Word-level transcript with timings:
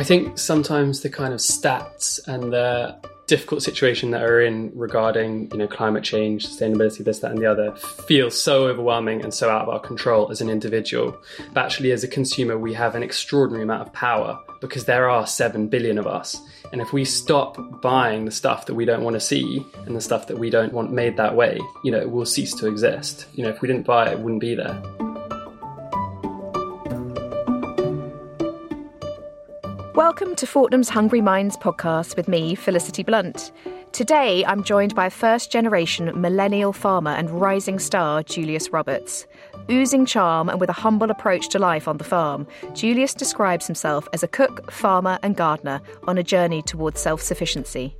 I 0.00 0.02
think 0.02 0.38
sometimes 0.38 1.02
the 1.02 1.10
kind 1.10 1.34
of 1.34 1.40
stats 1.40 2.26
and 2.26 2.54
the 2.54 2.96
difficult 3.26 3.62
situation 3.62 4.12
that 4.12 4.22
we're 4.22 4.40
in 4.40 4.72
regarding 4.74 5.50
you 5.52 5.58
know 5.58 5.68
climate 5.68 6.02
change 6.02 6.48
sustainability 6.48 7.04
this 7.04 7.18
that 7.18 7.32
and 7.32 7.38
the 7.38 7.44
other 7.44 7.76
feels 8.08 8.42
so 8.42 8.66
overwhelming 8.66 9.22
and 9.22 9.34
so 9.34 9.50
out 9.50 9.60
of 9.60 9.68
our 9.68 9.78
control 9.78 10.30
as 10.30 10.40
an 10.40 10.48
individual. 10.48 11.14
But 11.52 11.66
actually 11.66 11.92
as 11.92 12.02
a 12.02 12.08
consumer 12.08 12.56
we 12.56 12.72
have 12.72 12.94
an 12.94 13.02
extraordinary 13.02 13.62
amount 13.62 13.88
of 13.88 13.92
power 13.92 14.40
because 14.62 14.86
there 14.86 15.10
are 15.10 15.26
7 15.26 15.68
billion 15.68 15.98
of 15.98 16.06
us. 16.06 16.40
And 16.72 16.80
if 16.80 16.94
we 16.94 17.04
stop 17.04 17.82
buying 17.82 18.24
the 18.24 18.30
stuff 18.30 18.64
that 18.66 18.74
we 18.74 18.86
don't 18.86 19.04
want 19.04 19.16
to 19.16 19.20
see 19.20 19.66
and 19.84 19.94
the 19.94 20.00
stuff 20.00 20.28
that 20.28 20.38
we 20.38 20.48
don't 20.48 20.72
want 20.72 20.92
made 20.92 21.18
that 21.18 21.36
way 21.36 21.60
you 21.84 21.92
know 21.92 22.00
it 22.00 22.10
will 22.10 22.24
cease 22.24 22.54
to 22.54 22.68
exist. 22.68 23.26
You 23.34 23.44
know 23.44 23.50
if 23.50 23.60
we 23.60 23.68
didn't 23.68 23.84
buy 23.84 24.08
it 24.08 24.12
it 24.12 24.20
wouldn't 24.20 24.40
be 24.40 24.54
there 24.54 24.82
Welcome 30.00 30.34
to 30.36 30.46
Fortnum's 30.46 30.88
Hungry 30.88 31.20
Minds 31.20 31.58
podcast 31.58 32.16
with 32.16 32.26
me, 32.26 32.54
Felicity 32.54 33.02
Blunt. 33.02 33.52
Today, 33.92 34.42
I'm 34.46 34.64
joined 34.64 34.94
by 34.94 35.10
first 35.10 35.52
generation 35.52 36.18
millennial 36.18 36.72
farmer 36.72 37.10
and 37.10 37.28
rising 37.28 37.78
star 37.78 38.22
Julius 38.22 38.72
Roberts. 38.72 39.26
Oozing 39.70 40.06
charm 40.06 40.48
and 40.48 40.58
with 40.58 40.70
a 40.70 40.72
humble 40.72 41.10
approach 41.10 41.50
to 41.50 41.58
life 41.58 41.86
on 41.86 41.98
the 41.98 42.04
farm, 42.04 42.46
Julius 42.72 43.12
describes 43.12 43.66
himself 43.66 44.08
as 44.14 44.22
a 44.22 44.28
cook, 44.28 44.72
farmer, 44.72 45.18
and 45.22 45.36
gardener 45.36 45.82
on 46.04 46.16
a 46.16 46.22
journey 46.22 46.62
towards 46.62 46.98
self 46.98 47.20
sufficiency. 47.20 47.94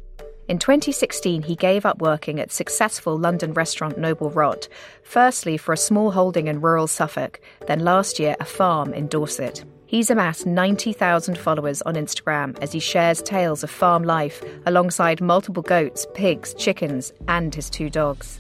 In 0.49 0.59
2016, 0.59 1.43
he 1.43 1.55
gave 1.55 1.85
up 1.85 2.01
working 2.01 2.41
at 2.41 2.51
successful 2.51 3.19
London 3.19 3.53
restaurant 3.53 3.99
Noble 3.99 4.31
Rot, 4.31 4.69
firstly 5.03 5.59
for 5.59 5.75
a 5.75 5.77
small 5.77 6.13
holding 6.13 6.47
in 6.47 6.63
rural 6.63 6.87
Suffolk, 6.87 7.43
then 7.67 7.81
last 7.81 8.19
year 8.19 8.37
a 8.41 8.47
farm 8.47 8.95
in 8.95 9.07
Dorset. 9.07 9.65
He's 9.91 10.09
amassed 10.09 10.47
90,000 10.47 11.37
followers 11.37 11.83
on 11.83 11.95
Instagram 11.95 12.57
as 12.63 12.71
he 12.71 12.79
shares 12.79 13.21
tales 13.21 13.65
of 13.65 13.71
farm 13.71 14.05
life 14.05 14.41
alongside 14.65 15.21
multiple 15.21 15.65
goats, 15.65 16.07
pigs, 16.15 16.55
chickens, 16.55 17.13
and 17.27 17.53
his 17.53 17.69
two 17.69 17.91
dogs. 17.91 18.39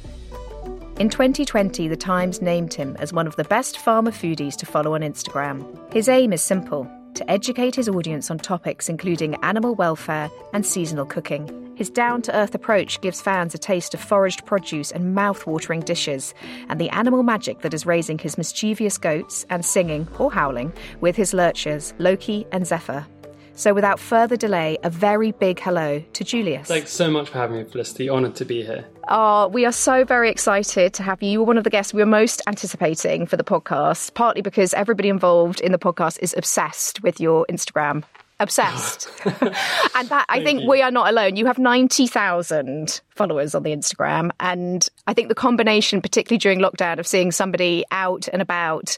In 1.00 1.10
2020, 1.10 1.88
The 1.88 1.96
Times 1.96 2.40
named 2.40 2.72
him 2.74 2.94
as 3.00 3.12
one 3.12 3.26
of 3.26 3.34
the 3.34 3.42
best 3.42 3.78
farmer 3.78 4.12
foodies 4.12 4.54
to 4.58 4.64
follow 4.64 4.94
on 4.94 5.00
Instagram. 5.00 5.92
His 5.92 6.08
aim 6.08 6.32
is 6.32 6.40
simple 6.40 6.88
to 7.14 7.30
educate 7.30 7.74
his 7.74 7.88
audience 7.88 8.30
on 8.30 8.38
topics 8.38 8.88
including 8.88 9.34
animal 9.44 9.74
welfare 9.74 10.30
and 10.52 10.64
seasonal 10.64 11.06
cooking. 11.06 11.56
His 11.76 11.88
down 11.88 12.20
to 12.22 12.36
earth 12.36 12.54
approach 12.54 13.00
gives 13.00 13.22
fans 13.22 13.54
a 13.54 13.58
taste 13.58 13.94
of 13.94 14.00
foraged 14.00 14.44
produce 14.44 14.92
and 14.92 15.14
mouth 15.14 15.46
watering 15.46 15.80
dishes, 15.80 16.34
and 16.68 16.78
the 16.78 16.90
animal 16.90 17.22
magic 17.22 17.60
that 17.60 17.72
is 17.72 17.86
raising 17.86 18.18
his 18.18 18.36
mischievous 18.36 18.98
goats 18.98 19.46
and 19.48 19.64
singing, 19.64 20.06
or 20.18 20.30
howling, 20.30 20.72
with 21.00 21.16
his 21.16 21.32
lurchers, 21.32 21.94
Loki 21.98 22.46
and 22.52 22.66
Zephyr. 22.66 23.06
So, 23.60 23.74
without 23.74 24.00
further 24.00 24.36
delay, 24.36 24.78
a 24.82 24.88
very 24.88 25.32
big 25.32 25.60
hello 25.60 26.02
to 26.14 26.24
Julius. 26.24 26.66
thanks 26.66 26.90
so 26.90 27.10
much 27.10 27.28
for 27.28 27.36
having 27.36 27.58
me 27.58 27.64
felicity 27.64 28.08
honoured 28.08 28.34
to 28.36 28.46
be 28.46 28.62
here 28.62 28.86
Oh, 29.08 29.48
we 29.48 29.66
are 29.66 29.72
so 29.72 30.02
very 30.04 30.30
excited 30.30 30.94
to 30.94 31.02
have 31.02 31.22
you. 31.22 31.30
You 31.32 31.40
were 31.40 31.44
one 31.44 31.58
of 31.58 31.64
the 31.64 31.70
guests 31.70 31.92
we 31.92 32.00
were 32.00 32.06
most 32.06 32.40
anticipating 32.46 33.26
for 33.26 33.36
the 33.36 33.44
podcast, 33.44 34.14
partly 34.14 34.40
because 34.40 34.72
everybody 34.72 35.10
involved 35.10 35.60
in 35.60 35.72
the 35.72 35.78
podcast 35.78 36.18
is 36.22 36.32
obsessed 36.38 37.02
with 37.02 37.20
your 37.20 37.44
Instagram. 37.50 38.04
Obsessed. 38.38 39.10
and 39.26 40.08
that, 40.08 40.24
I 40.30 40.42
think 40.42 40.62
you. 40.62 40.68
we 40.70 40.80
are 40.80 40.92
not 40.92 41.08
alone. 41.10 41.36
You 41.36 41.44
have 41.44 41.58
90,000 41.58 43.00
followers 43.10 43.54
on 43.54 43.64
the 43.64 43.72
Instagram. 43.72 44.30
And 44.40 44.88
I 45.06 45.12
think 45.12 45.28
the 45.28 45.34
combination, 45.34 46.00
particularly 46.00 46.38
during 46.38 46.60
lockdown, 46.60 46.98
of 46.98 47.06
seeing 47.06 47.32
somebody 47.32 47.84
out 47.90 48.28
and 48.32 48.40
about, 48.40 48.96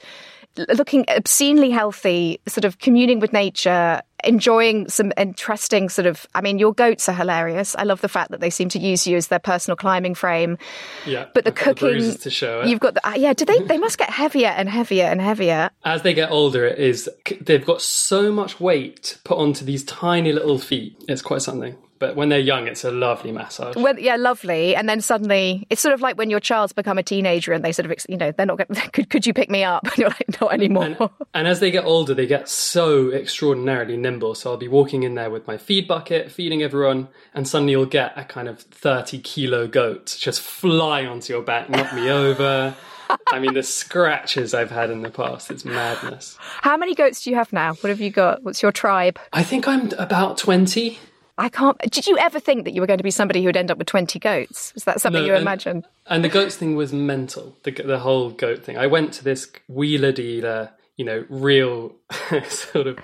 looking 0.57 1.05
obscenely 1.09 1.71
healthy, 1.71 2.41
sort 2.47 2.65
of 2.65 2.79
communing 2.79 3.21
with 3.21 3.33
nature, 3.33 4.03
enjoying 4.25 4.89
some 4.89 5.13
interesting 5.17 5.89
sort 5.89 6.07
of. 6.07 6.27
I 6.35 6.41
mean, 6.41 6.59
your 6.59 6.73
goats 6.73 7.09
are 7.09 7.13
hilarious. 7.13 7.75
I 7.77 7.85
love 7.85 8.01
the 8.01 8.09
fact 8.09 8.31
that 8.31 8.41
they 8.41 8.51
seem 8.51 8.69
to 8.71 8.79
use 8.79 9.07
you 9.07 9.17
as 9.17 9.29
their 9.29 9.39
personal 9.39 9.77
climbing 9.77 10.15
frame. 10.15 10.59
yeah 11.07 11.27
But 11.35 11.45
the 11.45 11.51
I've 11.51 11.57
cooking, 11.57 11.89
bruises 11.89 12.19
to 12.21 12.31
show 12.31 12.61
it 12.61 12.69
you've 12.69 12.81
got 12.81 12.95
the 12.95 13.07
uh, 13.07 13.15
yeah. 13.15 13.33
Do 13.33 13.45
they? 13.45 13.61
They 13.61 13.79
must 13.79 13.99
get 13.99 14.11
heavier 14.11 14.49
and 14.49 14.69
heavier 14.69 15.05
and 15.05 15.21
heavier. 15.21 15.71
as 15.85 16.03
they 16.03 16.15
get 16.15 16.31
older, 16.31 16.67
it 16.67 16.79
is 16.79 17.09
they've 17.41 17.65
got 17.65 17.83
so 17.83 18.33
much 18.33 18.61
weight 18.61 19.19
put 19.25 19.39
onto 19.39 19.65
these 19.65 19.85
tiny 19.85 20.33
little 20.33 20.59
feet. 20.59 20.97
It's 21.09 21.23
quite 21.23 21.43
something. 21.43 21.77
But 22.03 22.17
when 22.17 22.31
they're 22.31 22.41
young, 22.41 22.67
it's 22.67 22.83
a 22.83 22.91
lovely 22.91 23.31
massage. 23.31 23.77
Well, 23.77 23.97
yeah, 23.97 24.17
lovely. 24.17 24.75
And 24.75 24.89
then 24.89 25.01
suddenly, 25.01 25.69
it's 25.71 25.81
sort 25.81 25.95
of 25.95 26.01
like 26.01 26.19
when 26.19 26.31
your 26.31 26.41
child's 26.41 26.73
become 26.73 26.99
a 26.99 27.03
teenager 27.05 27.53
and 27.53 27.65
they 27.65 27.71
sort 27.71 27.89
of, 27.89 27.97
you 28.09 28.17
know, 28.17 28.33
they're 28.33 28.45
not. 28.45 28.59
Going, 28.59 28.91
could 28.93 29.09
could 29.09 29.25
you 29.25 29.33
pick 29.33 29.49
me 29.49 29.63
up? 29.63 29.87
And 29.87 29.99
you're 29.99 30.09
like, 30.09 30.41
not 30.41 30.53
anymore. 30.53 30.85
And, 30.85 31.11
and 31.33 31.47
as 31.47 31.61
they 31.61 31.71
get 31.71 31.85
older, 31.85 32.13
they 32.13 32.27
get 32.27 32.49
so 32.49 33.13
extraordinarily 33.13 33.97
nimble. 33.97 34.35
So 34.35 34.51
I'll 34.51 34.57
be 34.57 34.67
walking 34.67 35.05
in 35.05 35.15
there 35.15 35.31
with 35.31 35.47
my 35.47 35.57
feed 35.57 35.87
bucket, 35.87 36.33
feeding 36.33 36.61
everyone, 36.61 37.07
and 37.35 37.47
suddenly 37.47 37.71
you'll 37.71 37.87
get 37.87 38.15
a 38.17 38.25
kind 38.25 38.49
of 38.49 38.59
30 38.59 39.21
kilo 39.21 39.69
goat 39.69 40.17
just 40.19 40.41
fly 40.41 41.07
onto 41.07 41.33
your 41.33 41.43
back, 41.43 41.71
knock 41.71 41.95
me 41.95 42.11
over. 42.11 42.75
I 43.31 43.39
mean, 43.39 43.55
the 43.55 43.63
scratches 43.63 44.55
I've 44.55 44.73
had 44.73 44.91
in 44.91 45.03
the 45.03 45.11
past, 45.11 45.53
it's 45.53 45.65
madness. 45.65 46.37
How 46.41 46.77
many 46.77 46.97
goats 46.97 47.23
do 47.23 47.31
you 47.31 47.37
have 47.37 47.53
now? 47.53 47.75
What 47.75 47.91
have 47.91 48.01
you 48.01 48.11
got? 48.11 48.43
What's 48.43 48.61
your 48.61 48.73
tribe? 48.73 49.21
I 49.33 49.45
think 49.45 49.69
I'm 49.69 49.93
about 49.99 50.37
20. 50.39 50.99
I 51.39 51.49
can't. 51.49 51.79
Did 51.91 52.07
you 52.07 52.19
ever 52.19 52.39
think 52.41 52.65
that 52.65 52.73
you 52.73 52.81
were 52.81 52.87
going 52.87 52.99
to 52.99 53.03
be 53.05 53.11
somebody 53.11 53.41
who 53.41 53.47
would 53.47 53.57
end 53.57 53.71
up 53.71 53.79
with 53.79 53.87
twenty 53.87 54.19
goats? 54.19 54.73
Was 54.75 54.85
that 54.85 55.01
something 55.01 55.23
No, 55.23 55.27
you 55.27 55.35
and- 55.35 55.43
imagined? 55.43 55.87
And 56.07 56.25
the 56.25 56.29
goats 56.29 56.57
thing 56.57 56.77
was 56.77 56.93
mental. 56.93 57.57
The 57.63 57.71
the 57.71 57.99
whole 58.01 58.31
goat 58.31 58.65
thing. 58.65 58.77
I 58.77 58.87
went 58.87 59.13
to 59.15 59.25
this 59.25 59.51
wheeler 59.69 60.13
dealer, 60.13 60.71
you 60.97 61.05
know, 61.05 61.25
real 61.31 61.95
sort 62.49 62.87
of 62.87 62.99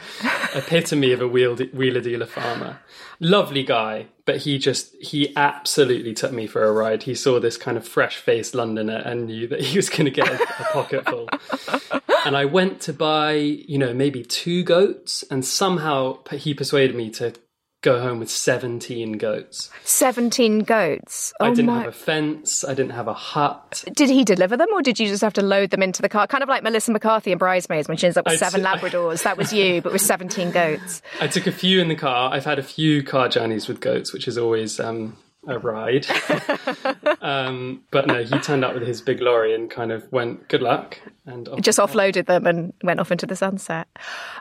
epitome 0.55 1.13
of 1.13 1.21
a 1.23 1.29
wheeler 1.29 2.01
dealer 2.01 2.27
farmer. 2.27 2.81
Lovely 3.21 3.65
guy, 3.65 4.07
but 4.27 4.37
he 4.39 4.59
just 4.59 4.95
he 5.01 5.35
absolutely 5.37 6.13
took 6.15 6.33
me 6.33 6.47
for 6.47 6.65
a 6.65 6.73
ride. 6.73 7.05
He 7.05 7.15
saw 7.15 7.41
this 7.41 7.57
kind 7.57 7.77
of 7.77 7.87
fresh 7.89 8.17
faced 8.19 8.55
Londoner 8.55 8.99
and 9.05 9.27
knew 9.27 9.47
that 9.49 9.61
he 9.61 9.77
was 9.79 9.89
going 9.89 10.05
to 10.05 10.11
get 10.11 10.29
a, 10.29 10.43
a 10.43 10.65
pocket 10.73 11.09
full. 11.09 11.29
And 12.25 12.37
I 12.37 12.45
went 12.45 12.81
to 12.83 12.93
buy, 12.93 13.33
you 13.35 13.79
know, 13.79 13.95
maybe 13.95 14.23
two 14.23 14.63
goats, 14.63 15.25
and 15.31 15.45
somehow 15.45 16.19
he 16.31 16.53
persuaded 16.53 16.95
me 16.95 17.11
to 17.11 17.33
go 17.83 18.01
home 18.01 18.19
with 18.19 18.31
seventeen 18.31 19.13
goats. 19.19 19.71
Seventeen 19.85 20.61
goats. 20.61 21.33
Oh 21.41 21.47
I 21.47 21.51
didn't 21.51 21.67
my! 21.67 21.79
have 21.81 21.89
a 21.89 21.93
fence. 21.93 22.65
I 22.65 22.75
didn't 22.75 22.93
have 22.93 23.09
a 23.09 23.15
hut. 23.15 23.85
Did 23.95 24.11
he 24.11 24.25
deliver 24.25 24.57
them, 24.57 24.69
or 24.73 24.83
did 24.83 24.99
you 24.99 25.07
just 25.07 25.23
have 25.23 25.33
to 25.35 25.43
load 25.43 25.71
them 25.71 25.83
into 25.83 26.03
the 26.03 26.09
car? 26.09 26.27
Kind 26.27 26.43
of 26.43 26.49
like 26.49 26.63
Melissa 26.63 26.93
McCarthy 26.93 27.33
in 27.33 27.39
Bridesmaids 27.39 27.89
when 27.89 27.97
she 27.97 28.07
ends 28.07 28.17
up 28.17 28.25
with 28.27 28.35
I'd 28.35 28.39
seven 28.39 28.63
say- 28.63 28.67
Labradors. 28.69 29.23
That 29.23 29.37
was 29.37 29.53
you, 29.53 29.81
but 29.83 29.93
with 29.93 30.03
seventeen 30.03 30.51
goats. 30.51 31.03
I 31.21 31.27
took 31.29 31.47
a 31.47 31.53
few 31.53 31.81
in 31.81 31.89
the 31.89 31.97
car. 31.97 32.33
I've 32.33 32.45
had 32.45 32.59
a 32.59 32.63
few 32.63 33.03
car 33.03 33.29
journeys 33.29 33.69
with 33.69 33.81
goats, 33.81 34.13
which 34.13 34.27
is 34.29 34.37
always 34.39 34.81
um, 34.81 35.17
a 35.49 35.59
ride. 35.59 36.07
um, 37.21 37.83
but 37.91 38.07
no, 38.07 38.23
he 38.23 38.39
turned 38.39 38.65
up 38.65 38.75
with 38.75 38.87
his 38.87 39.01
big 39.01 39.21
lorry 39.21 39.55
and 39.55 39.71
kind 39.71 39.91
of 39.91 40.11
went, 40.13 40.49
"Good 40.49 40.63
luck," 40.63 40.99
and 41.27 41.49
off 41.49 41.61
just 41.63 41.79
offloaded 41.79 42.27
them 42.27 42.47
and 42.47 42.73
went 42.83 43.01
off 43.01 43.11
into 43.11 43.27
the 43.27 43.35
sunset. 43.35 43.89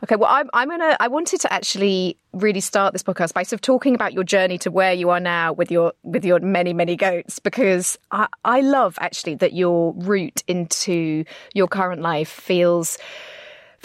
Okay, 0.04 0.16
well, 0.16 0.30
I'm, 0.30 0.50
I'm 0.54 0.70
gonna. 0.70 0.98
I 1.00 1.08
wanted 1.08 1.42
to 1.42 1.54
actually 1.54 2.18
really 2.34 2.60
start 2.60 2.94
this 2.94 3.04
podcast 3.04 3.34
by 3.34 3.44
sort 3.44 3.54
of 3.54 3.62
talking 3.62 3.96
about 3.96 4.14
your 4.14 4.24
journey 4.24 4.58
to 4.60 4.70
where 4.70 4.94
you 4.94 5.10
are 5.10 5.20
now 5.20 5.54
with 5.54 5.72
your 5.72 5.94
with 6.04 6.26
your 6.26 6.40
many 6.40 6.74
many 6.74 6.96
goats 6.96 7.40
because 7.40 7.98
I, 8.12 8.28
I 8.44 8.62
love 8.62 8.98
actually 9.00 9.36
that 9.36 9.54
your 9.54 9.94
route 9.94 10.44
into 10.48 11.24
your 11.54 11.68
current 11.68 12.02
life 12.02 12.30
feels 12.30 12.98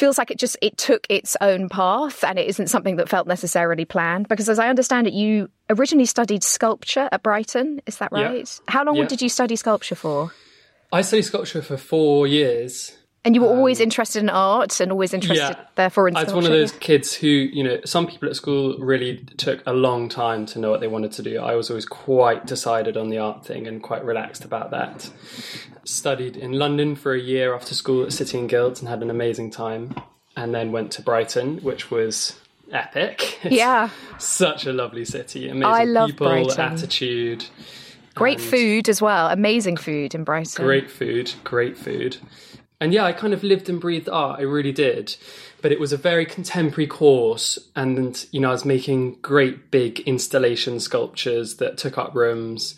feels 0.03 0.19
like 0.19 0.33
it 0.35 0.39
just 0.39 0.57
it 0.61 0.77
took 0.77 1.07
its 1.09 1.37
own 1.41 1.69
path 1.69 2.25
and 2.25 2.37
it 2.37 2.47
isn't 2.53 2.67
something 2.75 2.97
that 2.97 3.09
felt 3.09 3.27
necessarily 3.29 3.85
planned 3.85 4.27
because 4.27 4.49
as 4.49 4.59
i 4.59 4.67
understand 4.69 5.07
it 5.07 5.13
you 5.13 5.49
originally 5.71 6.05
studied 6.17 6.43
sculpture 6.43 7.09
at 7.13 7.23
brighton 7.23 7.81
is 7.87 7.99
that 7.99 8.11
Yeah. 8.13 8.27
right 8.33 8.61
how 8.67 8.83
long 8.85 8.97
Yeah. 8.97 9.07
did 9.13 9.23
you 9.23 9.29
study 9.29 9.55
sculpture 9.55 9.95
for 10.05 10.33
I 10.93 11.03
studied 11.03 11.23
sculpture 11.33 11.63
for 11.63 11.77
four 11.79 12.27
years. 12.27 12.75
And 13.25 13.37
you 13.37 13.41
were 13.41 13.47
always 13.47 13.79
interested 13.79 14.21
in 14.21 14.29
art 14.29 14.81
and 14.81 14.91
always 14.91 15.15
interested, 15.15 15.45
Um, 15.45 15.53
yeah. 15.57 15.65
therefore, 15.77 16.09
in 16.09 16.17
I 16.17 16.25
was 16.25 16.35
one 16.35 16.45
of 16.45 16.51
those 16.51 16.73
kids 16.73 17.15
who, 17.15 17.29
you 17.29 17.63
know, 17.63 17.79
some 17.85 18.07
people 18.09 18.29
at 18.29 18.35
school 18.35 18.77
really 18.79 19.19
took 19.37 19.63
a 19.65 19.73
long 19.73 20.09
time 20.09 20.45
to 20.47 20.59
know 20.59 20.71
what 20.71 20.81
they 20.81 20.89
wanted 20.89 21.13
to 21.13 21.23
do. 21.23 21.39
I 21.39 21.55
was 21.55 21.71
always 21.71 21.87
quite 21.87 22.47
decided 22.47 22.97
on 22.97 23.11
the 23.11 23.19
art 23.19 23.47
thing 23.47 23.69
and 23.69 23.81
quite 23.81 24.05
relaxed 24.05 24.45
about 24.45 24.73
that. 24.73 25.09
Studied 25.85 26.37
in 26.37 26.53
London 26.53 26.97
for 26.97 27.13
a 27.15 27.21
year 27.21 27.55
after 27.55 27.75
school 27.77 28.03
at 28.05 28.13
City 28.13 28.39
and 28.39 28.49
Guilds 28.49 28.81
and 28.81 28.89
had 28.89 29.03
an 29.03 29.11
amazing 29.11 29.51
time. 29.53 29.95
And 30.37 30.55
then 30.55 30.73
went 30.73 30.91
to 30.93 31.03
Brighton, 31.03 31.59
which 31.59 31.91
was 31.91 32.41
epic. 32.73 33.39
It's 33.45 33.55
Yeah. 33.57 33.91
Such 34.19 34.67
a 34.67 34.73
lovely 34.73 35.05
city. 35.05 35.49
Amazing 35.49 35.65
I 35.67 35.85
love 35.85 36.11
people, 36.11 36.27
Brighton. 36.29 36.61
attitude. 36.61 37.45
Great 38.15 38.41
food 38.41 38.89
as 38.89 39.01
well. 39.01 39.29
Amazing 39.29 39.77
food 39.77 40.15
in 40.15 40.25
Brighton. 40.25 40.65
Great 40.65 40.91
food, 40.91 41.33
great 41.45 41.77
food. 41.77 42.17
And 42.83 42.93
yeah, 42.93 43.05
I 43.05 43.13
kind 43.13 43.33
of 43.33 43.45
lived 43.45 43.69
and 43.69 43.81
breathed 43.81 44.09
art, 44.09 44.41
I 44.41 44.43
really 44.43 44.73
did. 44.73 45.17
But 45.61 45.71
it 45.71 45.79
was 45.79 45.93
a 45.93 45.97
very 45.97 46.27
contemporary 46.27 46.89
course, 46.89 47.57
and 47.77 48.27
you 48.33 48.41
know, 48.41 48.49
I 48.49 48.53
was 48.53 48.65
making 48.65 49.19
great 49.23 49.71
big 49.71 50.01
installation 50.01 50.81
sculptures 50.81 51.57
that 51.59 51.79
took 51.79 51.97
up 51.97 52.15
rooms. 52.15 52.75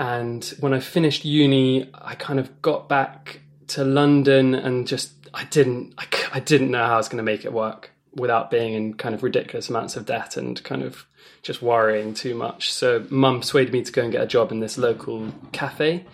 And 0.00 0.44
when 0.58 0.74
I 0.74 0.80
finished 0.80 1.24
uni, 1.24 1.88
I 1.94 2.16
kind 2.16 2.40
of 2.40 2.60
got 2.62 2.88
back 2.88 3.40
to 3.68 3.84
London 3.84 4.54
and 4.54 4.88
just 4.88 5.12
I 5.32 5.44
didn't 5.44 5.94
I 6.32 6.40
didn't 6.40 6.72
know 6.72 6.84
how 6.84 6.94
I 6.94 6.96
was 6.96 7.08
going 7.08 7.24
to 7.24 7.32
make 7.32 7.44
it 7.44 7.52
work. 7.52 7.92
without 8.18 8.50
being 8.50 8.74
in 8.74 8.94
kind 8.94 9.14
of 9.14 9.22
ridiculous 9.22 9.68
amounts 9.68 9.96
of 9.96 10.06
debt 10.06 10.36
and 10.36 10.62
kind 10.64 10.82
of 10.82 11.06
just 11.42 11.62
worrying 11.62 12.14
too 12.14 12.34
much. 12.34 12.72
So 12.72 13.06
mum 13.10 13.40
persuaded 13.40 13.72
me 13.72 13.82
to 13.82 13.92
go 13.92 14.02
and 14.02 14.12
get 14.12 14.22
a 14.22 14.26
job 14.26 14.52
in 14.52 14.60
this 14.60 14.76
local 14.76 15.32
cafe. 15.52 16.04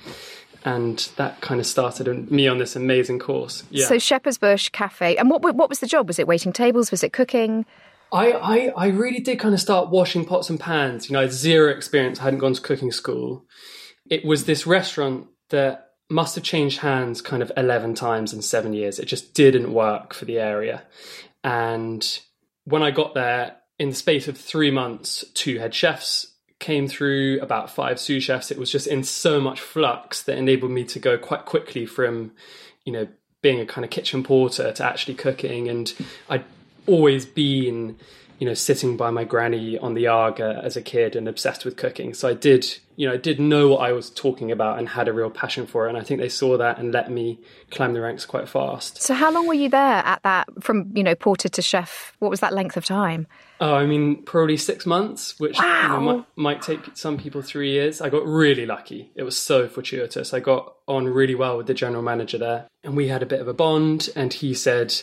And 0.65 0.99
that 1.17 1.41
kind 1.43 1.61
of 1.61 1.67
started 1.67 2.31
me 2.31 2.49
on 2.49 2.59
this 2.59 2.75
amazing 2.75 3.19
course. 3.19 3.65
Yeah. 3.71 3.87
So 3.87 3.99
Shepherd's 3.99 4.39
Bush 4.39 4.71
Cafe, 4.71 5.17
and 5.17 5.29
what 5.31 5.43
what 5.43 5.69
was 5.69 5.81
the 5.81 5.87
job? 5.87 6.09
Was 6.09 6.19
it 6.19 6.27
waiting 6.27 6.53
tables? 6.53 6.91
Was 6.91 7.05
it 7.05 7.13
cooking? 7.13 7.67
I, 8.13 8.33
I, 8.33 8.73
I 8.77 8.87
really 8.89 9.19
did 9.19 9.41
kind 9.41 9.55
of 9.55 9.61
start 9.61 9.91
washing 9.91 10.25
pots 10.25 10.49
and 10.49 10.61
pans. 10.61 11.09
You 11.09 11.15
know, 11.15 11.19
I 11.19 11.23
had 11.23 11.33
zero 11.33 11.71
experience. 11.71 12.21
I 12.21 12.25
hadn't 12.25 12.39
gone 12.39 12.55
to 12.55 12.61
cooking 12.61 12.93
school. 12.93 13.45
It 14.09 14.25
was 14.25 14.45
this 14.45 14.67
restaurant 14.67 15.27
that 15.51 15.89
must 16.09 16.37
have 16.37 16.45
changed 16.45 16.79
hands 16.79 17.21
kind 17.21 17.43
of 17.43 17.51
11 17.57 17.95
times 17.95 18.33
in 18.33 18.41
seven 18.41 18.73
years. 18.73 19.01
It 19.01 19.07
just 19.07 19.35
didn't 19.35 19.73
work 19.73 20.15
for 20.15 20.27
the 20.27 20.39
area. 20.39 20.85
And 21.43 22.21
when 22.65 22.83
I 22.83 22.93
got 22.93 23.15
there, 23.15 23.57
in 23.79 23.89
the 23.89 23.95
space 23.95 24.29
of 24.29 24.39
three 24.39 24.71
months, 24.71 25.25
two 25.35 25.59
head 25.59 25.75
chefs 25.75 26.34
came 26.61 26.89
through, 26.89 27.41
about 27.41 27.71
five 27.71 27.99
sous 28.01 28.23
chefs. 28.23 28.51
It 28.51 28.59
was 28.59 28.71
just 28.71 28.87
in 28.87 29.05
so 29.05 29.41
much 29.41 29.61
flux 29.61 30.23
that 30.23 30.39
enabled 30.39 30.71
me 30.71 30.85
to 30.85 30.99
go 30.99 31.19
quite 31.19 31.45
quickly 31.45 31.87
from, 31.87 32.33
you 32.85 32.93
know, 32.93 33.09
being 33.43 33.61
a 33.61 33.67
kind 33.67 33.85
of 33.85 33.91
kitchen 33.91 34.23
porter 34.23 34.73
to 34.73 34.85
actually 34.85 35.15
cooking. 35.15 35.69
And 35.69 35.93
I'd 36.29 36.45
always 36.87 37.27
been 37.27 37.97
you 38.39 38.47
know, 38.47 38.55
sitting 38.55 38.97
by 38.97 39.11
my 39.11 39.25
granny 39.25 39.79
on 39.79 39.95
the 39.95 40.07
Aga 40.09 40.61
as 40.65 40.77
a 40.77 40.83
kid 40.83 41.15
and 41.15 41.29
obsessed 41.29 41.65
with 41.65 41.77
cooking. 41.77 42.15
So 42.15 42.29
I 42.29 42.35
did, 42.35 42.67
you 42.97 43.07
know, 43.07 43.15
I 43.15 43.17
did 43.17 43.39
know 43.39 43.69
what 43.69 43.79
I 43.79 43.93
was 43.93 44.11
talking 44.11 44.51
about 44.51 44.79
and 44.79 44.89
had 44.89 45.09
a 45.09 45.13
real 45.13 45.31
passion 45.31 45.67
for 45.67 45.87
it. 45.87 45.91
And 45.91 45.99
I 45.99 46.03
think 46.03 46.21
they 46.21 46.29
saw 46.29 46.59
that 46.59 46.79
and 46.79 46.93
let 46.93 47.11
me 47.11 47.39
climb 47.71 47.93
the 47.93 48.01
ranks 48.01 48.27
quite 48.27 48.49
fast. 48.49 49.01
So 49.01 49.15
how 49.15 49.31
long 49.31 49.47
were 49.47 49.55
you 49.55 49.69
there 49.69 49.81
at 49.81 50.23
that, 50.25 50.49
from, 50.61 50.91
you 50.95 51.05
know, 51.05 51.15
porter 51.15 51.49
to 51.49 51.63
chef? 51.63 52.13
What 52.19 52.31
was 52.31 52.41
that 52.41 52.53
length 52.53 52.77
of 52.77 52.85
time? 52.85 53.27
Oh, 53.65 53.77
I 53.77 53.87
mean, 53.87 54.23
probably 54.25 54.59
six 54.59 54.85
months, 54.85 55.41
which 55.41 55.59
wow. 55.59 55.83
you 55.83 55.89
know, 55.89 56.01
might, 56.01 56.27
might 56.37 56.61
take 56.61 56.81
some 56.99 57.17
people 57.17 57.41
three 57.41 57.71
years. 57.71 58.03
I 58.03 58.11
got 58.11 58.27
really 58.27 58.67
lucky. 58.67 59.11
It 59.15 59.23
was 59.23 59.39
so 59.39 59.69
fortuitous. 59.69 60.35
I 60.35 60.41
got 60.41 60.75
on 60.87 61.09
really 61.09 61.35
well 61.35 61.57
with 61.57 61.67
the 61.67 61.73
general 61.73 62.03
manager 62.03 62.37
there 62.37 62.67
and 62.83 62.95
we 62.95 63.09
had 63.09 63.23
a 63.23 63.27
bit 63.27 63.41
of 63.41 63.49
a 63.49 63.55
bond 63.55 64.11
and 64.15 64.35
he 64.35 64.53
said, 64.53 64.95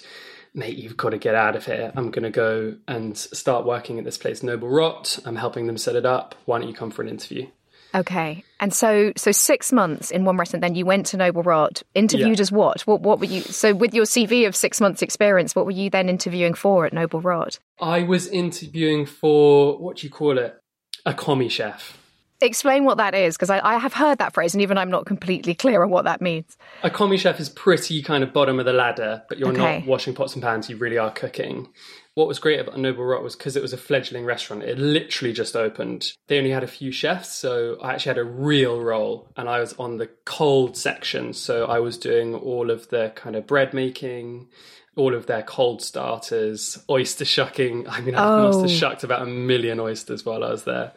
mate, 0.54 0.78
you've 0.78 0.96
got 0.96 1.10
to 1.10 1.18
get 1.18 1.34
out 1.34 1.56
of 1.56 1.66
here. 1.66 1.92
I'm 1.96 2.12
going 2.12 2.22
to 2.22 2.30
go 2.30 2.76
and 2.88 3.18
start 3.18 3.66
working 3.66 3.98
at 3.98 4.06
this 4.06 4.20
place, 4.20 4.44
Noble 4.44 4.70
Rot. 4.70 5.18
I'm 5.26 5.38
helping 5.38 5.66
them 5.66 5.80
set 5.80 5.96
it 5.96 6.06
up. 6.06 6.36
Why 6.46 6.60
don't 6.60 6.68
you 6.68 6.76
come 6.76 6.92
for 6.92 7.02
an 7.02 7.10
interview? 7.10 7.48
Okay. 7.94 8.44
And 8.60 8.74
so 8.74 9.12
so 9.18 9.32
6 9.32 9.72
months 9.72 10.12
in 10.12 10.24
one 10.26 10.38
restaurant 10.38 10.62
then 10.62 10.76
you 10.76 10.86
went 10.86 11.08
to 11.08 11.18
Noble 11.18 11.44
Rot, 11.44 11.84
interviewed 11.94 12.38
yeah. 12.38 12.42
as 12.42 12.52
what? 12.52 12.82
What 12.82 13.02
what 13.02 13.20
were 13.20 13.26
you 13.26 13.42
So 13.42 13.74
with 13.74 13.94
your 13.94 14.06
CV 14.06 14.48
of 14.48 14.56
6 14.56 14.82
months 14.82 15.02
experience, 15.02 15.56
what 15.56 15.66
were 15.66 15.72
you 15.72 15.90
then 15.90 16.10
interviewing 16.10 16.54
for 16.54 16.86
at 16.86 16.94
Noble 16.94 17.22
Rot? 17.22 17.60
I 17.80 18.04
was 18.04 18.28
interviewing 18.28 19.06
for 19.06 19.78
what 19.78 19.98
do 19.98 20.08
you 20.08 20.12
call 20.12 20.38
it? 20.38 20.58
A 21.06 21.14
commis 21.14 21.52
chef. 21.52 21.98
Explain 22.44 22.86
what 22.86 22.98
that 22.98 23.14
is, 23.14 23.36
because 23.36 23.52
I, 23.52 23.60
I, 23.60 23.78
have 23.78 23.94
heard 23.94 24.18
that 24.18 24.34
phrase, 24.34 24.56
and 24.56 24.64
even 24.64 24.76
I'm 24.76 24.90
not 24.90 25.06
completely 25.06 25.54
clear 25.54 25.84
on 25.84 25.92
what 25.92 26.06
that 26.06 26.22
means. 26.22 26.58
A 26.82 26.90
commis 26.90 27.22
chef 27.22 27.40
is 27.40 27.50
pretty 27.50 28.02
kind 28.02 28.24
of 28.24 28.34
bottom 28.34 28.58
of 28.58 28.66
the 28.66 28.74
ladder, 28.74 29.22
but 29.30 29.38
you're 29.38 29.52
okay. 29.52 29.80
not 29.80 29.88
washing 29.88 30.16
pots 30.16 30.34
and 30.34 30.42
pans, 30.42 30.68
you 30.68 30.76
really 30.76 30.98
are 30.98 31.12
cooking. 31.12 31.68
What 32.14 32.28
was 32.28 32.40
great 32.40 32.60
about 32.60 32.78
Noble 32.78 33.06
Rot 33.06 33.24
was 33.24 33.38
because 33.38 33.56
it 33.56 33.62
was 33.62 33.72
a 33.72 33.78
fledgling 33.78 34.26
restaurant, 34.26 34.64
it 34.64 34.78
literally 34.78 35.34
just 35.34 35.56
opened. 35.56 36.12
They 36.28 36.38
only 36.38 36.50
had 36.50 36.64
a 36.64 36.68
few 36.68 36.92
chefs, 36.92 37.32
so 37.32 37.78
I 37.82 37.94
actually 37.94 38.10
had 38.10 38.18
a 38.18 38.26
real 38.26 38.82
role, 38.82 39.32
and 39.38 39.48
I 39.48 39.62
was 39.62 39.74
on 39.80 39.98
the 39.98 40.10
cold 40.26 40.76
section, 40.76 41.34
so 41.34 41.66
I 41.66 41.80
was 41.80 41.98
doing 41.98 42.36
all 42.36 42.70
of 42.70 42.90
the 42.90 43.14
kind 43.16 43.38
of 43.38 43.48
bread 43.48 43.74
making, 43.74 44.50
all 44.98 45.16
of 45.16 45.28
their 45.28 45.44
cold 45.44 45.82
starters, 45.82 46.84
oyster 46.90 47.24
shucking. 47.24 47.88
I 47.88 48.02
mean, 48.02 48.16
I 48.16 48.26
oh. 48.26 48.44
must 48.48 48.60
have 48.60 48.70
oh. 48.70 48.74
shucked 48.74 49.04
about 49.06 49.22
a 49.22 49.26
million 49.26 49.80
oysters 49.80 50.26
while 50.26 50.44
I 50.44 50.50
was 50.50 50.66
there. 50.66 50.92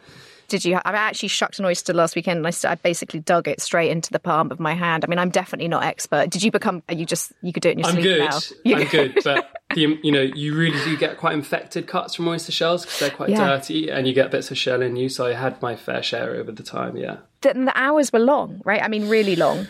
Did 0.47 0.63
you? 0.63 0.75
I 0.75 0.91
actually 0.91 1.29
shucked 1.29 1.59
an 1.59 1.65
oyster 1.65 1.93
last 1.93 2.15
weekend, 2.15 2.45
and 2.45 2.47
I, 2.47 2.71
I, 2.71 2.75
basically 2.75 3.19
dug 3.19 3.47
it 3.47 3.61
straight 3.61 3.89
into 3.89 4.11
the 4.11 4.19
palm 4.19 4.51
of 4.51 4.59
my 4.59 4.73
hand. 4.73 5.03
I 5.03 5.07
mean, 5.07 5.17
I'm 5.17 5.29
definitely 5.29 5.67
not 5.67 5.83
expert. 5.83 6.29
Did 6.29 6.43
you 6.43 6.51
become? 6.51 6.83
Are 6.89 6.95
you 6.95 7.05
just 7.05 7.33
you 7.41 7.51
could 7.51 7.63
do 7.63 7.69
it 7.69 7.73
in 7.73 7.79
your 7.79 7.87
I'm 7.87 7.93
sleep 7.93 8.03
good. 8.03 8.19
now? 8.19 8.39
You're 8.63 8.79
I'm 8.79 8.87
good, 8.89 9.17
but 9.23 9.61
the, 9.73 9.99
you 10.03 10.11
know, 10.11 10.21
you 10.21 10.55
really 10.55 10.83
do 10.83 10.95
get 10.97 11.17
quite 11.17 11.33
infected 11.33 11.87
cuts 11.87 12.15
from 12.15 12.27
oyster 12.27 12.51
shells 12.51 12.85
because 12.85 12.99
they're 12.99 13.09
quite 13.09 13.29
yeah. 13.29 13.47
dirty, 13.47 13.89
and 13.89 14.07
you 14.07 14.13
get 14.13 14.31
bits 14.31 14.51
of 14.51 14.57
shell 14.57 14.81
in 14.81 14.95
you. 14.95 15.09
So 15.09 15.25
I 15.25 15.33
had 15.33 15.61
my 15.61 15.75
fair 15.75 16.03
share 16.03 16.35
over 16.35 16.51
the 16.51 16.63
time. 16.63 16.95
Yeah. 16.95 17.17
The, 17.41 17.53
the 17.53 17.73
hours 17.75 18.13
were 18.13 18.19
long, 18.19 18.61
right? 18.65 18.81
I 18.81 18.87
mean, 18.87 19.09
really 19.09 19.35
long. 19.35 19.67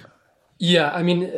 Yeah, 0.58 0.92
I 0.92 1.04
mean. 1.04 1.32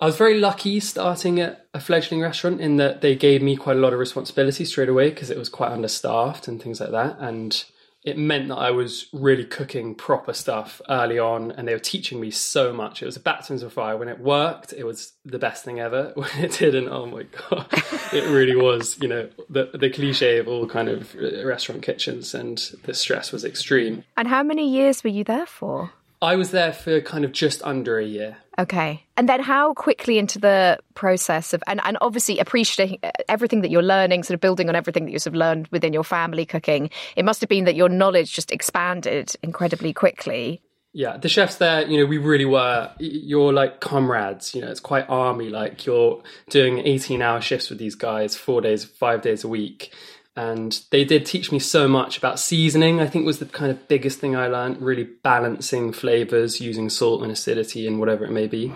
I 0.00 0.06
was 0.06 0.16
very 0.16 0.38
lucky 0.38 0.78
starting 0.78 1.40
at 1.40 1.66
a 1.74 1.80
fledgling 1.80 2.20
restaurant 2.20 2.60
in 2.60 2.76
that 2.76 3.00
they 3.00 3.16
gave 3.16 3.42
me 3.42 3.56
quite 3.56 3.76
a 3.76 3.80
lot 3.80 3.92
of 3.92 3.98
responsibility 3.98 4.64
straight 4.64 4.88
away 4.88 5.10
because 5.10 5.28
it 5.28 5.36
was 5.36 5.48
quite 5.48 5.72
understaffed 5.72 6.46
and 6.46 6.62
things 6.62 6.78
like 6.78 6.92
that. 6.92 7.18
And 7.18 7.64
it 8.08 8.18
meant 8.18 8.48
that 8.48 8.56
I 8.56 8.70
was 8.70 9.06
really 9.12 9.44
cooking 9.44 9.94
proper 9.94 10.32
stuff 10.32 10.80
early 10.88 11.18
on, 11.18 11.52
and 11.52 11.68
they 11.68 11.74
were 11.74 11.78
teaching 11.78 12.20
me 12.20 12.30
so 12.30 12.72
much. 12.72 13.02
It 13.02 13.06
was 13.06 13.16
a 13.16 13.20
baptism 13.20 13.66
of 13.66 13.72
fire. 13.72 13.96
When 13.96 14.08
it 14.08 14.18
worked, 14.18 14.72
it 14.72 14.84
was 14.84 15.12
the 15.24 15.38
best 15.38 15.64
thing 15.64 15.80
ever. 15.80 16.12
When 16.18 16.44
it 16.44 16.52
didn't, 16.52 16.88
oh 16.88 17.06
my 17.06 17.22
god, 17.22 17.66
it 18.12 18.28
really 18.28 18.56
was. 18.56 18.98
You 19.00 19.08
know, 19.08 19.28
the 19.48 19.70
the 19.72 19.90
cliche 19.90 20.38
of 20.38 20.48
all 20.48 20.66
kind 20.66 20.88
of 20.88 21.14
uh, 21.14 21.46
restaurant 21.46 21.82
kitchens, 21.82 22.34
and 22.34 22.58
the 22.84 22.94
stress 22.94 23.32
was 23.32 23.44
extreme. 23.44 24.04
And 24.16 24.28
how 24.28 24.42
many 24.42 24.68
years 24.68 25.04
were 25.04 25.10
you 25.10 25.24
there 25.24 25.46
for? 25.46 25.92
I 26.20 26.36
was 26.36 26.50
there 26.50 26.72
for 26.72 27.00
kind 27.00 27.24
of 27.24 27.32
just 27.32 27.62
under 27.62 27.98
a 27.98 28.04
year. 28.04 28.36
Okay. 28.58 29.04
And 29.16 29.28
then 29.28 29.40
how 29.40 29.72
quickly 29.74 30.18
into 30.18 30.40
the 30.40 30.78
process 30.94 31.54
of, 31.54 31.62
and, 31.68 31.80
and 31.84 31.96
obviously 32.00 32.40
appreciating 32.40 32.98
uh, 33.04 33.12
everything 33.28 33.60
that 33.60 33.70
you're 33.70 33.82
learning, 33.82 34.24
sort 34.24 34.34
of 34.34 34.40
building 34.40 34.68
on 34.68 34.74
everything 34.74 35.04
that 35.04 35.12
you 35.12 35.20
sort 35.20 35.34
of 35.34 35.38
learned 35.38 35.68
within 35.68 35.92
your 35.92 36.02
family 36.02 36.44
cooking, 36.44 36.90
it 37.14 37.24
must 37.24 37.40
have 37.40 37.48
been 37.48 37.66
that 37.66 37.76
your 37.76 37.88
knowledge 37.88 38.32
just 38.32 38.50
expanded 38.50 39.32
incredibly 39.42 39.92
quickly. 39.92 40.60
Yeah, 40.92 41.18
the 41.18 41.28
chefs 41.28 41.56
there, 41.56 41.86
you 41.86 41.98
know, 41.98 42.06
we 42.06 42.18
really 42.18 42.46
were, 42.46 42.90
you're 42.98 43.52
like 43.52 43.80
comrades, 43.80 44.54
you 44.54 44.62
know, 44.62 44.68
it's 44.68 44.80
quite 44.80 45.08
army, 45.08 45.50
like 45.50 45.86
you're 45.86 46.20
doing 46.50 46.78
18 46.78 47.22
hour 47.22 47.40
shifts 47.40 47.70
with 47.70 47.78
these 47.78 47.94
guys, 47.94 48.34
four 48.34 48.60
days, 48.60 48.84
five 48.84 49.22
days 49.22 49.44
a 49.44 49.48
week 49.48 49.92
and 50.38 50.82
they 50.92 51.04
did 51.04 51.26
teach 51.26 51.50
me 51.50 51.58
so 51.58 51.88
much 51.88 52.16
about 52.16 52.38
seasoning 52.38 53.00
i 53.00 53.06
think 53.06 53.26
was 53.26 53.40
the 53.40 53.46
kind 53.46 53.72
of 53.72 53.88
biggest 53.88 54.20
thing 54.20 54.36
i 54.36 54.46
learned 54.46 54.80
really 54.80 55.02
balancing 55.24 55.92
flavors 55.92 56.60
using 56.60 56.88
salt 56.88 57.22
and 57.22 57.32
acidity 57.32 57.88
and 57.88 57.98
whatever 57.98 58.24
it 58.24 58.30
may 58.30 58.46
be. 58.46 58.72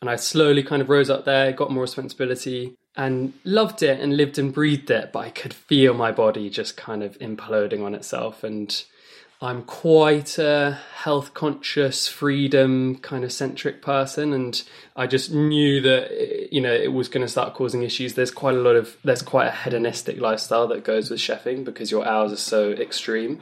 And 0.00 0.10
i 0.10 0.16
slowly 0.16 0.62
kind 0.62 0.82
of 0.82 0.90
rose 0.90 1.08
up 1.08 1.24
there 1.24 1.52
got 1.52 1.70
more 1.70 1.82
responsibility 1.82 2.76
and 2.94 3.32
loved 3.44 3.82
it 3.82 4.00
and 4.00 4.18
lived 4.18 4.38
and 4.38 4.52
breathed 4.52 4.90
it 4.90 5.12
but 5.12 5.20
i 5.20 5.30
could 5.30 5.54
feel 5.54 5.94
my 5.94 6.12
body 6.12 6.50
just 6.50 6.76
kind 6.76 7.02
of 7.02 7.18
imploding 7.18 7.82
on 7.82 7.94
itself. 7.94 8.44
And 8.44 8.84
I'm 9.42 9.62
quite 9.64 10.38
a 10.38 10.78
health 10.94 11.34
conscious, 11.34 12.06
freedom 12.06 12.94
kind 12.98 13.24
of 13.24 13.32
centric 13.32 13.82
person, 13.82 14.32
and 14.32 14.62
I 14.94 15.08
just 15.08 15.32
knew 15.32 15.80
that 15.80 16.52
you 16.52 16.60
know 16.60 16.72
it 16.72 16.92
was 16.92 17.08
going 17.08 17.26
to 17.26 17.28
start 17.28 17.52
causing 17.54 17.82
issues. 17.82 18.14
There's 18.14 18.30
quite 18.30 18.54
a 18.54 18.60
lot 18.60 18.76
of 18.76 18.96
there's 19.02 19.20
quite 19.20 19.48
a 19.48 19.50
hedonistic 19.50 20.20
lifestyle 20.20 20.68
that 20.68 20.84
goes 20.84 21.10
with 21.10 21.18
chefing 21.18 21.64
because 21.64 21.90
your 21.90 22.06
hours 22.06 22.32
are 22.32 22.36
so 22.36 22.70
extreme. 22.70 23.40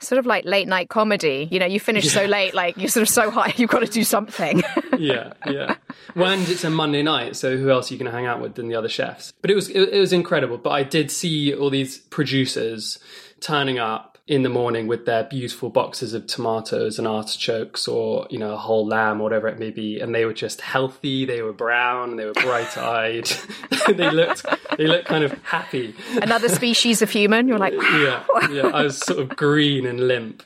Sort 0.00 0.18
of 0.18 0.26
like 0.26 0.44
late 0.44 0.66
night 0.66 0.88
comedy. 0.88 1.46
You 1.48 1.60
know, 1.60 1.66
you 1.66 1.78
finish 1.78 2.06
yeah. 2.06 2.22
so 2.22 2.24
late, 2.24 2.52
like 2.52 2.76
you're 2.76 2.88
sort 2.88 3.02
of 3.02 3.08
so 3.08 3.30
high, 3.30 3.54
you've 3.56 3.70
got 3.70 3.80
to 3.80 3.86
do 3.86 4.02
something. 4.02 4.64
yeah, 4.98 5.32
yeah. 5.46 5.76
Well, 6.16 6.32
and 6.32 6.48
it's 6.48 6.64
a 6.64 6.70
Monday 6.70 7.04
night, 7.04 7.36
so 7.36 7.56
who 7.56 7.70
else 7.70 7.88
are 7.88 7.94
you 7.94 8.00
going 8.00 8.10
to 8.10 8.16
hang 8.16 8.26
out 8.26 8.40
with 8.40 8.56
than 8.56 8.66
the 8.66 8.74
other 8.74 8.88
chefs? 8.88 9.32
But 9.42 9.52
it 9.52 9.54
was 9.54 9.68
it, 9.68 9.90
it 9.90 10.00
was 10.00 10.12
incredible. 10.12 10.58
But 10.58 10.70
I 10.70 10.82
did 10.82 11.12
see 11.12 11.54
all 11.54 11.70
these 11.70 11.98
producers 11.98 12.98
turning 13.38 13.78
up 13.78 14.15
in 14.26 14.42
the 14.42 14.48
morning 14.48 14.88
with 14.88 15.06
their 15.06 15.22
beautiful 15.22 15.70
boxes 15.70 16.12
of 16.12 16.26
tomatoes 16.26 16.98
and 16.98 17.06
artichokes 17.06 17.86
or 17.86 18.26
you 18.28 18.38
know 18.38 18.54
a 18.54 18.56
whole 18.56 18.84
lamb 18.84 19.20
or 19.20 19.24
whatever 19.24 19.46
it 19.46 19.58
may 19.58 19.70
be 19.70 20.00
and 20.00 20.12
they 20.12 20.24
were 20.24 20.32
just 20.32 20.60
healthy 20.60 21.24
they 21.24 21.42
were 21.42 21.52
brown 21.52 22.16
they 22.16 22.24
were 22.24 22.32
bright-eyed. 22.32 23.30
They 23.86 24.10
looked 24.10 24.44
they 24.76 24.88
looked 24.88 25.06
kind 25.06 25.22
of 25.22 25.32
happy. 25.44 25.94
Another 26.20 26.48
species 26.48 27.02
of 27.02 27.10
human? 27.10 27.46
You're 27.46 27.58
like 27.58 27.72
yeah 27.72 28.24
yeah 28.50 28.66
i 28.74 28.82
was 28.82 28.98
sort 28.98 29.20
of 29.20 29.28
green 29.28 29.86
and 29.86 30.08
limp 30.08 30.42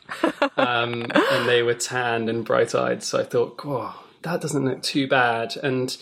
um, 0.59 1.07
and 1.15 1.49
they 1.49 1.63
were 1.63 1.75
tanned 1.75 2.29
and 2.29 2.45
bright-eyed 2.45 3.03
so 3.03 3.19
i 3.19 3.25
thought 3.25 3.59
oh 3.65 4.00
that 4.23 4.41
doesn't 4.41 4.65
look 4.65 4.83
too 4.83 5.09
bad. 5.09 5.57
And 5.63 5.97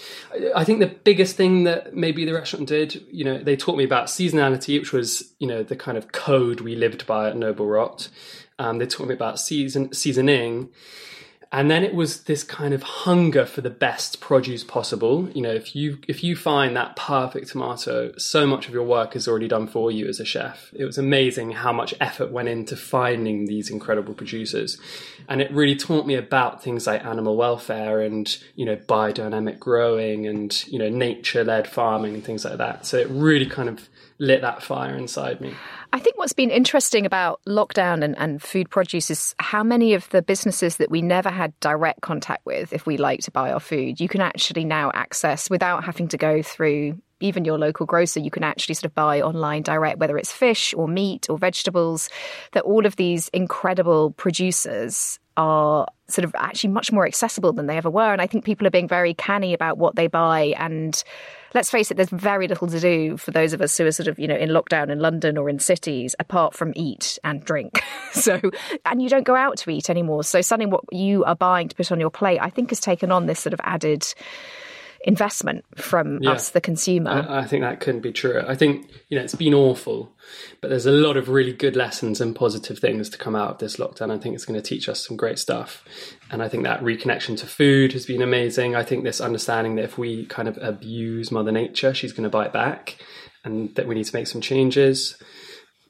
I 0.55 0.65
think 0.65 0.81
the 0.81 0.87
biggest 0.87 1.37
thing 1.37 1.65
that 1.65 1.95
maybe 1.95 2.25
the 2.25 2.35
restaurant 2.35 2.69
did, 2.69 3.05
you 3.11 3.25
know, 3.25 3.39
they 3.39 3.57
taught 3.57 3.77
me 3.77 3.85
about 3.85 4.07
seasonality, 4.07 4.79
which 4.79 4.93
was, 4.93 5.33
you 5.39 5.47
know, 5.47 5.63
the 5.63 5.77
kind 5.77 5.97
of 5.97 6.13
code 6.13 6.61
we 6.61 6.75
lived 6.75 7.07
by 7.07 7.29
at 7.29 7.37
Noble 7.37 7.67
Rot. 7.67 8.09
Um, 8.59 8.79
they 8.79 8.87
taught 8.87 9.09
me 9.09 9.15
about 9.15 9.39
season 9.39 9.93
seasoning. 9.93 10.71
And 11.51 11.71
then 11.71 11.83
it 11.83 11.95
was 11.95 12.25
this 12.25 12.45
kind 12.45 12.75
of 12.75 12.83
hunger 12.83 13.47
for 13.47 13.63
the 13.63 13.71
best 13.71 14.21
produce 14.21 14.63
possible. 14.63 15.29
You 15.31 15.43
know 15.43 15.53
if 15.53 15.75
you 15.75 15.99
if 16.07 16.23
you 16.23 16.37
find 16.37 16.77
that 16.77 16.95
perfect 16.97 17.49
tomato 17.49 18.13
so 18.19 18.47
much 18.47 18.69
of 18.69 18.75
your 18.75 18.85
work 18.85 19.17
is 19.17 19.27
already 19.27 19.49
done 19.49 19.67
for 19.67 19.91
you 19.91 20.07
as 20.09 20.21
a 20.21 20.25
chef. 20.25 20.71
It 20.75 20.85
was 20.85 20.99
amazing 20.99 21.53
how 21.53 21.73
much 21.73 21.95
effort 22.01 22.31
went 22.31 22.49
into 22.49 22.77
finding 22.77 23.47
these 23.47 23.71
incredible 23.71 24.15
producers. 24.15 24.79
And 25.29 25.41
it 25.41 25.51
really 25.51 25.77
taught 25.77 26.07
me 26.07 26.15
about 26.15 26.63
things 26.63 26.87
like 26.87 27.05
animal 27.05 27.37
welfare 27.37 28.03
and 28.03 28.37
you 28.55 28.67
know 28.67 28.77
biodynamic 28.77 29.59
growing 29.59 30.27
and 30.27 30.67
you 30.67 30.79
know 30.79 30.91
nature 30.91 31.45
led 31.45 31.67
farming 31.67 32.15
and 32.15 32.25
things 32.25 32.45
like 32.45 32.59
that. 32.59 32.85
So 32.85 32.99
it 32.99 33.09
really 33.09 33.47
kind 33.47 33.71
of 33.71 33.89
lit 34.19 34.41
that 34.41 34.63
fire 34.63 34.97
inside 34.97 35.41
me 35.41 35.55
I 35.93 36.01
think 36.01 36.19
what's 36.19 36.35
been 36.35 36.51
interesting 36.51 37.07
about 37.07 37.41
lockdown 37.47 38.05
and, 38.05 38.17
and 38.19 38.43
food 38.43 38.69
produce 38.69 39.11
is 39.11 39.35
how 39.39 39.63
many 39.63 39.95
of 39.95 40.09
the 40.11 40.21
businesses 40.21 40.77
that 40.77 40.91
we 40.91 41.01
never 41.01 41.31
had 41.31 41.59
direct 41.61 42.03
contact 42.03 42.45
with, 42.45 42.73
if 42.73 42.85
we 42.85 42.99
like 42.99 43.21
to 43.21 43.31
buy 43.31 43.53
our 43.53 43.61
food, 43.61 43.99
you 43.99 44.09
can 44.09 44.21
actually 44.21 44.65
now 44.65 44.91
access 44.93 45.49
without 45.49 45.85
having 45.85 46.09
to 46.09 46.19
go 46.19 46.43
through 46.43 47.01
even 47.21 47.45
your 47.45 47.59
local 47.59 47.85
grocer, 47.87 48.21
you 48.21 48.31
can 48.31 48.45
actually 48.45 48.75
sort 48.75 48.85
of 48.85 48.95
buy 48.95 49.21
online 49.21 49.63
direct, 49.63 49.99
whether 49.99 50.17
it's 50.17 50.31
fish 50.31 50.73
or 50.75 50.87
meat 50.87 51.29
or 51.29 51.37
vegetables, 51.37 52.09
that 52.53 52.63
all 52.63 52.87
of 52.87 52.97
these 52.97 53.29
incredible 53.31 54.13
producers 54.13 55.19
are 55.37 55.87
sort 56.09 56.25
of 56.25 56.33
actually 56.37 56.71
much 56.71 56.93
more 56.93 57.07
accessible 57.07 57.53
than 57.53 57.67
they 57.67 57.77
ever 57.77 57.91
were. 57.91 58.13
And 58.13 58.23
I 58.23 58.27
think 58.27 58.45
people 58.45 58.67
are 58.67 58.71
being 58.71 58.89
very 58.89 59.15
canny 59.15 59.53
about 59.53 59.79
what 59.79 59.97
they 59.97 60.07
buy. 60.07 60.55
And 60.59 61.03
let's 61.55 61.71
face 61.71 61.91
it, 61.91 61.97
there's 61.97 62.11
very 62.11 62.49
little 62.49 62.69
to 62.69 62.81
do 62.81 63.17
for 63.17 63.31
those 63.31 63.53
of 63.53 63.61
us 63.61 63.77
who 63.77 63.87
are 63.87 63.93
sort 63.93 64.09
of, 64.09 64.19
you 64.19 64.29
know, 64.29 64.37
in 64.37 64.51
lockdown 64.51 64.91
in 64.91 65.01
London 65.01 65.39
or 65.39 65.49
in 65.49 65.59
cities 65.59 66.15
apart 66.19 66.55
from 66.55 66.73
eat 66.77 67.19
and 67.25 67.45
drink. 67.45 67.83
so, 68.13 68.41
and 68.85 69.03
you 69.03 69.09
don't 69.09 69.25
go 69.25 69.35
out 69.35 69.57
to 69.59 69.71
eat 69.71 69.91
anymore. 69.91 70.25
So 70.25 70.41
suddenly 70.41 70.71
what 70.71 70.85
you 70.93 71.25
are 71.25 71.37
buying 71.37 71.69
to 71.69 71.77
put 71.77 71.93
on 71.93 72.01
your 72.01 72.11
plate, 72.11 72.39
I 72.41 72.51
think 72.51 72.71
has 72.71 72.81
taken 72.81 73.11
on 73.11 73.27
this 73.27 73.41
sort 73.41 73.55
of 73.55 73.61
added 73.65 74.07
investment 75.03 75.65
from 75.77 76.19
yeah. 76.23 76.33
us, 76.33 76.51
the 76.51 76.61
consumer. 76.61 77.11
I, 77.11 77.41
I, 77.41 77.45
think 77.47 77.63
that 77.63 77.81
couldn't 77.81 78.01
be 78.01 78.13
true. 78.13 78.43
I 78.47 78.55
think, 78.55 78.91
you 79.09 79.17
know, 79.17 79.25
it's 79.25 79.35
been 79.35 79.55
awful, 79.55 80.13
but 80.61 80.69
there's 80.69 80.87
a 80.87 80.93
lot 80.93 81.17
of 81.17 81.29
really 81.29 81.53
good 81.53 81.77
lessons 81.77 82.21
and 82.21 82.35
positive 82.35 82.79
things 82.79 83.09
to 83.11 83.19
come 83.19 83.37
out 83.37 83.51
of 83.51 83.59
this 83.59 83.77
lockdown. 83.77 84.11
I 84.11 84.19
think 84.19 84.35
it's 84.35 84.45
going 84.45 84.61
to 84.61 84.67
teach 84.67 84.89
us 84.89 85.07
some 85.07 85.17
great 85.17 85.39
stuff. 85.39 85.85
And 86.31 86.43
I 86.43 86.49
think 86.49 86.65
that 86.65 86.81
reconnection 86.81 87.39
to 87.39 87.47
food 87.47 87.93
has 87.93 88.05
been 88.05 88.21
amazing. 88.21 88.77
I 88.77 88.83
think 88.83 89.03
this 89.03 89.21
understanding 89.21 89.77
that 89.77 89.85
if 89.85 89.97
we 89.97 90.27
kind 90.27 90.49
of 90.49 90.59
abuse 90.61 91.31
Mother 91.31 91.53
Nature, 91.53 91.95
she's 91.95 92.13
going 92.13 92.25
to 92.25 92.29
bite 92.29 92.53
back 92.53 92.97
and 93.45 93.75
that 93.77 93.87
we 93.87 93.95
need 93.95 94.05
to 94.05 94.15
make 94.15 94.27
some 94.27 94.41
changes. 94.41 95.17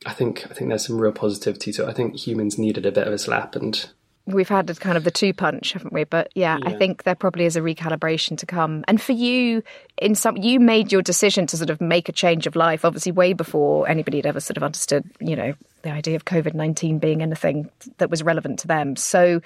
I 0.06 0.12
think 0.12 0.46
I 0.48 0.54
think 0.54 0.68
there's 0.68 0.86
some 0.86 1.00
real 1.00 1.12
positivity 1.12 1.72
to 1.72 1.84
it. 1.84 1.88
I 1.88 1.92
think 1.92 2.16
humans 2.16 2.56
needed 2.56 2.86
a 2.86 2.92
bit 2.92 3.06
of 3.06 3.12
a 3.12 3.18
slap 3.18 3.56
and 3.56 3.88
we've 4.32 4.48
had 4.48 4.78
kind 4.80 4.96
of 4.96 5.04
the 5.04 5.10
two 5.10 5.32
punch, 5.32 5.72
haven't 5.72 5.92
we? 5.92 6.04
But 6.04 6.30
yeah, 6.34 6.58
yeah, 6.62 6.68
I 6.68 6.74
think 6.74 7.04
there 7.04 7.14
probably 7.14 7.44
is 7.44 7.56
a 7.56 7.60
recalibration 7.60 8.36
to 8.38 8.46
come. 8.46 8.84
And 8.86 9.00
for 9.00 9.12
you, 9.12 9.62
in 9.96 10.14
some, 10.14 10.36
you 10.36 10.60
made 10.60 10.92
your 10.92 11.02
decision 11.02 11.46
to 11.48 11.56
sort 11.56 11.70
of 11.70 11.80
make 11.80 12.08
a 12.08 12.12
change 12.12 12.46
of 12.46 12.56
life, 12.56 12.84
obviously 12.84 13.12
way 13.12 13.32
before 13.32 13.88
anybody 13.88 14.18
had 14.18 14.26
ever 14.26 14.40
sort 14.40 14.56
of 14.56 14.62
understood, 14.62 15.04
you 15.20 15.36
know, 15.36 15.54
the 15.82 15.90
idea 15.90 16.16
of 16.16 16.24
COVID 16.24 16.54
nineteen 16.54 16.98
being 16.98 17.22
anything 17.22 17.70
that 17.98 18.10
was 18.10 18.22
relevant 18.22 18.58
to 18.60 18.66
them. 18.66 18.96
So, 18.96 19.40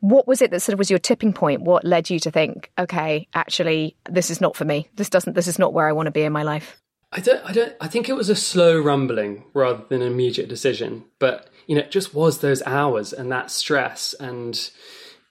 what 0.00 0.26
was 0.26 0.42
it 0.42 0.50
that 0.50 0.60
sort 0.60 0.74
of 0.74 0.78
was 0.78 0.90
your 0.90 0.98
tipping 0.98 1.32
point? 1.32 1.62
What 1.62 1.84
led 1.84 2.10
you 2.10 2.20
to 2.20 2.30
think, 2.30 2.70
okay, 2.78 3.26
actually, 3.34 3.96
this 4.08 4.30
is 4.30 4.40
not 4.40 4.56
for 4.56 4.64
me. 4.64 4.88
This 4.96 5.10
doesn't. 5.10 5.34
This 5.34 5.48
is 5.48 5.58
not 5.58 5.72
where 5.72 5.88
I 5.88 5.92
want 5.92 6.06
to 6.06 6.12
be 6.12 6.22
in 6.22 6.32
my 6.32 6.42
life. 6.42 6.80
I 7.10 7.20
don't. 7.20 7.44
I 7.44 7.52
don't. 7.52 7.72
I 7.80 7.88
think 7.88 8.08
it 8.08 8.16
was 8.16 8.28
a 8.28 8.36
slow 8.36 8.78
rumbling 8.78 9.44
rather 9.54 9.82
than 9.88 10.02
an 10.02 10.12
immediate 10.12 10.48
decision, 10.48 11.04
but 11.18 11.48
you 11.68 11.74
know, 11.74 11.82
it 11.82 11.90
just 11.90 12.14
was 12.14 12.38
those 12.38 12.62
hours 12.62 13.12
and 13.12 13.30
that 13.30 13.50
stress 13.50 14.14
and, 14.18 14.70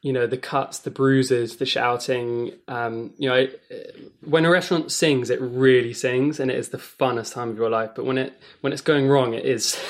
you 0.04 0.14
know, 0.14 0.28
the 0.28 0.38
cuts, 0.38 0.78
the 0.78 0.92
bruises, 0.92 1.58
the 1.58 1.66
shouting. 1.66 2.52
Um, 2.68 3.12
you 3.18 3.28
know, 3.28 3.36
it, 3.70 4.14
when 4.24 4.46
a 4.46 4.52
restaurant 4.52 4.92
sings, 4.92 5.32
it 5.32 5.42
really 5.42 5.94
sings 5.94 6.40
and 6.40 6.52
it 6.52 6.58
is 6.58 6.70
the 6.70 6.78
funnest 6.78 7.34
time 7.34 7.50
of 7.50 7.58
your 7.58 7.72
life. 7.72 7.90
But 7.96 8.06
when 8.06 8.20
it 8.20 8.40
when 8.62 8.72
it's 8.72 8.84
going 8.84 9.08
wrong, 9.08 9.34
it 9.34 9.46
is 9.46 9.82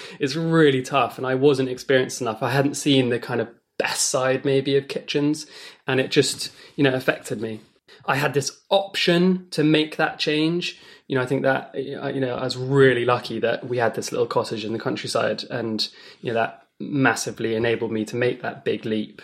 it's 0.20 0.36
really 0.36 0.82
tough. 0.82 1.16
And 1.16 1.26
I 1.26 1.34
wasn't 1.34 1.70
experienced 1.70 2.20
enough. 2.20 2.42
I 2.42 2.50
hadn't 2.50 2.74
seen 2.74 3.08
the 3.08 3.18
kind 3.18 3.40
of 3.40 3.48
best 3.78 4.10
side 4.10 4.44
maybe 4.44 4.76
of 4.76 4.88
kitchens, 4.88 5.46
and 5.86 6.00
it 6.00 6.10
just 6.10 6.52
you 6.76 6.84
know 6.84 6.92
affected 6.92 7.40
me. 7.40 7.60
I 8.06 8.16
had 8.16 8.34
this 8.34 8.60
option 8.68 9.48
to 9.52 9.64
make 9.64 9.96
that 9.96 10.18
change 10.18 10.78
you 11.08 11.16
know, 11.16 11.22
I 11.22 11.26
think 11.26 11.42
that 11.42 11.74
uh, 11.74 12.08
you 12.08 12.20
know 12.20 12.36
I 12.36 12.44
was 12.44 12.56
really 12.56 13.04
lucky 13.04 13.38
that 13.40 13.68
we 13.68 13.78
had 13.78 13.94
this 13.94 14.12
little 14.12 14.26
cottage 14.26 14.64
in 14.64 14.72
the 14.72 14.78
countryside, 14.78 15.44
and 15.50 15.86
you 16.20 16.32
know 16.32 16.34
that 16.34 16.66
massively 16.80 17.54
enabled 17.54 17.92
me 17.92 18.04
to 18.06 18.16
make 18.16 18.42
that 18.42 18.64
big 18.64 18.84
leap. 18.84 19.22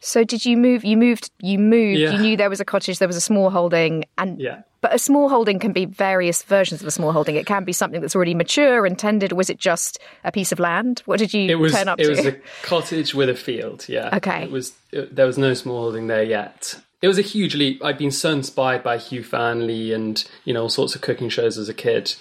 So 0.00 0.22
did 0.22 0.44
you 0.44 0.56
move? 0.56 0.84
You 0.84 0.96
moved. 0.96 1.30
You 1.40 1.58
moved. 1.58 2.00
Yeah. 2.00 2.12
You 2.12 2.18
knew 2.18 2.36
there 2.36 2.50
was 2.50 2.60
a 2.60 2.64
cottage. 2.64 2.98
There 2.98 3.08
was 3.08 3.16
a 3.16 3.22
small 3.22 3.50
holding, 3.50 4.04
and 4.18 4.40
yeah. 4.40 4.62
But 4.80 4.94
a 4.94 4.98
small 4.98 5.30
holding 5.30 5.58
can 5.58 5.72
be 5.72 5.86
various 5.86 6.42
versions 6.42 6.82
of 6.82 6.86
a 6.86 6.90
small 6.90 7.10
holding. 7.10 7.36
It 7.36 7.46
can 7.46 7.64
be 7.64 7.72
something 7.72 8.02
that's 8.02 8.14
already 8.14 8.34
mature 8.34 8.84
and 8.84 8.98
tended. 8.98 9.32
Or 9.32 9.36
was 9.36 9.48
it 9.48 9.56
just 9.56 9.98
a 10.24 10.30
piece 10.30 10.52
of 10.52 10.58
land? 10.58 11.00
What 11.06 11.20
did 11.20 11.32
you 11.32 11.48
it 11.48 11.54
was, 11.54 11.72
turn 11.72 11.88
up 11.88 11.98
it 11.98 12.04
to? 12.04 12.12
It 12.12 12.16
was 12.16 12.26
a 12.26 12.36
cottage 12.62 13.14
with 13.14 13.30
a 13.30 13.34
field. 13.34 13.86
Yeah. 13.88 14.14
Okay. 14.14 14.42
It 14.42 14.50
was. 14.50 14.74
It, 14.92 15.16
there 15.16 15.24
was 15.24 15.38
no 15.38 15.54
small 15.54 15.80
holding 15.84 16.08
there 16.08 16.22
yet, 16.22 16.78
it 17.04 17.08
was 17.08 17.18
a 17.18 17.22
huge 17.22 17.54
leap. 17.54 17.84
I'd 17.84 17.98
been 17.98 18.10
so 18.10 18.30
inspired 18.30 18.82
by 18.82 18.96
Hugh 18.96 19.22
Fearnley 19.22 19.94
and 19.94 20.24
you 20.46 20.54
know 20.54 20.62
all 20.62 20.68
sorts 20.70 20.94
of 20.94 21.02
cooking 21.02 21.28
shows 21.28 21.58
as 21.58 21.68
a 21.68 21.74
kid. 21.74 22.14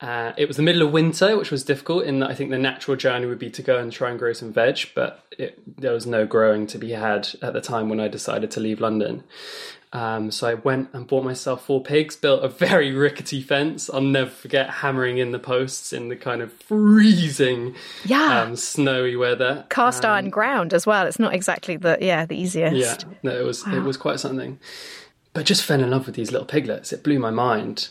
Uh, 0.00 0.32
it 0.38 0.48
was 0.48 0.56
the 0.56 0.62
middle 0.62 0.80
of 0.80 0.90
winter, 0.90 1.36
which 1.36 1.50
was 1.50 1.62
difficult. 1.62 2.04
In 2.04 2.20
that 2.20 2.30
I 2.30 2.34
think 2.34 2.48
the 2.48 2.56
natural 2.56 2.96
journey 2.96 3.26
would 3.26 3.38
be 3.38 3.50
to 3.50 3.62
go 3.62 3.78
and 3.78 3.92
try 3.92 4.08
and 4.08 4.18
grow 4.18 4.32
some 4.32 4.54
veg, 4.54 4.88
but 4.94 5.26
it, 5.38 5.58
there 5.80 5.92
was 5.92 6.06
no 6.06 6.24
growing 6.24 6.66
to 6.68 6.78
be 6.78 6.92
had 6.92 7.28
at 7.42 7.52
the 7.52 7.60
time 7.60 7.90
when 7.90 8.00
I 8.00 8.08
decided 8.08 8.50
to 8.52 8.60
leave 8.60 8.80
London. 8.80 9.22
Um, 9.92 10.30
so 10.30 10.48
I 10.48 10.54
went 10.54 10.90
and 10.92 11.06
bought 11.06 11.24
myself 11.24 11.64
four 11.64 11.82
pigs, 11.82 12.16
built 12.16 12.44
a 12.44 12.48
very 12.48 12.92
rickety 12.92 13.40
fence. 13.40 13.88
I'll 13.88 14.00
never 14.00 14.30
forget 14.30 14.68
hammering 14.68 15.18
in 15.18 15.30
the 15.30 15.38
posts 15.38 15.92
in 15.92 16.08
the 16.08 16.16
kind 16.16 16.42
of 16.42 16.52
freezing, 16.52 17.74
yeah, 18.04 18.42
um, 18.42 18.56
snowy 18.56 19.16
weather. 19.16 19.64
Cast 19.70 20.04
um, 20.04 20.10
iron 20.10 20.30
ground 20.30 20.74
as 20.74 20.86
well. 20.86 21.06
It's 21.06 21.18
not 21.18 21.34
exactly 21.34 21.76
the 21.76 21.98
yeah 22.00 22.26
the 22.26 22.36
easiest. 22.36 23.04
Yeah, 23.06 23.14
no, 23.22 23.38
it 23.38 23.44
was 23.44 23.64
wow. 23.66 23.76
it 23.76 23.82
was 23.84 23.96
quite 23.96 24.20
something. 24.20 24.58
But 25.32 25.46
just 25.46 25.64
fell 25.64 25.82
in 25.82 25.90
love 25.90 26.06
with 26.06 26.16
these 26.16 26.32
little 26.32 26.46
piglets. 26.46 26.92
It 26.92 27.02
blew 27.02 27.18
my 27.18 27.30
mind. 27.30 27.88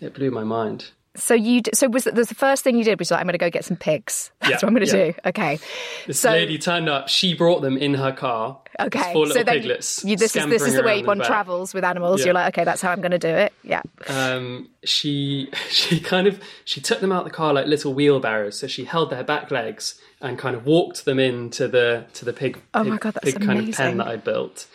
It 0.00 0.14
blew 0.14 0.30
my 0.30 0.44
mind. 0.44 0.90
So 1.14 1.34
you 1.34 1.60
so 1.74 1.88
was 1.88 2.06
it 2.06 2.14
the 2.14 2.24
first 2.24 2.64
thing 2.64 2.76
you 2.76 2.84
did 2.84 2.98
was 2.98 3.10
like 3.10 3.20
I'm 3.20 3.26
going 3.26 3.32
to 3.32 3.38
go 3.38 3.50
get 3.50 3.64
some 3.64 3.76
pigs. 3.76 4.30
That's 4.40 4.50
yeah, 4.50 4.56
what 4.56 4.64
I'm 4.64 4.74
going 4.74 4.86
to 4.86 4.96
yeah. 4.96 5.04
do. 5.12 5.14
Okay. 5.26 5.58
This 6.06 6.20
so, 6.20 6.30
lady 6.30 6.58
turned 6.58 6.88
up. 6.88 7.08
She 7.08 7.34
brought 7.34 7.60
them 7.60 7.76
in 7.76 7.94
her 7.94 8.12
car. 8.12 8.58
Okay. 8.80 9.12
So 9.12 9.42
then. 9.42 9.62
You, 9.62 9.68
this 10.16 10.36
is 10.36 10.46
this 10.46 10.62
is 10.62 10.74
the 10.74 10.82
way 10.82 11.02
one 11.02 11.20
travels 11.20 11.74
with 11.74 11.84
animals. 11.84 12.20
Yeah. 12.20 12.26
You're 12.26 12.34
like, 12.34 12.54
okay, 12.54 12.64
that's 12.64 12.80
how 12.80 12.90
I'm 12.90 13.00
going 13.00 13.12
to 13.12 13.18
do 13.18 13.28
it. 13.28 13.52
Yeah. 13.62 13.82
Um, 14.08 14.68
she 14.84 15.50
she 15.68 16.00
kind 16.00 16.26
of 16.26 16.40
she 16.64 16.80
took 16.80 17.00
them 17.00 17.12
out 17.12 17.24
the 17.24 17.30
car 17.30 17.52
like 17.52 17.66
little 17.66 17.94
wheelbarrows. 17.94 18.58
So 18.58 18.66
she 18.66 18.84
held 18.84 19.10
their 19.10 19.24
back 19.24 19.50
legs 19.50 20.00
and 20.20 20.38
kind 20.38 20.56
of 20.56 20.64
walked 20.64 21.04
them 21.04 21.18
into 21.18 21.68
the 21.68 22.06
to 22.14 22.24
the 22.24 22.32
pig. 22.32 22.60
Oh 22.74 22.82
pig, 22.82 22.92
my 22.92 22.98
god, 22.98 23.14
that's 23.14 23.24
pig 23.24 23.36
amazing. 23.36 23.56
kind 23.56 23.68
of 23.68 23.76
pen 23.76 23.96
that 23.98 24.06
I 24.06 24.16
built, 24.16 24.66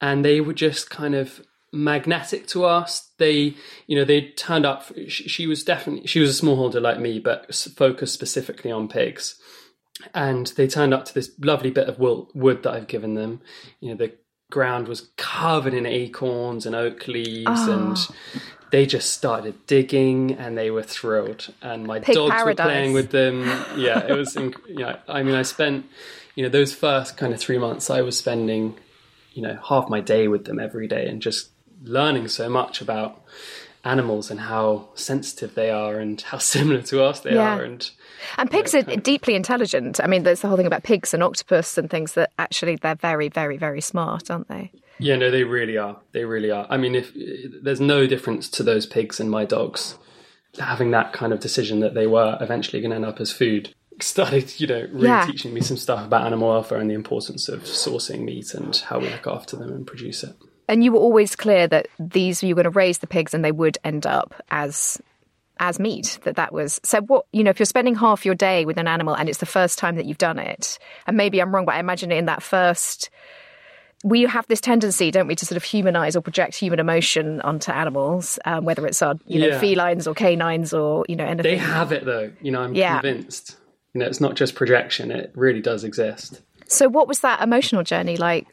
and 0.00 0.24
they 0.24 0.40
were 0.40 0.54
just 0.54 0.90
kind 0.90 1.14
of 1.14 1.42
magnetic 1.72 2.46
to 2.48 2.64
us. 2.64 3.10
They, 3.18 3.54
you 3.86 3.96
know, 3.96 4.04
they 4.04 4.22
turned 4.22 4.64
up. 4.64 4.90
She, 5.08 5.28
she, 5.28 5.46
was 5.46 5.64
definitely 5.64 6.06
she 6.06 6.20
was 6.20 6.38
a 6.38 6.42
smallholder 6.42 6.80
like 6.80 6.98
me, 6.98 7.18
but 7.18 7.54
focused 7.54 8.14
specifically 8.14 8.70
on 8.70 8.88
pigs. 8.88 9.38
And 10.14 10.46
they 10.48 10.66
turned 10.66 10.94
up 10.94 11.04
to 11.06 11.14
this 11.14 11.32
lovely 11.40 11.70
bit 11.70 11.88
of 11.88 11.98
wood 11.98 12.62
that 12.62 12.72
I've 12.72 12.86
given 12.86 13.14
them. 13.14 13.40
You 13.80 13.90
know, 13.90 13.96
the 13.96 14.12
ground 14.50 14.88
was 14.88 15.10
covered 15.16 15.74
in 15.74 15.86
acorns 15.86 16.66
and 16.66 16.74
oak 16.74 17.08
leaves, 17.08 17.46
oh. 17.46 17.72
and 17.72 18.08
they 18.70 18.86
just 18.86 19.12
started 19.12 19.66
digging, 19.66 20.32
and 20.32 20.56
they 20.56 20.70
were 20.70 20.82
thrilled. 20.82 21.52
And 21.60 21.86
my 21.86 22.00
Pig 22.00 22.14
dogs 22.14 22.32
paradise. 22.32 22.64
were 22.64 22.70
playing 22.70 22.92
with 22.92 23.10
them. 23.10 23.42
Yeah, 23.76 24.06
it 24.06 24.16
was. 24.16 24.34
you 24.34 24.52
know, 24.68 24.96
I 25.08 25.22
mean, 25.22 25.34
I 25.34 25.42
spent, 25.42 25.86
you 26.34 26.42
know, 26.42 26.48
those 26.48 26.74
first 26.74 27.16
kind 27.16 27.32
of 27.32 27.40
three 27.40 27.58
months, 27.58 27.90
I 27.90 28.02
was 28.02 28.16
spending 28.16 28.76
you 29.38 29.42
know 29.42 29.56
half 29.68 29.88
my 29.88 30.00
day 30.00 30.26
with 30.26 30.46
them 30.46 30.58
every 30.58 30.88
day 30.88 31.06
and 31.06 31.22
just 31.22 31.50
learning 31.84 32.26
so 32.26 32.48
much 32.48 32.80
about 32.80 33.22
animals 33.84 34.30
and 34.30 34.40
how 34.40 34.88
sensitive 34.94 35.54
they 35.54 35.70
are 35.70 35.98
and 35.98 36.20
how 36.32 36.38
similar 36.38 36.82
to 36.82 37.02
us 37.02 37.20
they 37.20 37.34
yeah. 37.34 37.56
are 37.56 37.62
and 37.62 37.90
and 38.36 38.50
pigs 38.50 38.74
are 38.74 38.82
deeply 38.82 39.34
intelligent. 39.34 40.00
I 40.02 40.06
mean, 40.06 40.24
there's 40.24 40.40
the 40.40 40.48
whole 40.48 40.56
thing 40.56 40.66
about 40.66 40.82
pigs 40.82 41.14
and 41.14 41.22
octopus 41.22 41.78
and 41.78 41.88
things 41.88 42.14
that 42.14 42.32
actually 42.38 42.76
they're 42.76 42.96
very, 42.96 43.28
very, 43.28 43.56
very 43.56 43.80
smart, 43.80 44.30
aren't 44.30 44.48
they? 44.48 44.72
Yeah, 44.98 45.16
no, 45.16 45.30
they 45.30 45.44
really 45.44 45.78
are. 45.78 45.96
They 46.12 46.24
really 46.24 46.50
are. 46.50 46.66
I 46.68 46.76
mean, 46.76 46.94
if 46.94 47.12
there's 47.62 47.80
no 47.80 48.06
difference 48.06 48.48
to 48.50 48.62
those 48.62 48.86
pigs 48.86 49.20
and 49.20 49.30
my 49.30 49.44
dogs 49.44 49.96
having 50.58 50.90
that 50.90 51.12
kind 51.12 51.32
of 51.32 51.40
decision 51.40 51.80
that 51.80 51.94
they 51.94 52.06
were 52.06 52.36
eventually 52.40 52.80
going 52.80 52.90
to 52.90 52.96
end 52.96 53.04
up 53.04 53.20
as 53.20 53.32
food 53.32 53.74
started, 54.00 54.58
you 54.60 54.66
know, 54.66 54.86
really 54.90 55.08
yeah. 55.08 55.26
teaching 55.26 55.54
me 55.54 55.60
some 55.60 55.76
stuff 55.76 56.04
about 56.04 56.26
animal 56.26 56.48
welfare 56.48 56.78
and 56.78 56.90
the 56.90 56.94
importance 56.94 57.48
of 57.48 57.62
sourcing 57.62 58.24
meat 58.24 58.54
and 58.54 58.76
how 58.88 58.98
we 58.98 59.08
look 59.08 59.26
after 59.26 59.56
them 59.56 59.72
and 59.72 59.86
produce 59.86 60.24
it. 60.24 60.34
And 60.68 60.84
you 60.84 60.92
were 60.92 60.98
always 60.98 61.34
clear 61.34 61.66
that 61.68 61.88
these 61.98 62.42
you 62.42 62.50
were 62.54 62.62
going 62.62 62.72
to 62.72 62.78
raise 62.78 62.98
the 62.98 63.06
pigs 63.06 63.32
and 63.34 63.44
they 63.44 63.52
would 63.52 63.78
end 63.84 64.06
up 64.06 64.34
as 64.50 65.00
as 65.60 65.80
meat 65.80 66.20
that 66.22 66.36
that 66.36 66.52
was 66.52 66.78
so 66.84 67.00
what 67.00 67.24
you 67.32 67.42
know 67.42 67.50
if 67.50 67.58
you're 67.58 67.66
spending 67.66 67.96
half 67.96 68.24
your 68.24 68.36
day 68.36 68.64
with 68.64 68.76
an 68.76 68.86
animal 68.86 69.12
and 69.16 69.28
it's 69.28 69.38
the 69.38 69.46
first 69.46 69.76
time 69.76 69.96
that 69.96 70.04
you've 70.06 70.16
done 70.16 70.38
it 70.38 70.78
and 71.08 71.16
maybe 71.16 71.40
i'm 71.40 71.52
wrong 71.52 71.64
but 71.64 71.74
i 71.74 71.80
imagine 71.80 72.12
in 72.12 72.26
that 72.26 72.44
first 72.44 73.10
we 74.04 74.22
have 74.22 74.46
this 74.46 74.60
tendency, 74.60 75.10
don't 75.10 75.26
we, 75.26 75.34
to 75.34 75.44
sort 75.44 75.56
of 75.56 75.64
humanize 75.64 76.14
or 76.14 76.20
project 76.20 76.54
human 76.54 76.78
emotion 76.78 77.40
onto 77.40 77.72
animals, 77.72 78.38
um, 78.44 78.64
whether 78.64 78.86
it's 78.86 79.02
our, 79.02 79.16
you 79.26 79.40
know, 79.40 79.48
Yeah. 79.48 79.58
felines 79.58 80.06
or 80.06 80.14
canines 80.14 80.72
or 80.72 81.04
you 81.08 81.16
know 81.16 81.24
anything. 81.24 81.42
They 81.42 81.56
have 81.56 81.90
it 81.90 82.04
though. 82.04 82.30
You 82.40 82.52
know, 82.52 82.60
I'm 82.60 82.74
Yeah. 82.76 83.00
convinced. 83.00 83.56
You 83.94 83.98
know, 84.00 84.06
it's 84.06 84.20
not 84.20 84.36
just 84.36 84.54
projection; 84.54 85.10
it 85.10 85.32
really 85.34 85.60
does 85.60 85.82
exist. 85.82 86.42
So, 86.68 86.88
what 86.88 87.08
was 87.08 87.18
that 87.20 87.42
emotional 87.42 87.82
journey 87.82 88.16
like? 88.16 88.46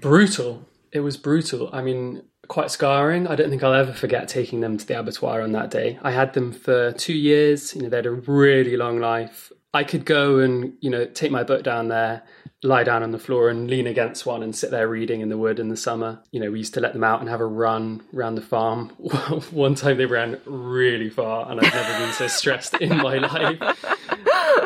Brutal. 0.00 0.66
It 0.92 1.00
was 1.00 1.16
brutal. 1.16 1.70
I 1.72 1.82
mean, 1.82 2.22
quite 2.48 2.70
scarring. 2.70 3.26
I 3.26 3.36
don't 3.36 3.50
think 3.50 3.62
I'll 3.62 3.74
ever 3.74 3.92
forget 3.92 4.28
taking 4.28 4.60
them 4.60 4.78
to 4.78 4.86
the 4.86 4.98
abattoir 4.98 5.42
on 5.42 5.52
that 5.52 5.70
day. 5.70 5.98
I 6.02 6.10
had 6.10 6.32
them 6.32 6.52
for 6.52 6.92
two 6.92 7.14
years. 7.14 7.74
You 7.74 7.82
know, 7.82 7.88
they 7.88 7.96
had 7.96 8.06
a 8.06 8.10
really 8.10 8.76
long 8.76 8.98
life. 8.98 9.52
I 9.74 9.84
could 9.84 10.06
go 10.06 10.38
and 10.38 10.72
you 10.80 10.90
know 10.90 11.04
take 11.04 11.30
my 11.30 11.44
book 11.44 11.62
down 11.62 11.88
there, 11.88 12.22
lie 12.62 12.84
down 12.84 13.02
on 13.02 13.10
the 13.10 13.18
floor 13.18 13.50
and 13.50 13.68
lean 13.68 13.86
against 13.86 14.24
one 14.24 14.42
and 14.42 14.56
sit 14.56 14.70
there 14.70 14.88
reading 14.88 15.20
in 15.20 15.28
the 15.28 15.36
wood 15.36 15.60
in 15.60 15.68
the 15.68 15.76
summer. 15.76 16.20
You 16.32 16.40
know, 16.40 16.50
we 16.50 16.58
used 16.58 16.74
to 16.74 16.80
let 16.80 16.94
them 16.94 17.04
out 17.04 17.20
and 17.20 17.28
have 17.28 17.40
a 17.40 17.46
run 17.46 18.02
around 18.14 18.36
the 18.36 18.42
farm. 18.42 18.88
one 19.50 19.74
time 19.74 19.98
they 19.98 20.06
ran 20.06 20.40
really 20.46 21.10
far, 21.10 21.50
and 21.50 21.60
I've 21.60 21.72
never 21.72 21.98
been 21.98 22.12
so 22.14 22.26
stressed 22.26 22.74
in 22.74 22.96
my 22.96 23.18
life. 23.18 23.60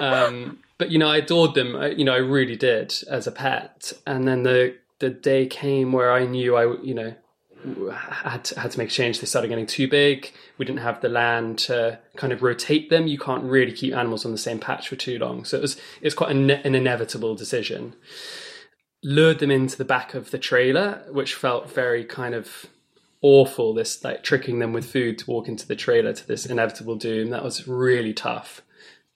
Um, 0.01 0.59
but 0.79 0.91
you 0.91 0.99
know, 0.99 1.09
I 1.09 1.19
adored 1.19 1.55
them. 1.55 1.77
I, 1.77 1.89
you 1.89 2.05
know, 2.05 2.15
I 2.15 2.19
really 2.19 2.57
did 2.57 2.95
as 3.09 3.27
a 3.27 3.33
pet. 3.33 3.93
And 4.07 4.27
then 4.27 4.43
the 4.43 4.77
the 5.03 5.11
day 5.11 5.47
came 5.47 5.91
where 5.91 6.13
I 6.13 6.25
knew 6.25 6.55
I, 6.55 6.81
you 6.81 6.95
know, 6.95 7.15
had 7.93 8.45
to, 8.45 8.61
had 8.61 8.71
to 8.71 8.79
make 8.79 8.89
a 8.89 8.93
change. 8.93 9.19
They 9.19 9.27
started 9.27 9.49
getting 9.49 9.67
too 9.67 9.89
big. 9.89 10.33
We 10.59 10.65
didn't 10.65 10.79
have 10.79 11.01
the 11.01 11.09
land 11.09 11.59
to 11.61 11.99
kind 12.17 12.33
of 12.33 12.41
rotate 12.41 12.89
them. 12.89 13.09
You 13.09 13.19
can't 13.19 13.43
really 13.43 13.73
keep 13.73 13.95
animals 13.95 14.25
on 14.25 14.31
the 14.31 14.39
same 14.39 14.61
patch 14.61 14.89
for 14.89 14.95
too 14.95 15.19
long. 15.19 15.45
So 15.45 15.59
it 15.59 15.61
was 15.61 15.77
it 15.77 16.05
was 16.05 16.15
quite 16.15 16.31
an, 16.31 16.51
an 16.51 16.77
inevitable 16.77 17.35
decision. 17.35 17.97
Lured 19.03 19.41
them 19.41 19.51
into 19.51 19.77
the 19.77 19.85
back 19.85 20.15
of 20.15 20.31
the 20.31 20.39
trailer, 20.39 21.05
which 21.11 21.35
felt 21.35 21.69
very 21.69 22.05
kind 22.05 22.37
of 22.37 22.67
awful. 23.23 23.75
This 23.75 24.05
like 24.05 24.23
tricking 24.23 24.61
them 24.61 24.73
with 24.73 24.87
food 24.89 25.19
to 25.19 25.31
walk 25.31 25.49
into 25.49 25.67
the 25.67 25.75
trailer 25.75 26.13
to 26.13 26.27
this 26.29 26.47
inevitable 26.47 26.95
doom. 26.95 27.31
That 27.31 27.43
was 27.43 27.67
really 27.67 28.15
tough 28.15 28.63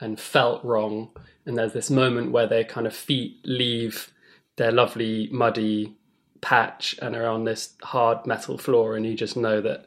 and 0.00 0.18
felt 0.18 0.64
wrong. 0.64 1.10
And 1.44 1.56
there's 1.56 1.74
this 1.74 1.90
moment 1.90 2.32
where 2.32 2.48
their 2.48 2.64
kind 2.64 2.88
of 2.88 2.94
feet 2.94 3.38
leave 3.44 4.12
their 4.56 4.72
lovely 4.72 5.28
muddy 5.32 5.94
patch 6.40 6.96
and 7.00 7.16
are 7.16 7.26
on 7.26 7.44
this 7.44 7.74
hard 7.82 8.26
metal 8.26 8.58
floor, 8.58 8.96
and 8.96 9.06
you 9.06 9.14
just 9.14 9.36
know 9.36 9.60
that 9.60 9.86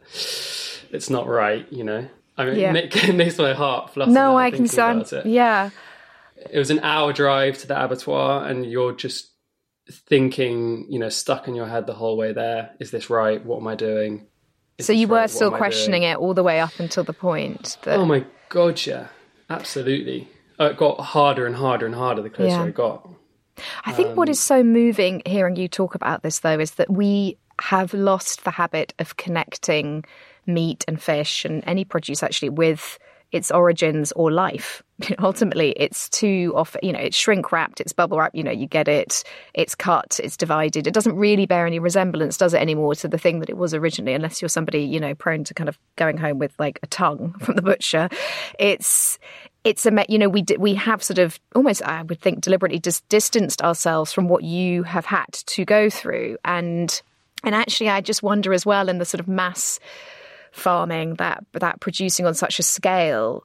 it's 0.91 1.09
not 1.09 1.27
right. 1.27 1.65
You 1.71 1.83
know, 1.83 2.07
I 2.37 2.45
mean, 2.45 2.59
Yeah. 2.59 2.73
it, 2.73 3.13
makes 3.15 3.37
my 3.37 3.53
heart 3.53 3.93
flutter. 3.93 4.11
No, 4.11 4.37
I 4.37 4.51
can 4.51 4.67
sound. 4.67 5.11
it. 5.13 5.25
Yeah, 5.25 5.69
It 6.51 6.57
was 6.57 6.69
an 6.71 6.79
hour 6.79 7.11
drive 7.13 7.57
to 7.59 7.67
the 7.67 7.83
abattoir, 7.83 8.45
and 8.47 8.65
you're 8.65 8.93
just 8.93 9.27
thinking, 9.91 10.85
you 10.89 10.99
know, 10.99 11.09
stuck 11.09 11.47
in 11.47 11.55
your 11.55 11.65
head 11.67 11.87
the 11.87 11.93
whole 11.93 12.15
way 12.17 12.31
there. 12.33 12.71
Is 12.79 12.91
this 12.91 13.09
right? 13.09 13.43
What 13.43 13.59
am 13.59 13.67
I 13.67 13.75
doing? 13.75 14.27
Is 14.77 14.85
so 14.85 14.93
you 14.93 15.07
were 15.07 15.21
What 15.21 15.29
still 15.29 15.51
questioning 15.51 16.03
it 16.03 16.17
all 16.17 16.33
the 16.33 16.43
way 16.43 16.59
up 16.59 16.79
until 16.79 17.03
the 17.03 17.13
point 17.13 17.77
that. 17.83 17.97
Oh 17.97 18.05
my 18.05 18.25
god, 18.49 18.85
yeah, 18.85 19.07
absolutely. 19.49 20.29
Oh, 20.59 20.67
it 20.67 20.77
got 20.77 20.99
harder 20.99 21.45
and 21.45 21.55
harder 21.55 21.85
and 21.85 21.95
harder 21.95 22.21
the 22.21 22.29
closer 22.29 22.49
Yeah. 22.51 22.63
I 22.63 22.69
got. 22.71 23.09
I 23.85 23.91
think 23.91 24.09
Um, 24.09 24.15
what 24.15 24.29
is 24.29 24.39
so 24.39 24.63
moving 24.63 25.21
hearing 25.25 25.55
you 25.55 25.67
talk 25.67 25.95
about 25.95 26.23
this, 26.23 26.39
though, 26.39 26.59
is 26.59 26.71
that 26.71 26.89
we 26.89 27.37
have 27.61 27.93
lost 27.93 28.43
the 28.43 28.51
habit 28.51 28.93
of 28.99 29.17
connecting 29.17 30.05
meat 30.45 30.85
and 30.87 31.01
fish 31.01 31.45
and 31.45 31.63
any 31.67 31.85
produce 31.85 32.23
actually 32.23 32.49
with 32.49 32.97
its 33.31 33.51
origins 33.51 34.11
or 34.13 34.31
life. 34.31 34.81
Ultimately, 35.19 35.71
it's 35.71 36.09
too 36.09 36.53
often, 36.55 36.81
you 36.83 36.91
know, 36.91 36.99
it's 36.99 37.15
shrink 37.15 37.51
wrapped, 37.51 37.79
it's 37.79 37.93
bubble 37.93 38.17
wrapped, 38.17 38.35
you 38.35 38.43
know, 38.43 38.51
you 38.51 38.67
get 38.67 38.87
it, 38.87 39.23
it's 39.53 39.75
cut, 39.75 40.19
it's 40.23 40.37
divided. 40.37 40.87
It 40.87 40.93
doesn't 40.93 41.15
really 41.15 41.45
bear 41.45 41.65
any 41.65 41.79
resemblance, 41.79 42.37
does 42.37 42.53
it, 42.53 42.61
anymore 42.61 42.95
to 42.95 43.07
the 43.07 43.17
thing 43.17 43.39
that 43.39 43.49
it 43.49 43.57
was 43.57 43.73
originally, 43.73 44.13
unless 44.13 44.41
you're 44.41 44.49
somebody, 44.49 44.81
you 44.81 44.99
know, 44.99 45.15
prone 45.15 45.43
to 45.45 45.53
kind 45.53 45.69
of 45.69 45.77
going 45.95 46.17
home 46.17 46.39
with 46.39 46.53
like 46.59 46.79
a 46.83 46.87
tongue 46.87 47.33
from 47.39 47.55
the 47.55 47.61
butcher. 47.61 48.09
It's, 48.57 49.19
it's 49.63 49.85
a, 49.85 50.05
you 50.09 50.17
know, 50.17 50.29
we, 50.29 50.45
we 50.57 50.75
have 50.75 51.03
sort 51.03 51.19
of 51.19 51.39
almost, 51.55 51.81
I 51.83 52.01
would 52.03 52.21
think, 52.21 52.41
deliberately 52.41 52.79
dis- 52.79 53.01
distanced 53.09 53.61
ourselves 53.61 54.13
from 54.13 54.27
what 54.27 54.43
you 54.43 54.83
have 54.83 55.05
had 55.05 55.31
to 55.31 55.65
go 55.65 55.89
through. 55.89 56.37
And, 56.43 57.01
and 57.43 57.55
actually, 57.55 57.89
I 57.89 58.01
just 58.01 58.23
wonder 58.23 58.53
as 58.53 58.65
well 58.65 58.89
in 58.89 58.97
the 58.97 59.05
sort 59.05 59.19
of 59.19 59.27
mass 59.27 59.79
farming 60.51 61.13
that 61.15 61.43
that 61.53 61.79
producing 61.79 62.25
on 62.25 62.33
such 62.33 62.57
a 62.57 62.63
scale 62.63 63.43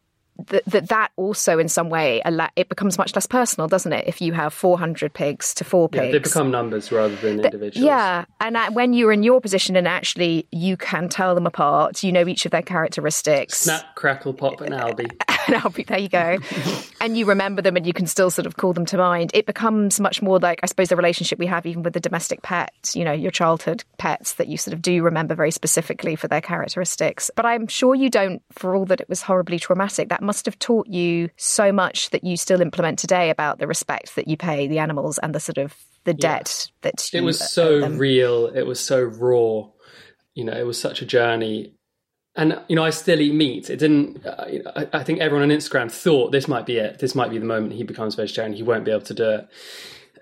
that 0.48 0.64
that, 0.66 0.88
that 0.88 1.10
also 1.16 1.58
in 1.58 1.68
some 1.68 1.88
way 1.90 2.20
it 2.56 2.68
becomes 2.68 2.98
much 2.98 3.14
less 3.14 3.26
personal 3.26 3.68
doesn't 3.68 3.92
it 3.92 4.06
if 4.06 4.20
you 4.20 4.32
have 4.32 4.52
400 4.52 5.12
pigs 5.12 5.54
to 5.54 5.64
four 5.64 5.88
Yeah, 5.92 6.02
pigs 6.02 6.12
they 6.12 6.18
become 6.18 6.50
numbers 6.50 6.90
rather 6.90 7.14
than 7.16 7.40
individuals. 7.44 7.84
yeah, 7.84 8.24
and 8.40 8.56
uh, 8.56 8.70
when 8.72 8.92
you're 8.94 9.12
in 9.12 9.22
your 9.22 9.40
position 9.40 9.76
and 9.76 9.86
actually 9.86 10.46
you 10.50 10.76
can 10.76 11.08
tell 11.08 11.34
them 11.34 11.46
apart, 11.46 12.02
you 12.02 12.12
know 12.12 12.26
each 12.26 12.44
of 12.44 12.50
their 12.52 12.62
characteristics. 12.62 13.58
Snap, 13.58 13.94
crackle, 13.94 14.34
pop, 14.34 14.60
and 14.60 14.74
Albie. 14.74 15.10
and 15.48 15.74
be 15.74 15.84
there 15.84 15.98
you 15.98 16.08
go. 16.08 16.38
and 17.04 17.18
you 17.18 17.26
remember 17.26 17.60
them 17.60 17.76
and 17.76 17.86
you 17.86 17.92
can 17.92 18.06
still 18.06 18.30
sort 18.30 18.46
of 18.46 18.56
call 18.56 18.72
them 18.72 18.86
to 18.86 18.96
mind. 18.96 19.30
It 19.34 19.44
becomes 19.44 20.00
much 20.00 20.22
more 20.22 20.38
like 20.38 20.60
I 20.62 20.66
suppose 20.66 20.88
the 20.88 20.96
relationship 20.96 21.38
we 21.38 21.46
have 21.46 21.66
even 21.66 21.82
with 21.82 21.92
the 21.92 22.00
domestic 22.00 22.40
pets, 22.42 22.96
you 22.96 23.04
know, 23.04 23.12
your 23.12 23.30
childhood 23.30 23.84
pets 23.98 24.34
that 24.34 24.48
you 24.48 24.56
sort 24.56 24.72
of 24.72 24.80
do 24.80 25.02
remember 25.02 25.34
very 25.34 25.50
specifically 25.50 26.16
for 26.16 26.28
their 26.28 26.40
characteristics. 26.40 27.30
But 27.36 27.44
I'm 27.44 27.66
sure 27.66 27.94
you 27.94 28.08
don't 28.08 28.42
for 28.52 28.74
all 28.74 28.86
that 28.86 29.02
it 29.02 29.08
was 29.08 29.20
horribly 29.20 29.58
traumatic. 29.58 30.08
That 30.08 30.22
must 30.22 30.46
have 30.46 30.58
taught 30.58 30.86
you 30.86 31.28
so 31.36 31.72
much 31.72 32.08
that 32.10 32.24
you 32.24 32.38
still 32.38 32.62
implement 32.62 32.98
today 32.98 33.28
about 33.28 33.58
the 33.58 33.66
respect 33.66 34.16
that 34.16 34.26
you 34.26 34.38
pay 34.38 34.66
the 34.66 34.78
animals 34.78 35.18
and 35.18 35.34
the 35.34 35.40
sort 35.40 35.58
of 35.58 35.74
the 36.04 36.14
debt 36.14 36.70
that 36.80 37.12
you 37.12 37.20
It 37.20 37.22
was 37.22 37.42
uh, 37.42 37.46
so 37.46 37.80
them. 37.80 37.98
real. 37.98 38.46
It 38.46 38.66
was 38.66 38.80
so 38.80 39.02
raw. 39.02 39.68
You 40.34 40.44
know, 40.44 40.52
it 40.52 40.66
was 40.66 40.80
such 40.80 41.02
a 41.02 41.06
journey. 41.06 41.74
And 42.36 42.60
you 42.68 42.74
know, 42.76 42.84
I 42.84 42.90
still 42.90 43.20
eat 43.20 43.34
meat. 43.34 43.70
It 43.70 43.76
didn't. 43.78 44.26
Uh, 44.26 44.72
I, 44.74 44.88
I 44.92 45.04
think 45.04 45.20
everyone 45.20 45.50
on 45.50 45.56
Instagram 45.56 45.90
thought 45.90 46.32
this 46.32 46.48
might 46.48 46.66
be 46.66 46.78
it. 46.78 46.98
This 46.98 47.14
might 47.14 47.30
be 47.30 47.38
the 47.38 47.44
moment 47.44 47.74
he 47.74 47.84
becomes 47.84 48.16
vegetarian. 48.16 48.54
He 48.54 48.62
won't 48.62 48.84
be 48.84 48.90
able 48.90 49.02
to 49.02 49.14
do 49.14 49.30
it. 49.30 49.48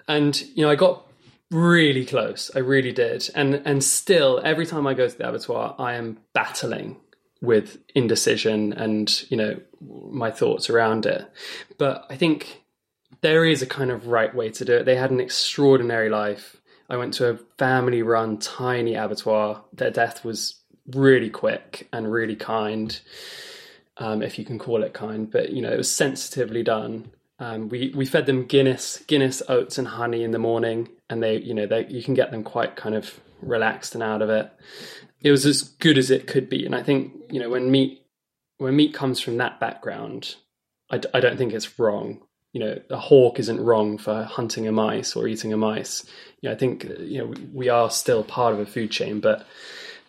And 0.09 0.41
you 0.55 0.63
know, 0.63 0.71
I 0.71 0.75
got 0.75 1.07
really 1.51 2.05
close. 2.05 2.51
I 2.55 2.59
really 2.59 2.93
did. 2.93 3.31
And 3.35 3.63
and 3.65 3.83
still, 3.83 4.41
every 4.45 4.67
time 4.67 4.87
I 4.87 4.95
go 4.95 5.09
to 5.09 5.17
the 5.17 5.29
abattoir, 5.29 5.75
I 5.79 5.95
am 5.95 6.19
battling 6.35 6.97
with 7.41 7.79
indecision 7.95 8.73
and 8.73 9.25
you 9.29 9.37
know 9.37 9.61
my 9.81 10.31
thoughts 10.31 10.71
around 10.71 11.07
it. 11.07 11.31
But 11.79 12.07
I 12.11 12.17
think 12.17 12.63
there 13.21 13.45
is 13.45 13.63
a 13.63 13.67
kind 13.67 13.91
of 13.91 14.07
right 14.07 14.35
way 14.35 14.51
to 14.51 14.65
do 14.65 14.77
it. 14.77 14.85
They 14.85 14.97
had 14.97 15.11
an 15.11 15.21
extraordinary 15.21 16.09
life. 16.09 16.57
I 16.89 16.97
went 16.97 17.15
to 17.15 17.31
a 17.31 17.39
family 17.59 18.03
run 18.03 18.39
tiny 18.39 18.95
abattoir. 18.95 19.65
Their 19.73 19.91
death 19.91 20.25
was 20.25 20.62
really 20.95 21.31
quick 21.31 21.89
and 21.93 22.11
really 22.11 22.37
kind, 22.37 22.99
um, 23.97 24.23
if 24.23 24.39
you 24.39 24.45
can 24.45 24.59
call 24.59 24.83
it 24.83 24.95
kind, 24.95 25.31
but 25.31 25.51
you 25.51 25.63
know, 25.63 25.71
it 25.73 25.79
was 25.79 25.91
sensitively 25.91 26.63
done. 26.63 27.11
Um, 27.39 27.69
we, 27.69 27.93
we 27.95 28.07
fed 28.07 28.27
them 28.27 28.45
Guinness, 28.45 29.03
Guinness 29.07 29.43
oats 29.49 29.79
and 29.79 29.89
honey 29.89 30.23
in 30.23 30.31
the 30.31 30.39
morning, 30.39 30.89
and 31.11 31.23
they, 31.23 31.39
you 31.39 31.55
know, 31.55 31.67
they, 31.67 31.87
you 31.87 32.03
can 32.03 32.15
get 32.15 32.31
them 32.31 32.45
quite 32.45 32.77
kind 32.77 32.95
of 32.95 33.21
relaxed 33.43 33.95
and 33.95 34.03
out 34.03 34.23
of 34.23 34.31
it. 34.31 34.51
It 35.21 35.31
was 35.31 35.45
as 35.47 35.63
good 35.63 35.99
as 35.99 36.11
it 36.11 36.27
could 36.27 36.49
be, 36.49 36.65
and 36.65 36.75
I 36.75 36.83
think 36.83 37.13
you 37.31 37.39
know 37.39 37.51
when 37.51 37.71
meat 37.71 38.03
when 38.59 38.77
meat 38.77 38.95
comes 38.95 39.21
from 39.21 39.37
that 39.39 39.61
background, 39.61 40.37
I, 40.91 40.99
d- 40.99 41.09
I 41.15 41.21
don't 41.21 41.37
think 41.37 41.53
it's 41.53 41.79
wrong. 41.79 42.23
You 42.53 42.61
know, 42.61 42.81
a 42.91 42.99
hawk 42.99 43.39
isn't 43.41 43.61
wrong 43.61 43.99
for 43.99 44.25
hunting 44.25 44.67
a 44.67 44.73
mice 44.73 45.17
or 45.17 45.27
eating 45.27 45.53
a 45.53 45.57
mice. 45.57 46.05
You 46.41 46.49
know, 46.49 46.55
I 46.55 46.59
think 46.59 46.85
you 47.01 47.19
know 47.19 47.27
we, 47.27 47.37
we 47.53 47.69
are 47.69 47.91
still 47.91 48.25
part 48.25 48.53
of 48.55 48.61
a 48.61 48.67
food 48.67 48.91
chain, 48.91 49.21
but 49.21 49.47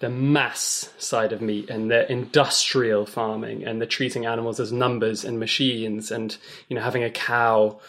the 0.04 0.10
mass 0.10 0.90
side 0.98 1.32
of 1.32 1.42
meat 1.42 1.70
and 1.70 1.90
the 1.90 2.12
industrial 2.12 3.06
farming 3.06 3.64
and 3.64 3.82
the 3.82 3.86
treating 3.86 4.26
animals 4.26 4.60
as 4.60 4.70
numbers 4.70 5.24
and 5.24 5.40
machines 5.40 6.12
and 6.12 6.36
you 6.68 6.76
know 6.76 6.82
having 6.82 7.06
a 7.06 7.10
cow 7.10 7.80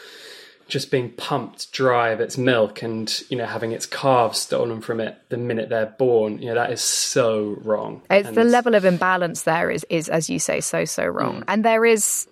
just 0.68 0.92
being 0.92 1.10
pumped 1.10 1.72
dry 1.72 2.10
of 2.10 2.20
its 2.20 2.38
milk 2.38 2.82
and 2.82 3.22
you 3.30 3.36
know 3.36 3.44
having 3.46 3.72
its 3.72 3.84
calves 3.84 4.38
stolen 4.38 4.80
from 4.80 5.00
it 5.00 5.18
the 5.30 5.36
minute 5.36 5.70
they're 5.70 5.92
born 5.98 6.38
you 6.38 6.46
know 6.46 6.54
that 6.54 6.70
is 6.70 6.80
so 6.80 7.56
wrong 7.62 8.00
It's 8.08 8.28
And 8.28 8.36
the 8.36 8.44
level 8.44 8.76
of 8.76 8.84
imbalance 8.84 9.42
there 9.42 9.68
is 9.68 9.84
is 9.90 10.08
as 10.08 10.30
you 10.30 10.38
say 10.38 10.60
so 10.60 10.84
so 10.84 11.04
wrong. 11.04 11.40
Mm. 11.40 11.44
And 11.48 11.64
there 11.64 11.84
is 11.84 12.28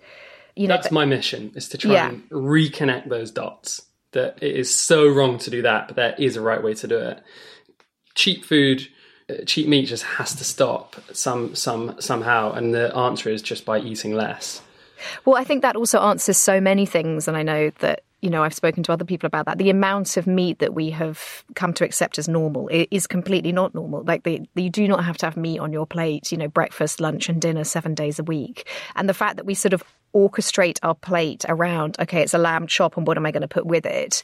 you 0.55 0.69
know 0.69 0.75
that's 0.75 0.91
my 0.91 1.03
mission 1.03 1.51
is 1.55 1.67
to 1.69 1.77
try 1.77 1.91
Yeah. 1.91 2.07
and 2.07 2.29
reconnect 2.29 3.09
those 3.09 3.31
dots 3.31 3.81
that 4.13 4.37
it 4.41 4.55
is 4.55 4.73
so 4.73 5.09
wrong 5.09 5.39
to 5.39 5.49
do 5.49 5.61
that 5.63 5.87
but 5.89 5.97
there 5.97 6.15
is 6.17 6.37
a 6.37 6.41
right 6.41 6.63
way 6.63 6.73
to 6.75 6.87
do 6.87 6.97
it 6.99 7.21
cheap 8.15 8.45
food 8.45 8.87
Uh, 9.29 9.43
cheap 9.45 9.67
meat 9.67 9.85
just 9.85 10.03
has 10.03 10.35
to 10.35 10.43
stop 10.43 10.95
some 11.13 11.55
some 11.55 11.95
somehow 11.99 12.51
and 12.51 12.73
the 12.73 12.95
answer 12.95 13.29
is 13.29 13.41
just 13.41 13.65
by 13.65 13.79
eating 13.79 14.13
less 14.13 14.61
Well, 15.25 15.35
I 15.35 15.43
think 15.43 15.61
that 15.61 15.75
also 15.75 15.99
answers 15.99 16.37
so 16.37 16.61
many 16.61 16.85
things, 16.85 17.27
and 17.27 17.35
I 17.35 17.43
know 17.43 17.71
that 17.79 18.03
you 18.23 18.29
know, 18.29 18.41
I've 18.41 18.53
spoken 18.53 18.83
to 18.83 18.93
other 18.93 19.03
people 19.03 19.27
about 19.27 19.47
that. 19.47 19.57
The 19.57 19.69
amount 19.69 20.15
of 20.15 20.25
meat 20.27 20.59
that 20.59 20.73
we 20.73 20.91
have 20.91 21.43
come 21.55 21.73
to 21.73 21.83
accept 21.83 22.17
as 22.17 22.29
normal 22.29 22.69
is 22.71 23.05
completely 23.05 23.51
not 23.51 23.75
normal. 23.75 24.01
Like, 24.05 24.23
the, 24.23 24.47
you 24.55 24.69
do 24.69 24.87
not 24.87 25.03
have 25.03 25.17
to 25.17 25.25
have 25.25 25.35
meat 25.35 25.59
on 25.59 25.73
your 25.73 25.85
plate, 25.85 26.31
you 26.31 26.37
know, 26.37 26.47
breakfast, 26.47 27.01
lunch, 27.01 27.27
and 27.27 27.41
dinner 27.41 27.65
seven 27.65 27.93
days 27.93 28.19
a 28.19 28.23
week. 28.23 28.69
And 28.95 29.09
the 29.09 29.13
fact 29.13 29.35
that 29.35 29.45
we 29.45 29.53
sort 29.53 29.73
of 29.73 29.83
orchestrate 30.15 30.79
our 30.83 30.95
plate 30.95 31.43
around, 31.49 31.97
okay, 31.99 32.21
it's 32.21 32.33
a 32.33 32.37
lamb 32.37 32.65
chop, 32.65 32.95
and 32.95 33.05
what 33.05 33.17
am 33.17 33.25
I 33.25 33.31
going 33.31 33.41
to 33.41 33.47
put 33.49 33.65
with 33.65 33.85
it? 33.85 34.23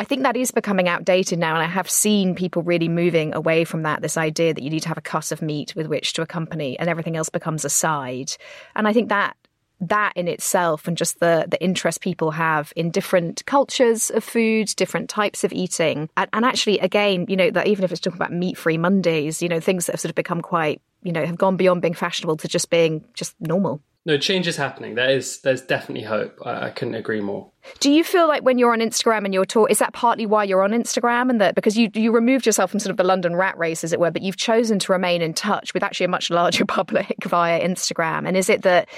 I 0.00 0.04
think 0.04 0.22
that 0.22 0.34
is 0.34 0.50
becoming 0.50 0.88
outdated 0.88 1.38
now. 1.38 1.52
And 1.52 1.62
I 1.62 1.66
have 1.66 1.90
seen 1.90 2.34
people 2.34 2.62
really 2.62 2.88
moving 2.88 3.34
away 3.34 3.64
from 3.64 3.82
that 3.82 4.00
this 4.00 4.16
idea 4.16 4.54
that 4.54 4.62
you 4.62 4.70
need 4.70 4.80
to 4.80 4.88
have 4.88 4.96
a 4.96 5.02
cut 5.02 5.30
of 5.30 5.42
meat 5.42 5.76
with 5.76 5.88
which 5.88 6.14
to 6.14 6.22
accompany, 6.22 6.78
and 6.78 6.88
everything 6.88 7.18
else 7.18 7.28
becomes 7.28 7.66
a 7.66 7.68
side. 7.68 8.32
And 8.74 8.88
I 8.88 8.94
think 8.94 9.10
that 9.10 9.36
that 9.82 10.14
in 10.16 10.26
itself 10.26 10.88
and 10.88 10.96
just 10.96 11.20
the 11.20 11.44
the 11.50 11.62
interest 11.62 12.00
people 12.00 12.30
have 12.30 12.72
in 12.76 12.90
different 12.90 13.44
cultures 13.44 14.08
of 14.08 14.24
food, 14.24 14.72
different 14.74 15.10
types 15.10 15.44
of 15.44 15.52
eating, 15.52 16.08
and, 16.16 16.30
and 16.32 16.46
actually, 16.46 16.78
again, 16.78 17.26
you 17.28 17.36
know, 17.36 17.50
that 17.50 17.66
even 17.66 17.84
if 17.84 17.92
it's 17.92 18.00
talking 18.00 18.16
about 18.16 18.32
meat 18.32 18.56
free 18.56 18.78
Mondays, 18.78 19.42
you 19.42 19.50
know, 19.50 19.60
things 19.60 19.84
that 19.84 19.92
have 19.92 20.00
sort 20.00 20.10
of 20.10 20.16
become 20.16 20.40
quite, 20.40 20.80
you 21.02 21.12
know, 21.12 21.26
have 21.26 21.36
gone 21.36 21.58
beyond 21.58 21.82
being 21.82 21.92
fashionable 21.92 22.38
to 22.38 22.48
just 22.48 22.70
being 22.70 23.04
just 23.12 23.38
normal. 23.38 23.82
No, 24.06 24.16
change 24.16 24.48
is 24.48 24.56
happening. 24.56 24.94
There 24.94 25.10
is, 25.10 25.40
there's 25.42 25.60
definitely 25.60 26.04
hope. 26.04 26.38
I, 26.44 26.68
I, 26.68 26.70
couldn't 26.70 26.94
agree 26.94 27.20
more. 27.20 27.50
Do 27.80 27.90
you 27.90 28.02
feel 28.02 28.26
like 28.26 28.42
when 28.42 28.56
you're 28.56 28.72
on 28.72 28.80
Instagram 28.80 29.26
and 29.26 29.34
you're 29.34 29.44
taught 29.44 29.70
is 29.70 29.78
that 29.78 29.92
partly 29.92 30.24
why 30.24 30.44
you're 30.44 30.62
on 30.62 30.70
Instagram 30.70 31.28
and 31.28 31.38
that 31.42 31.54
because 31.54 31.76
you 31.76 31.90
you 31.92 32.10
removed 32.10 32.46
yourself 32.46 32.70
from 32.70 32.80
sort 32.80 32.92
of 32.92 32.96
the 32.96 33.04
London 33.04 33.36
rat 33.36 33.58
race, 33.58 33.84
as 33.84 33.92
it 33.92 34.00
were, 34.00 34.10
but 34.10 34.22
you've 34.22 34.38
chosen 34.38 34.78
to 34.78 34.92
remain 34.92 35.20
in 35.20 35.34
touch 35.34 35.74
with 35.74 35.82
actually 35.82 36.04
a 36.04 36.08
much 36.08 36.30
larger 36.30 36.64
public 36.78 37.24
via 37.24 37.60
Instagram? 37.60 38.26
And 38.26 38.38
is 38.38 38.48
it 38.48 38.62
that 38.62 38.88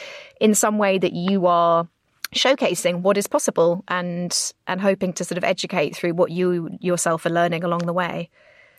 in 0.40 0.54
some 0.54 0.78
way 0.78 0.98
that 0.98 1.12
you 1.12 1.46
are 1.46 1.88
showcasing 2.32 3.00
what 3.00 3.16
is 3.16 3.26
possible 3.26 3.82
and 3.88 4.52
and 4.68 4.80
hoping 4.80 5.12
to 5.14 5.24
sort 5.24 5.36
of 5.36 5.42
educate 5.42 5.96
through 5.96 6.14
what 6.14 6.30
you 6.30 6.70
yourself 6.80 7.26
are 7.26 7.30
learning 7.30 7.64
along 7.64 7.86
the 7.86 7.92
way? 7.92 8.30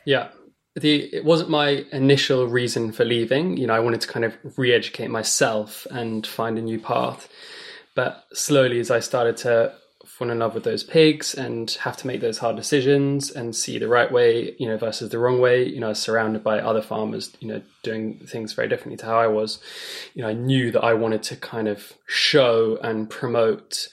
Yeah, 0.05 0.29
the 0.75 1.13
it 1.13 1.23
wasn't 1.23 1.49
my 1.49 1.85
initial 1.91 2.47
reason 2.47 2.91
for 2.91 3.05
leaving. 3.05 3.57
You 3.57 3.67
know, 3.67 3.73
I 3.73 3.79
wanted 3.79 4.01
to 4.01 4.07
kind 4.07 4.25
of 4.25 4.35
re-educate 4.57 5.09
myself 5.09 5.85
and 5.91 6.25
find 6.25 6.57
a 6.57 6.61
new 6.61 6.79
path. 6.79 7.29
But 7.95 8.25
slowly, 8.33 8.79
as 8.79 8.89
I 8.89 8.99
started 8.99 9.37
to 9.37 9.75
fall 10.05 10.29
in 10.29 10.39
love 10.39 10.53
with 10.53 10.63
those 10.63 10.83
pigs 10.83 11.33
and 11.33 11.71
have 11.81 11.97
to 11.97 12.07
make 12.07 12.21
those 12.21 12.37
hard 12.37 12.55
decisions 12.55 13.31
and 13.31 13.55
see 13.55 13.77
the 13.77 13.87
right 13.87 14.11
way, 14.11 14.55
you 14.59 14.67
know, 14.67 14.77
versus 14.77 15.09
the 15.09 15.17
wrong 15.17 15.39
way, 15.39 15.63
you 15.63 15.79
know, 15.79 15.93
surrounded 15.93 16.43
by 16.43 16.59
other 16.59 16.81
farmers, 16.81 17.35
you 17.39 17.47
know, 17.47 17.61
doing 17.83 18.19
things 18.27 18.53
very 18.53 18.67
differently 18.67 18.97
to 18.97 19.05
how 19.05 19.17
I 19.17 19.27
was. 19.27 19.59
You 20.13 20.23
know, 20.23 20.29
I 20.29 20.33
knew 20.33 20.71
that 20.71 20.83
I 20.83 20.93
wanted 20.93 21.23
to 21.23 21.35
kind 21.35 21.67
of 21.67 21.93
show 22.07 22.77
and 22.83 23.09
promote 23.09 23.89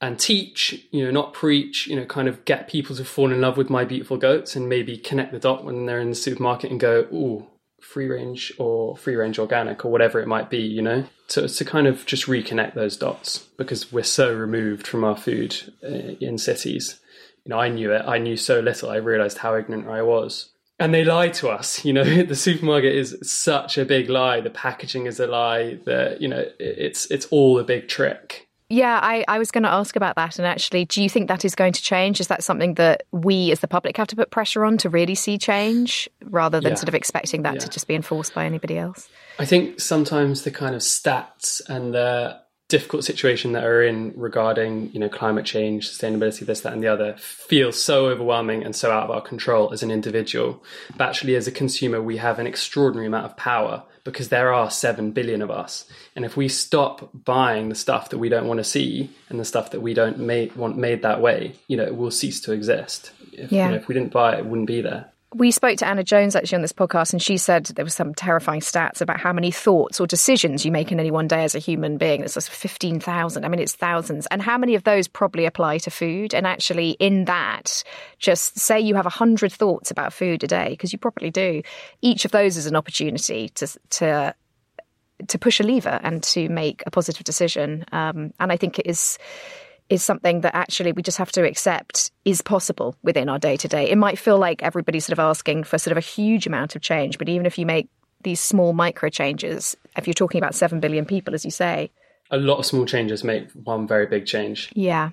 and 0.00 0.18
teach, 0.18 0.86
you 0.90 1.04
know, 1.04 1.10
not 1.10 1.32
preach, 1.32 1.86
you 1.86 1.96
know, 1.96 2.04
kind 2.04 2.28
of 2.28 2.44
get 2.44 2.68
people 2.68 2.94
to 2.96 3.04
fall 3.04 3.30
in 3.30 3.40
love 3.40 3.56
with 3.56 3.70
my 3.70 3.84
beautiful 3.84 4.16
goats 4.16 4.56
and 4.56 4.68
maybe 4.68 4.96
connect 4.96 5.32
the 5.32 5.38
dot 5.38 5.64
when 5.64 5.86
they're 5.86 6.00
in 6.00 6.10
the 6.10 6.14
supermarket 6.14 6.70
and 6.70 6.80
go, 6.80 7.06
ooh, 7.12 7.46
free 7.80 8.08
range 8.08 8.52
or 8.58 8.96
free 8.96 9.14
range 9.14 9.38
organic 9.38 9.84
or 9.84 9.90
whatever 9.90 10.20
it 10.20 10.26
might 10.26 10.50
be, 10.50 10.58
you 10.58 10.82
know, 10.82 11.04
to, 11.28 11.48
to 11.48 11.64
kind 11.64 11.86
of 11.86 12.04
just 12.06 12.26
reconnect 12.26 12.74
those 12.74 12.96
dots 12.96 13.38
because 13.56 13.92
we're 13.92 14.02
so 14.02 14.34
removed 14.34 14.86
from 14.86 15.04
our 15.04 15.16
food 15.16 15.56
uh, 15.82 16.16
in 16.20 16.38
cities. 16.38 16.98
You 17.44 17.50
know, 17.50 17.58
I 17.58 17.68
knew 17.68 17.92
it. 17.92 18.02
I 18.06 18.18
knew 18.18 18.36
so 18.36 18.60
little. 18.60 18.90
I 18.90 18.96
realized 18.96 19.38
how 19.38 19.54
ignorant 19.56 19.88
I 19.88 20.02
was. 20.02 20.50
And 20.78 20.92
they 20.92 21.04
lie 21.04 21.28
to 21.28 21.50
us. 21.50 21.84
You 21.84 21.92
know, 21.92 22.04
the 22.04 22.34
supermarket 22.34 22.94
is 22.94 23.16
such 23.22 23.78
a 23.78 23.84
big 23.84 24.10
lie. 24.10 24.40
The 24.40 24.50
packaging 24.50 25.06
is 25.06 25.20
a 25.20 25.26
lie. 25.26 25.78
The 25.84 26.16
you 26.18 26.28
know, 26.28 26.44
it's 26.58 27.10
it's 27.10 27.26
all 27.26 27.58
a 27.58 27.64
big 27.64 27.88
trick 27.88 28.48
yeah, 28.74 28.98
I, 29.00 29.24
I 29.28 29.38
was 29.38 29.52
going 29.52 29.62
to 29.62 29.70
ask 29.70 29.94
about 29.94 30.16
that. 30.16 30.38
And 30.38 30.46
actually, 30.46 30.84
do 30.84 31.00
you 31.00 31.08
think 31.08 31.28
that 31.28 31.44
is 31.44 31.54
going 31.54 31.72
to 31.74 31.82
change? 31.82 32.20
Is 32.20 32.26
that 32.26 32.42
something 32.42 32.74
that 32.74 33.04
we 33.12 33.52
as 33.52 33.60
the 33.60 33.68
public 33.68 33.96
have 33.96 34.08
to 34.08 34.16
put 34.16 34.30
pressure 34.30 34.64
on 34.64 34.78
to 34.78 34.88
really 34.88 35.14
see 35.14 35.38
change 35.38 36.08
rather 36.24 36.60
than 36.60 36.72
yeah. 36.72 36.76
sort 36.76 36.88
of 36.88 36.94
expecting 36.94 37.42
that 37.42 37.54
yeah. 37.54 37.60
to 37.60 37.68
just 37.68 37.86
be 37.86 37.94
enforced 37.94 38.34
by 38.34 38.44
anybody 38.44 38.76
else? 38.76 39.08
I 39.38 39.44
think 39.44 39.80
sometimes 39.80 40.42
the 40.42 40.50
kind 40.50 40.74
of 40.74 40.80
stats 40.80 41.62
and 41.68 41.94
the 41.94 42.40
difficult 42.68 43.04
situation 43.04 43.52
that 43.52 43.62
are 43.62 43.82
in 43.82 44.12
regarding 44.16 44.90
you 44.92 44.98
know 44.98 45.08
climate 45.08 45.44
change 45.44 45.88
sustainability 45.88 46.46
this 46.46 46.62
that 46.62 46.72
and 46.72 46.82
the 46.82 46.88
other 46.88 47.14
feels 47.18 47.80
so 47.80 48.06
overwhelming 48.06 48.64
and 48.64 48.74
so 48.74 48.90
out 48.90 49.04
of 49.04 49.10
our 49.10 49.20
control 49.20 49.70
as 49.70 49.82
an 49.82 49.90
individual 49.90 50.64
but 50.96 51.10
actually 51.10 51.36
as 51.36 51.46
a 51.46 51.52
consumer 51.52 52.00
we 52.00 52.16
have 52.16 52.38
an 52.38 52.46
extraordinary 52.46 53.06
amount 53.06 53.26
of 53.26 53.36
power 53.36 53.84
because 54.04 54.28
there 54.28 54.52
are 54.52 54.70
7 54.70 55.10
billion 55.12 55.42
of 55.42 55.50
us. 55.50 55.86
And 56.14 56.24
if 56.24 56.36
we 56.36 56.48
stop 56.48 57.10
buying 57.24 57.70
the 57.70 57.74
stuff 57.74 58.10
that 58.10 58.18
we 58.18 58.28
don't 58.28 58.46
want 58.46 58.58
to 58.58 58.64
see 58.64 59.10
and 59.28 59.40
the 59.40 59.44
stuff 59.44 59.70
that 59.70 59.80
we 59.80 59.94
don't 59.94 60.18
want 60.56 60.76
made 60.76 61.02
that 61.02 61.20
way 61.20 61.54
you 61.68 61.76
know 61.76 61.84
it 61.84 61.96
will 61.96 62.10
cease 62.10 62.40
to 62.42 62.52
exist. 62.52 63.12
If, 63.32 63.50
yeah. 63.50 63.64
you 63.64 63.70
know, 63.72 63.76
if 63.76 63.88
we 63.88 63.94
didn't 63.94 64.12
buy 64.12 64.34
it 64.34 64.40
it 64.40 64.46
wouldn't 64.46 64.68
be 64.68 64.80
there 64.80 65.10
we 65.34 65.50
spoke 65.50 65.78
to 65.78 65.86
Anna 65.86 66.04
Jones 66.04 66.36
actually 66.36 66.56
on 66.56 66.62
this 66.62 66.72
podcast, 66.72 67.12
and 67.12 67.20
she 67.20 67.36
said 67.36 67.66
there 67.66 67.84
were 67.84 67.90
some 67.90 68.14
terrifying 68.14 68.60
stats 68.60 69.00
about 69.00 69.18
how 69.18 69.32
many 69.32 69.50
thoughts 69.50 70.00
or 70.00 70.06
decisions 70.06 70.64
you 70.64 70.70
make 70.70 70.92
in 70.92 71.00
any 71.00 71.10
one 71.10 71.26
day 71.26 71.42
as 71.42 71.54
a 71.54 71.58
human 71.58 71.98
being. 71.98 72.22
It's 72.22 72.34
just 72.34 72.50
15,000. 72.50 73.44
I 73.44 73.48
mean, 73.48 73.60
it's 73.60 73.74
thousands. 73.74 74.26
And 74.26 74.40
how 74.40 74.56
many 74.56 74.74
of 74.74 74.84
those 74.84 75.08
probably 75.08 75.44
apply 75.44 75.78
to 75.78 75.90
food? 75.90 76.34
And 76.34 76.46
actually, 76.46 76.90
in 76.92 77.24
that, 77.24 77.82
just 78.18 78.58
say 78.58 78.80
you 78.80 78.94
have 78.94 79.06
100 79.06 79.52
thoughts 79.52 79.90
about 79.90 80.12
food 80.12 80.44
a 80.44 80.46
day, 80.46 80.70
because 80.70 80.92
you 80.92 80.98
probably 80.98 81.30
do. 81.30 81.62
Each 82.00 82.24
of 82.24 82.30
those 82.30 82.56
is 82.56 82.66
an 82.66 82.76
opportunity 82.76 83.48
to, 83.50 83.66
to 83.90 84.34
to 85.28 85.38
push 85.38 85.60
a 85.60 85.62
lever 85.62 86.00
and 86.02 86.22
to 86.24 86.48
make 86.48 86.82
a 86.86 86.90
positive 86.90 87.24
decision. 87.24 87.84
Um, 87.92 88.34
and 88.40 88.50
I 88.50 88.56
think 88.56 88.78
it 88.78 88.86
is 88.86 89.16
is 89.90 90.02
something 90.02 90.40
that 90.40 90.54
actually 90.54 90.92
we 90.92 91.02
just 91.02 91.18
have 91.18 91.32
to 91.32 91.44
accept 91.44 92.10
is 92.24 92.40
possible 92.40 92.96
within 93.02 93.28
our 93.28 93.38
day 93.38 93.56
to 93.56 93.68
day. 93.68 93.90
It 93.90 93.98
might 93.98 94.18
feel 94.18 94.38
like 94.38 94.62
everybody's 94.62 95.06
sort 95.06 95.18
of 95.18 95.18
asking 95.18 95.64
for 95.64 95.78
sort 95.78 95.92
of 95.92 95.98
a 95.98 96.06
huge 96.06 96.46
amount 96.46 96.74
of 96.74 96.82
change, 96.82 97.18
but 97.18 97.28
even 97.28 97.46
if 97.46 97.58
you 97.58 97.66
make 97.66 97.88
these 98.22 98.40
small 98.40 98.72
micro 98.72 99.10
changes, 99.10 99.76
if 99.96 100.06
you're 100.06 100.14
talking 100.14 100.38
about 100.38 100.54
7 100.54 100.80
billion 100.80 101.04
people, 101.04 101.34
as 101.34 101.44
you 101.44 101.50
say, 101.50 101.90
a 102.30 102.38
lot 102.38 102.58
of 102.58 102.66
small 102.66 102.86
changes 102.86 103.22
make 103.22 103.50
one 103.52 103.86
very 103.86 104.06
big 104.06 104.24
change. 104.24 104.72
Yeah. 104.74 105.10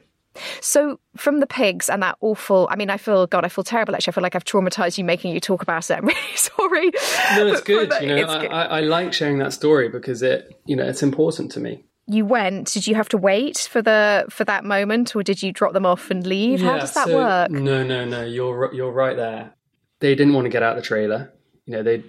So 0.62 0.98
from 1.18 1.42
the 1.42 1.48
pigs 1.48 1.90
and 1.90 2.02
that 2.02 2.16
awful, 2.22 2.70
I 2.72 2.78
mean, 2.78 2.90
I 2.90 2.96
feel, 2.96 3.28
God, 3.28 3.44
I 3.44 3.50
feel 3.50 3.66
terrible 3.66 3.94
actually. 3.96 4.12
I 4.12 4.16
feel 4.16 4.24
like 4.24 4.36
I've 4.36 4.46
traumatized 4.46 4.98
you 4.98 5.04
making 5.04 5.34
you 5.34 5.42
talk 5.42 5.62
about 5.62 5.90
it. 5.90 5.98
I'm 5.98 6.06
really 6.08 6.36
sorry. 6.36 6.92
No, 7.36 7.48
it's 7.48 7.62
good. 7.66 7.92
you 8.02 8.08
know, 8.08 8.24
I, 8.24 8.46
I, 8.46 8.64
I 8.64 8.80
like 8.80 9.12
sharing 9.12 9.40
that 9.40 9.52
story 9.52 9.90
because 9.90 10.24
it, 10.24 10.58
you 10.66 10.78
know, 10.78 10.88
it's 10.88 11.04
important 11.04 11.52
to 11.52 11.60
me 11.60 11.84
you 12.12 12.26
went, 12.26 12.74
did 12.74 12.88
you 12.88 12.96
have 12.96 13.10
to 13.10 13.18
wait 13.18 13.58
for 13.72 13.82
the 13.82 14.26
for 14.30 14.44
that 14.46 14.64
moment, 14.64 15.16
or 15.16 15.24
did 15.24 15.42
you 15.42 15.52
drop 15.52 15.74
them 15.74 15.86
off 15.86 16.12
and 16.12 16.26
leave? 16.26 16.62
Yeah, 16.62 16.72
How 16.72 16.80
does 16.80 16.94
that 16.94 17.08
so, 17.08 17.18
work? 17.18 17.52
No, 17.52 17.84
no, 17.84 18.06
no. 18.06 18.24
You're 18.24 18.74
you're 18.74 18.92
right 18.92 19.16
there. 19.16 19.54
They 20.00 20.16
didn't 20.16 20.34
want 20.34 20.46
to 20.46 20.50
get 20.50 20.64
out 20.64 20.76
the 20.76 20.82
trailer. 20.82 21.32
You 21.66 21.74
know, 21.74 21.84
they, 21.84 22.04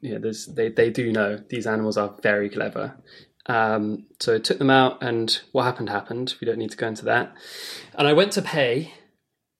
you 0.00 0.12
know, 0.14 0.18
there's 0.18 0.46
they 0.46 0.68
they 0.68 0.90
do 0.90 1.12
know 1.12 1.42
these 1.48 1.66
animals 1.66 1.96
are 1.96 2.14
very 2.22 2.48
clever. 2.48 2.96
Um, 3.46 4.06
so 4.20 4.36
I 4.36 4.38
took 4.38 4.58
them 4.58 4.70
out, 4.70 5.02
and 5.02 5.40
what 5.52 5.64
happened 5.64 5.88
happened. 5.88 6.34
We 6.40 6.46
don't 6.46 6.58
need 6.58 6.70
to 6.70 6.76
go 6.76 6.88
into 6.88 7.04
that. 7.06 7.34
And 7.94 8.06
I 8.06 8.12
went 8.12 8.32
to 8.32 8.42
pay, 8.42 8.94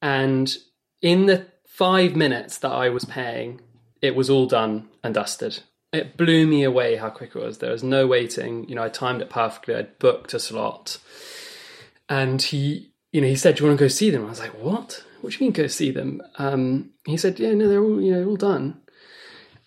and 0.00 0.55
in 1.03 1.26
the 1.26 1.46
five 1.66 2.14
minutes 2.14 2.59
that 2.59 2.70
I 2.70 2.90
was 2.90 3.05
paying, 3.05 3.61
it 4.03 4.14
was 4.14 4.31
all 4.31 4.46
done 4.46 4.88
and 5.03 5.14
dusted 5.14 5.62
it 5.92 6.16
blew 6.16 6.46
me 6.46 6.62
away 6.62 6.96
how 6.96 7.11
quick 7.11 7.35
it 7.35 7.42
was. 7.42 7.59
There 7.59 7.72
was 7.72 7.83
no 7.83 8.07
waiting. 8.07 8.68
You 8.68 8.76
know, 8.76 8.85
I 8.85 8.88
timed 8.88 9.22
it 9.22 9.31
perfectly. 9.31 9.74
I'd 9.74 9.98
booked 9.98 10.35
a 10.35 10.40
slot, 10.40 10.98
and 12.09 12.40
he, 12.40 12.92
you 13.12 13.20
know, 13.20 13.26
he 13.26 13.37
said, 13.37 13.57
"Do 13.57 13.64
you 13.64 13.68
want 13.68 13.79
to 13.79 13.85
go 13.85 13.88
see 13.88 14.11
them?" 14.11 14.26
I 14.26 14.31
was 14.31 14.40
like, 14.40 14.62
"What? 14.62 15.05
What 15.20 15.33
do 15.33 15.38
you 15.38 15.46
mean 15.46 15.53
go 15.53 15.66
see 15.66 15.90
them?" 15.90 16.22
Um, 16.38 16.90
he 17.07 17.16
said, 17.16 17.38
"Yeah, 17.38 17.55
no, 17.55 17.68
they're 17.68 17.83
all, 17.83 18.00
you 18.00 18.12
know, 18.12 18.29
all 18.29 18.37
done." 18.37 18.81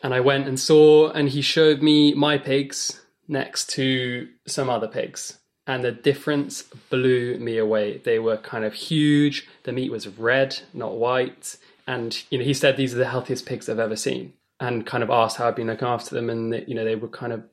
And 0.01 0.13
I 0.13 0.19
went 0.19 0.47
and 0.47 0.59
saw, 0.59 1.11
and 1.11 1.29
he 1.29 1.41
showed 1.41 1.81
me 1.81 2.13
my 2.13 2.37
pigs 2.37 3.01
next 3.27 3.69
to 3.71 4.27
some 4.47 4.69
other 4.69 4.87
pigs, 4.87 5.39
and 5.67 5.83
the 5.83 5.91
difference 5.91 6.63
blew 6.89 7.37
me 7.37 7.57
away. 7.57 7.97
They 7.97 8.19
were 8.19 8.37
kind 8.37 8.65
of 8.65 8.73
huge. 8.73 9.47
The 9.63 9.71
meat 9.73 9.91
was 9.91 10.07
red, 10.07 10.59
not 10.73 10.95
white, 10.95 11.57
and 11.85 12.23
you 12.29 12.37
know, 12.37 12.45
he 12.45 12.53
said 12.53 12.77
these 12.77 12.93
are 12.93 12.97
the 12.99 13.09
healthiest 13.09 13.45
pigs 13.45 13.67
I've 13.67 13.79
ever 13.79 13.97
seen 13.97 14.33
and 14.63 14.85
kind 14.85 15.03
of 15.03 15.09
asked 15.09 15.37
how 15.37 15.49
I'd 15.49 15.55
been 15.55 15.67
looking 15.67 15.87
after 15.87 16.15
them, 16.15 16.29
and 16.29 16.53
that, 16.53 16.69
you 16.69 16.75
know 16.75 16.85
they 16.85 16.95
were 16.95 17.09
kind 17.09 17.33
of 17.33 17.43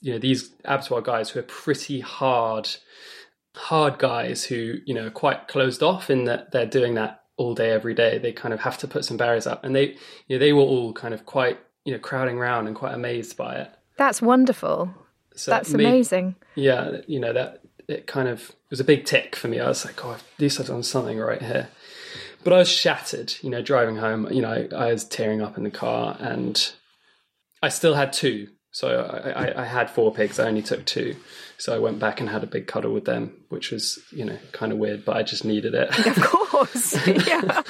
you 0.00 0.12
know 0.12 0.18
these 0.18 0.50
abattoir 0.64 1.00
guys 1.00 1.30
who 1.30 1.40
are 1.40 1.44
pretty 1.44 2.00
hard, 2.00 2.68
hard 3.56 3.98
guys 3.98 4.44
who 4.44 4.76
you 4.84 4.94
know 4.94 5.06
are 5.06 5.10
quite 5.10 5.48
closed 5.48 5.82
off 5.82 6.10
in 6.10 6.24
that 6.24 6.52
they're 6.52 6.66
doing 6.66 6.94
that 6.94 7.24
all 7.36 7.54
day 7.54 7.70
every 7.70 7.94
day. 7.94 8.18
They 8.18 8.32
kind 8.32 8.52
of 8.52 8.60
have 8.60 8.76
to 8.78 8.88
put 8.88 9.06
some 9.06 9.16
barriers 9.16 9.46
up, 9.46 9.64
and 9.64 9.74
they 9.74 9.96
you 10.28 10.36
know 10.36 10.38
they 10.38 10.52
were 10.52 10.60
all 10.60 10.92
kind 10.92 11.14
of 11.14 11.24
quite 11.24 11.58
you 11.84 11.92
know 11.92 11.98
crowding 11.98 12.36
around 12.36 12.66
and 12.66 12.76
quite 12.76 12.94
amazed 12.94 13.38
by 13.38 13.56
it. 13.56 13.70
That's 13.96 14.20
wonderful. 14.20 14.94
So 15.34 15.50
That's 15.50 15.72
made, 15.72 15.86
amazing. 15.86 16.36
Yeah, 16.56 16.98
you 17.06 17.20
know 17.20 17.32
that 17.32 17.62
it 17.88 18.06
kind 18.06 18.28
of 18.28 18.50
it 18.50 18.70
was 18.70 18.80
a 18.80 18.84
big 18.84 19.06
tick 19.06 19.34
for 19.34 19.48
me. 19.48 19.60
I 19.60 19.68
was 19.68 19.86
like, 19.86 20.04
oh, 20.04 20.12
at 20.12 20.22
least 20.38 20.60
I've 20.60 20.66
done 20.66 20.82
something 20.82 21.18
right 21.18 21.40
here. 21.40 21.68
But 22.42 22.52
I 22.52 22.58
was 22.58 22.68
shattered, 22.68 23.34
you 23.42 23.50
know, 23.50 23.62
driving 23.62 23.96
home. 23.96 24.30
You 24.32 24.42
know, 24.42 24.68
I 24.74 24.92
was 24.92 25.04
tearing 25.04 25.42
up 25.42 25.58
in 25.58 25.64
the 25.64 25.70
car, 25.70 26.16
and 26.18 26.72
I 27.62 27.68
still 27.68 27.94
had 27.94 28.12
two. 28.12 28.48
So 28.72 29.00
I, 29.00 29.30
I, 29.30 29.62
I, 29.62 29.64
had 29.64 29.90
four 29.90 30.14
pigs. 30.14 30.38
I 30.38 30.46
only 30.46 30.62
took 30.62 30.84
two. 30.86 31.16
So 31.58 31.74
I 31.74 31.78
went 31.80 31.98
back 31.98 32.20
and 32.20 32.28
had 32.28 32.44
a 32.44 32.46
big 32.46 32.68
cuddle 32.68 32.92
with 32.92 33.04
them, 33.04 33.32
which 33.48 33.72
was, 33.72 33.98
you 34.12 34.24
know, 34.24 34.38
kind 34.52 34.70
of 34.70 34.78
weird, 34.78 35.04
but 35.04 35.16
I 35.16 35.24
just 35.24 35.44
needed 35.44 35.74
it. 35.74 36.06
Of 36.06 36.22
course. 36.22 37.06
yeah. 37.26 37.62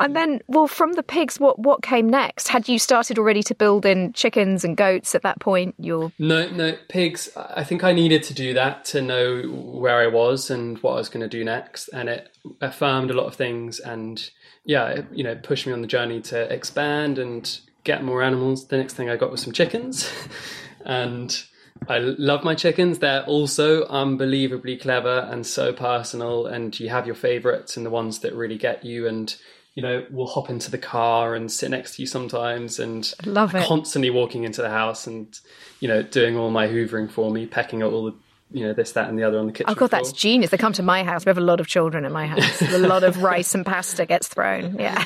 And 0.00 0.14
then, 0.16 0.40
well, 0.46 0.66
from 0.66 0.92
the 0.94 1.02
pigs, 1.02 1.38
what, 1.38 1.58
what 1.58 1.82
came 1.82 2.08
next? 2.08 2.48
Had 2.48 2.68
you 2.68 2.78
started 2.78 3.18
already 3.18 3.42
to 3.44 3.54
build 3.54 3.86
in 3.86 4.12
chickens 4.12 4.64
and 4.64 4.76
goats 4.76 5.14
at 5.14 5.22
that 5.22 5.40
point? 5.40 5.74
Your 5.78 6.12
No, 6.18 6.48
no, 6.50 6.76
pigs. 6.88 7.30
I 7.36 7.64
think 7.64 7.84
I 7.84 7.92
needed 7.92 8.22
to 8.24 8.34
do 8.34 8.54
that 8.54 8.84
to 8.86 9.02
know 9.02 9.42
where 9.42 9.98
I 9.98 10.06
was 10.06 10.50
and 10.50 10.78
what 10.82 10.92
I 10.92 10.96
was 10.96 11.08
going 11.08 11.22
to 11.22 11.28
do 11.28 11.44
next. 11.44 11.88
And 11.88 12.08
it 12.08 12.36
affirmed 12.60 13.10
a 13.10 13.14
lot 13.14 13.26
of 13.26 13.34
things 13.34 13.78
and, 13.80 14.28
yeah, 14.64 14.88
it, 14.88 15.06
you 15.12 15.24
know, 15.24 15.34
pushed 15.36 15.66
me 15.66 15.72
on 15.72 15.80
the 15.80 15.86
journey 15.86 16.20
to 16.22 16.52
expand 16.52 17.18
and 17.18 17.58
get 17.84 18.02
more 18.02 18.22
animals. 18.22 18.66
The 18.66 18.78
next 18.78 18.94
thing 18.94 19.10
I 19.10 19.16
got 19.16 19.30
was 19.30 19.42
some 19.42 19.52
chickens, 19.52 20.10
and 20.84 21.44
I 21.88 21.98
love 21.98 22.44
my 22.44 22.54
chickens. 22.54 22.98
They're 22.98 23.24
also 23.24 23.84
unbelievably 23.86 24.78
clever 24.78 25.28
and 25.30 25.46
so 25.46 25.72
personal. 25.72 26.46
And 26.46 26.78
you 26.78 26.88
have 26.88 27.06
your 27.06 27.14
favorites 27.14 27.76
and 27.76 27.84
the 27.84 27.90
ones 27.90 28.20
that 28.20 28.34
really 28.34 28.56
get 28.56 28.84
you. 28.84 29.06
And 29.06 29.34
you 29.74 29.82
know, 29.82 30.06
will 30.10 30.26
hop 30.26 30.50
into 30.50 30.70
the 30.70 30.78
car 30.78 31.34
and 31.34 31.50
sit 31.50 31.70
next 31.70 31.96
to 31.96 32.02
you 32.02 32.06
sometimes, 32.06 32.78
and 32.78 33.12
love 33.26 33.54
it. 33.54 33.66
Constantly 33.66 34.10
walking 34.10 34.44
into 34.44 34.62
the 34.62 34.70
house 34.70 35.06
and 35.06 35.38
you 35.80 35.88
know 35.88 36.02
doing 36.02 36.36
all 36.36 36.50
my 36.50 36.68
hoovering 36.68 37.10
for 37.10 37.30
me, 37.30 37.46
pecking 37.46 37.82
at 37.82 37.88
all 37.88 38.04
the 38.04 38.14
you 38.50 38.64
know 38.64 38.72
this, 38.72 38.92
that, 38.92 39.08
and 39.08 39.18
the 39.18 39.24
other 39.24 39.38
on 39.38 39.46
the 39.46 39.52
kitchen. 39.52 39.66
Oh 39.68 39.74
god, 39.74 39.90
floor. 39.90 40.00
that's 40.00 40.12
genius! 40.12 40.50
They 40.50 40.58
come 40.58 40.72
to 40.74 40.82
my 40.82 41.02
house. 41.02 41.24
We 41.24 41.30
have 41.30 41.38
a 41.38 41.42
lot 41.42 41.58
of 41.58 41.66
children 41.66 42.04
in 42.04 42.12
my 42.12 42.26
house. 42.26 42.62
a 42.62 42.78
lot 42.78 43.02
of 43.02 43.22
rice 43.22 43.54
and 43.54 43.66
pasta 43.66 44.06
gets 44.06 44.28
thrown. 44.28 44.78
Yeah, 44.78 45.04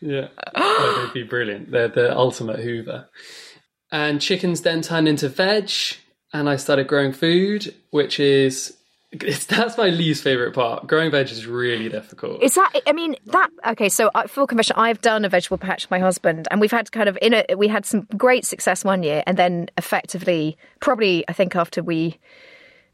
yeah, 0.00 0.28
oh, 0.54 1.10
they'd 1.14 1.20
be 1.20 1.28
brilliant. 1.28 1.70
They're 1.70 1.88
the 1.88 2.16
ultimate 2.16 2.60
Hoover. 2.60 3.08
And 3.92 4.20
chickens 4.20 4.62
then 4.62 4.82
turned 4.82 5.08
into 5.08 5.28
veg, 5.28 5.70
and 6.32 6.48
I 6.48 6.56
started 6.56 6.88
growing 6.88 7.12
food, 7.12 7.74
which 7.90 8.18
is 8.18 8.75
that's 9.48 9.76
my 9.76 9.88
least 9.88 10.22
favorite 10.22 10.54
part. 10.54 10.86
Growing 10.86 11.10
veg 11.10 11.30
is 11.30 11.46
really 11.46 11.88
difficult. 11.88 12.42
Is 12.42 12.54
that? 12.54 12.72
I 12.86 12.92
mean, 12.92 13.16
that 13.26 13.50
okay. 13.68 13.88
So, 13.88 14.10
uh, 14.14 14.26
full 14.26 14.46
confession, 14.46 14.76
I've 14.76 15.00
done 15.00 15.24
a 15.24 15.28
vegetable 15.28 15.58
patch 15.58 15.84
with 15.84 15.90
my 15.90 15.98
husband, 15.98 16.48
and 16.50 16.60
we've 16.60 16.70
had 16.70 16.92
kind 16.92 17.08
of 17.08 17.18
in 17.20 17.34
a 17.34 17.44
we 17.56 17.68
had 17.68 17.86
some 17.86 18.02
great 18.16 18.44
success 18.44 18.84
one 18.84 19.02
year, 19.02 19.22
and 19.26 19.36
then 19.36 19.68
effectively, 19.76 20.56
probably 20.80 21.24
I 21.28 21.32
think 21.32 21.56
after 21.56 21.82
we 21.82 22.18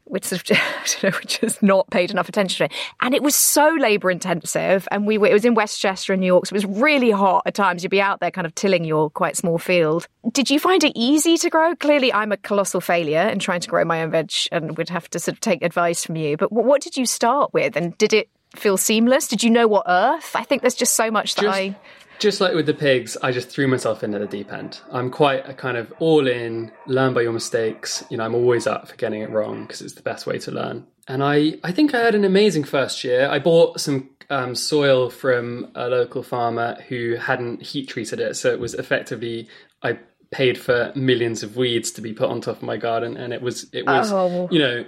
which 0.05 0.25
sort 0.25 0.51
of, 0.51 1.03
know, 1.03 1.09
which 1.19 1.37
has 1.37 1.61
not 1.61 1.89
paid 1.89 2.11
enough 2.11 2.29
attention 2.29 2.57
to 2.57 2.63
it. 2.65 2.79
And 3.01 3.13
it 3.13 3.23
was 3.23 3.35
so 3.35 3.75
labour 3.79 4.11
intensive. 4.11 4.87
And 4.91 5.05
we 5.05 5.17
were, 5.17 5.27
it 5.27 5.33
was 5.33 5.45
in 5.45 5.55
Westchester 5.55 6.13
in 6.13 6.19
New 6.19 6.27
York, 6.27 6.45
so 6.45 6.53
it 6.53 6.65
was 6.65 6.65
really 6.65 7.11
hot 7.11 7.43
at 7.45 7.53
times. 7.53 7.83
You'd 7.83 7.89
be 7.89 8.01
out 8.01 8.19
there 8.19 8.31
kind 8.31 8.45
of 8.45 8.55
tilling 8.55 8.83
your 8.83 9.09
quite 9.09 9.37
small 9.37 9.57
field. 9.57 10.07
Did 10.31 10.49
you 10.49 10.59
find 10.59 10.83
it 10.83 10.93
easy 10.95 11.37
to 11.37 11.49
grow? 11.49 11.75
Clearly, 11.75 12.13
I'm 12.13 12.31
a 12.31 12.37
colossal 12.37 12.81
failure 12.81 13.27
in 13.27 13.39
trying 13.39 13.61
to 13.61 13.69
grow 13.69 13.83
my 13.85 14.01
own 14.01 14.11
veg 14.11 14.31
and 14.51 14.77
would 14.77 14.89
have 14.89 15.09
to 15.11 15.19
sort 15.19 15.33
of 15.33 15.41
take 15.41 15.63
advice 15.63 16.05
from 16.05 16.15
you. 16.15 16.37
But 16.37 16.51
what 16.51 16.81
did 16.81 16.97
you 16.97 17.05
start 17.05 17.53
with? 17.53 17.75
And 17.75 17.97
did 17.97 18.13
it 18.13 18.29
feel 18.55 18.77
seamless? 18.77 19.27
Did 19.27 19.43
you 19.43 19.49
know 19.49 19.67
what 19.67 19.85
earth? 19.87 20.35
I 20.35 20.43
think 20.43 20.61
there's 20.61 20.75
just 20.75 20.95
so 20.95 21.11
much 21.11 21.35
that 21.35 21.41
just, 21.43 21.57
I 21.57 21.75
just 22.23 22.39
like 22.39 22.55
with 22.55 22.65
the 22.65 22.73
pigs, 22.73 23.17
I 23.21 23.33
just 23.33 23.49
threw 23.49 23.67
myself 23.67 24.01
into 24.01 24.17
the 24.17 24.25
deep 24.25 24.51
end. 24.51 24.79
I'm 24.91 25.11
quite 25.11 25.47
a 25.47 25.53
kind 25.53 25.75
of 25.75 25.93
all 25.99 26.25
in, 26.25 26.71
learn 26.87 27.13
by 27.13 27.21
your 27.21 27.33
mistakes. 27.33 28.03
You 28.09 28.15
know, 28.15 28.23
I'm 28.23 28.33
always 28.33 28.65
up 28.65 28.87
for 28.87 28.95
getting 28.95 29.21
it 29.21 29.29
wrong 29.29 29.63
because 29.63 29.81
it's 29.81 29.95
the 29.95 30.01
best 30.01 30.25
way 30.25 30.39
to 30.39 30.51
learn. 30.51 30.87
And 31.09 31.21
I, 31.21 31.55
I 31.65 31.73
think 31.73 31.93
I 31.93 31.99
had 31.99 32.15
an 32.15 32.23
amazing 32.23 32.63
first 32.63 33.03
year. 33.03 33.27
I 33.29 33.39
bought 33.39 33.81
some 33.81 34.09
um, 34.29 34.55
soil 34.55 35.09
from 35.09 35.69
a 35.75 35.89
local 35.89 36.23
farmer 36.23 36.77
who 36.87 37.15
hadn't 37.15 37.61
heat 37.61 37.89
treated 37.89 38.21
it. 38.21 38.37
So 38.37 38.51
it 38.53 38.59
was 38.59 38.73
effectively, 38.73 39.49
I 39.83 39.99
paid 40.31 40.57
for 40.57 40.93
millions 40.95 41.43
of 41.43 41.57
weeds 41.57 41.91
to 41.91 42.01
be 42.01 42.13
put 42.13 42.29
on 42.29 42.39
top 42.39 42.55
of 42.55 42.63
my 42.63 42.77
garden. 42.77 43.17
And 43.17 43.33
it 43.33 43.41
was, 43.41 43.67
it 43.73 43.85
was, 43.85 44.13
oh. 44.13 44.47
you 44.49 44.59
know, 44.59 44.85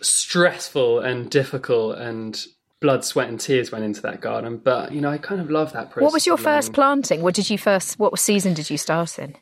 stressful 0.00 1.00
and 1.00 1.30
difficult 1.30 1.98
and 1.98 2.46
blood, 2.80 3.04
sweat, 3.04 3.28
and 3.28 3.40
tears 3.40 3.72
went 3.72 3.84
into 3.84 4.02
that 4.02 4.20
garden. 4.20 4.58
But 4.58 4.92
you 4.92 5.00
know, 5.00 5.10
I 5.10 5.18
kind 5.18 5.40
of 5.40 5.50
love 5.50 5.72
that 5.72 5.90
process. 5.90 6.04
What 6.04 6.12
was 6.12 6.26
your 6.26 6.36
first 6.36 6.72
planting? 6.72 7.22
What 7.22 7.34
did 7.34 7.50
you 7.50 7.58
first? 7.58 7.98
What 7.98 8.18
season 8.18 8.54
did 8.54 8.70
you 8.70 8.78
start 8.78 9.18
in? 9.18 9.36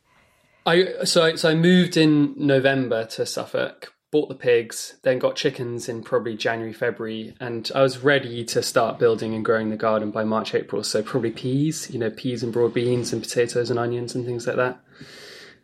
I 0.66 1.04
so 1.04 1.24
I, 1.24 1.34
so 1.36 1.50
I 1.50 1.54
moved 1.54 1.96
in 1.96 2.34
November 2.36 3.04
to 3.06 3.26
Suffolk. 3.26 3.92
Bought 4.10 4.28
the 4.28 4.36
pigs, 4.36 4.94
then 5.02 5.18
got 5.18 5.34
chickens 5.34 5.88
in 5.88 6.04
probably 6.04 6.36
January, 6.36 6.72
February, 6.72 7.34
and 7.40 7.68
I 7.74 7.82
was 7.82 7.98
ready 7.98 8.44
to 8.44 8.62
start 8.62 8.96
building 8.96 9.34
and 9.34 9.44
growing 9.44 9.70
the 9.70 9.76
garden 9.76 10.12
by 10.12 10.22
March, 10.22 10.54
April. 10.54 10.84
So 10.84 11.02
probably 11.02 11.32
peas, 11.32 11.90
you 11.90 11.98
know, 11.98 12.10
peas 12.10 12.44
and 12.44 12.52
broad 12.52 12.72
beans 12.72 13.12
and 13.12 13.20
potatoes 13.20 13.70
and 13.70 13.78
onions 13.78 14.14
and 14.14 14.24
things 14.24 14.46
like 14.46 14.54
that. 14.54 14.80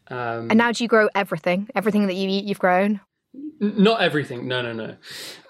Um, 0.08 0.50
and 0.50 0.56
now 0.56 0.72
do 0.72 0.82
you 0.82 0.88
grow 0.88 1.08
everything? 1.14 1.68
Everything 1.76 2.08
that 2.08 2.14
you 2.14 2.28
eat, 2.28 2.44
you've 2.44 2.58
grown? 2.58 3.00
Not 3.60 4.00
everything. 4.00 4.48
No, 4.48 4.62
no, 4.62 4.72
no. 4.72 4.96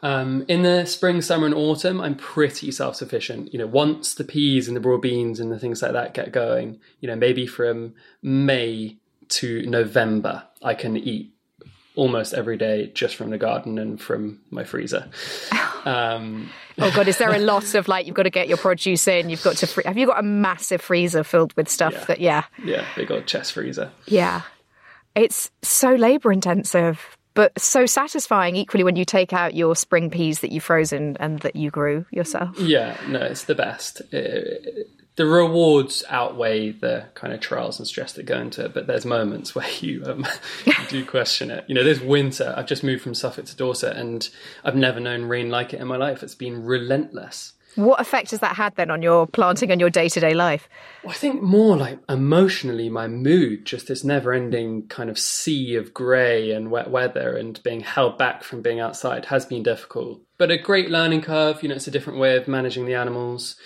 Um, 0.02 0.44
in 0.48 0.62
the 0.62 0.84
spring, 0.84 1.22
summer, 1.22 1.46
and 1.46 1.54
autumn, 1.54 2.00
I'm 2.00 2.16
pretty 2.16 2.72
self 2.72 2.96
sufficient. 2.96 3.52
You 3.52 3.60
know, 3.60 3.68
once 3.68 4.14
the 4.14 4.24
peas 4.24 4.66
and 4.66 4.76
the 4.76 4.80
broad 4.80 5.00
beans 5.00 5.38
and 5.38 5.52
the 5.52 5.60
things 5.60 5.80
like 5.80 5.92
that 5.92 6.12
get 6.12 6.32
going, 6.32 6.80
you 7.00 7.06
know, 7.06 7.14
maybe 7.14 7.46
from 7.46 7.94
May 8.20 8.96
to 9.28 9.64
November, 9.64 10.42
I 10.60 10.74
can 10.74 10.96
eat 10.96 11.32
almost 11.94 12.34
every 12.34 12.56
day 12.56 12.90
just 12.94 13.14
from 13.14 13.30
the 13.30 13.38
garden 13.38 13.78
and 13.78 14.00
from 14.00 14.40
my 14.50 14.64
freezer. 14.64 15.08
Um, 15.82 16.50
oh 16.78 16.92
god, 16.94 17.08
is 17.08 17.16
there 17.16 17.34
a 17.34 17.38
lot 17.38 17.74
of 17.74 17.88
like 17.88 18.04
you've 18.04 18.14
got 18.14 18.24
to 18.24 18.30
get 18.30 18.48
your 18.48 18.58
produce 18.58 19.08
in? 19.08 19.30
You've 19.30 19.42
got 19.42 19.56
to 19.56 19.66
free- 19.66 19.84
have 19.86 19.96
you 19.96 20.06
got 20.06 20.18
a 20.18 20.22
massive 20.22 20.82
freezer 20.82 21.24
filled 21.24 21.56
with 21.56 21.70
stuff 21.70 21.94
yeah. 21.94 22.04
that 22.04 22.20
yeah 22.20 22.44
yeah 22.62 22.84
big 22.96 23.10
old 23.10 23.26
chest 23.26 23.52
freezer 23.54 23.90
yeah. 24.04 24.42
It's 25.14 25.50
so 25.62 25.94
labour 25.94 26.32
intensive 26.32 27.16
but 27.34 27.58
so 27.60 27.86
satisfying 27.86 28.56
equally 28.56 28.84
when 28.84 28.96
you 28.96 29.04
take 29.04 29.32
out 29.32 29.54
your 29.54 29.76
spring 29.76 30.10
peas 30.10 30.40
that 30.40 30.52
you 30.52 30.60
frozen 30.60 31.16
and 31.20 31.40
that 31.40 31.56
you 31.56 31.70
grew 31.70 32.04
yourself. 32.10 32.58
Yeah, 32.58 32.96
no, 33.08 33.20
it's 33.20 33.44
the 33.44 33.54
best. 33.54 34.02
It, 34.12 34.88
the 35.16 35.26
rewards 35.26 36.02
outweigh 36.08 36.70
the 36.70 37.04
kind 37.14 37.32
of 37.34 37.40
trials 37.40 37.78
and 37.78 37.86
stress 37.86 38.12
that 38.14 38.24
go 38.24 38.40
into 38.40 38.64
it, 38.64 38.74
but 38.74 38.86
there's 38.86 39.04
moments 39.04 39.54
where 39.54 39.70
you, 39.80 40.02
um, 40.06 40.26
you 40.64 40.72
do 40.88 41.04
question 41.04 41.50
it. 41.50 41.64
You 41.68 41.74
know, 41.74 41.84
this 41.84 42.00
winter, 42.00 42.54
I've 42.56 42.66
just 42.66 42.82
moved 42.82 43.02
from 43.02 43.14
Suffolk 43.14 43.46
to 43.46 43.56
Dorset 43.56 43.96
and 43.96 44.28
I've 44.64 44.76
never 44.76 45.00
known 45.00 45.24
rain 45.24 45.50
like 45.50 45.74
it 45.74 45.80
in 45.80 45.86
my 45.86 45.96
life. 45.96 46.22
It's 46.22 46.34
been 46.34 46.64
relentless. 46.64 47.52
What 47.76 48.00
effect 48.00 48.32
has 48.32 48.40
that 48.40 48.56
had 48.56 48.74
then 48.76 48.90
on 48.90 49.02
your 49.02 49.26
planting 49.26 49.70
and 49.70 49.80
your 49.80 49.90
day 49.90 50.08
to 50.08 50.20
day 50.20 50.34
life? 50.34 50.68
Well, 51.04 51.12
I 51.12 51.16
think 51.16 51.42
more 51.42 51.76
like 51.76 51.98
emotionally, 52.08 52.88
my 52.88 53.06
mood, 53.06 53.64
just 53.64 53.88
this 53.88 54.04
never 54.04 54.32
ending 54.32 54.88
kind 54.88 55.08
of 55.08 55.18
sea 55.18 55.76
of 55.76 55.94
grey 55.94 56.50
and 56.50 56.70
wet 56.70 56.90
weather 56.90 57.36
and 57.36 57.62
being 57.62 57.80
held 57.80 58.18
back 58.18 58.42
from 58.42 58.62
being 58.62 58.80
outside 58.80 59.26
has 59.26 59.46
been 59.46 59.62
difficult. 59.62 60.20
But 60.38 60.50
a 60.50 60.58
great 60.58 60.90
learning 60.90 61.22
curve, 61.22 61.62
you 61.62 61.68
know, 61.68 61.76
it's 61.76 61.86
a 61.86 61.92
different 61.92 62.18
way 62.18 62.36
of 62.36 62.48
managing 62.48 62.86
the 62.86 62.94
animals. 62.94 63.56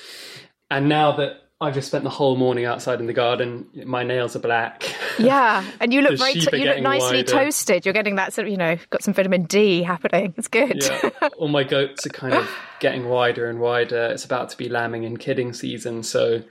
And 0.71 0.89
now 0.89 1.13
that 1.17 1.44
I've 1.65 1.73
just 1.73 1.89
spent 1.89 2.05
the 2.05 2.11
whole 2.11 2.37
morning 2.37 2.67
outside 2.67 3.01
in 3.01 3.07
the 3.07 3.15
garden. 3.15 3.67
My 3.87 4.03
nails 4.03 4.37
are 4.37 4.41
black. 4.41 4.85
Yeah, 5.17 5.65
and 5.79 5.95
you 5.95 6.03
look 6.03 6.19
very 6.19 6.33
t- 6.35 6.59
you 6.59 6.65
look 6.65 6.81
nicely 6.81 7.19
wider. 7.19 7.31
toasted. 7.31 7.87
You're 7.87 7.95
getting 7.95 8.17
that 8.17 8.33
sort 8.33 8.49
of 8.49 8.51
you 8.51 8.57
know 8.57 8.77
got 8.91 9.05
some 9.05 9.15
vitamin 9.15 9.45
D 9.45 9.85
happening. 9.85 10.35
It's 10.37 10.49
good. 10.49 10.83
Yeah, 10.83 11.29
all 11.39 11.47
my 11.47 11.63
goats 11.63 12.05
are 12.05 12.11
kind 12.11 12.35
of 12.35 12.51
getting 12.81 13.09
wider 13.09 13.49
and 13.49 13.61
wider. 13.61 14.07
It's 14.07 14.25
about 14.25 14.51
to 14.51 14.57
be 14.57 14.69
lambing 14.69 15.05
and 15.05 15.17
kidding 15.17 15.53
season, 15.53 16.03
so 16.03 16.43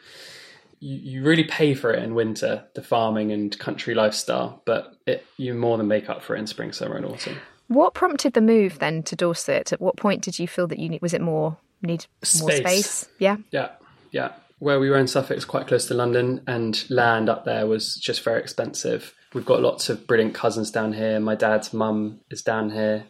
you, 0.80 0.96
you 0.96 1.24
really 1.24 1.44
pay 1.44 1.74
for 1.74 1.92
it 1.92 2.02
in 2.02 2.16
winter, 2.16 2.64
the 2.74 2.82
farming 2.82 3.34
and 3.34 3.60
country 3.60 3.94
lifestyle. 3.94 4.62
But 4.64 4.96
it, 5.06 5.26
you 5.36 5.54
more 5.54 5.78
than 5.78 5.90
make 5.90 6.10
up 6.10 6.22
for 6.22 6.38
it 6.38 6.40
in 6.40 6.48
spring, 6.48 6.72
summer, 6.72 6.96
and 6.96 7.06
autumn. 7.06 7.36
What 7.68 7.94
prompted 7.94 8.32
the 8.32 8.42
move 8.42 8.80
then 8.80 9.04
to 9.04 9.16
Dorset? 9.18 9.74
At 9.74 9.82
what 9.82 9.98
point 9.98 10.22
did 10.22 10.40
you 10.40 10.48
feel 10.48 10.68
that 10.68 10.80
you 10.80 10.88
need? 10.88 11.02
Was 11.02 11.14
it 11.14 11.22
more 11.22 11.58
need 11.82 12.06
more 12.40 12.52
space? 12.52 12.86
space? 12.86 13.10
Yeah, 13.20 13.36
yeah, 13.52 13.72
yeah 14.12 14.32
where 14.64 14.80
we 14.80 14.90
were 14.90 14.98
in 14.98 15.08
Suffolk 15.08 15.38
is 15.38 15.44
quite 15.44 15.68
close 15.68 15.88
to 15.88 15.94
London, 15.94 16.42
and 16.48 16.90
land 16.90 17.30
up 17.30 17.44
there 17.44 17.68
was 17.68 17.96
just 17.96 18.24
very 18.24 18.40
expensive. 18.40 19.14
We've 19.34 19.46
got 19.46 19.62
lots 19.62 19.90
of 19.90 20.08
brilliant 20.08 20.34
cousins 20.34 20.72
down 20.72 20.94
here. 20.94 21.20
My 21.20 21.36
dad's 21.36 21.74
mum 21.74 22.22
is 22.32 22.42
down 22.42 22.70
here, 22.70 23.06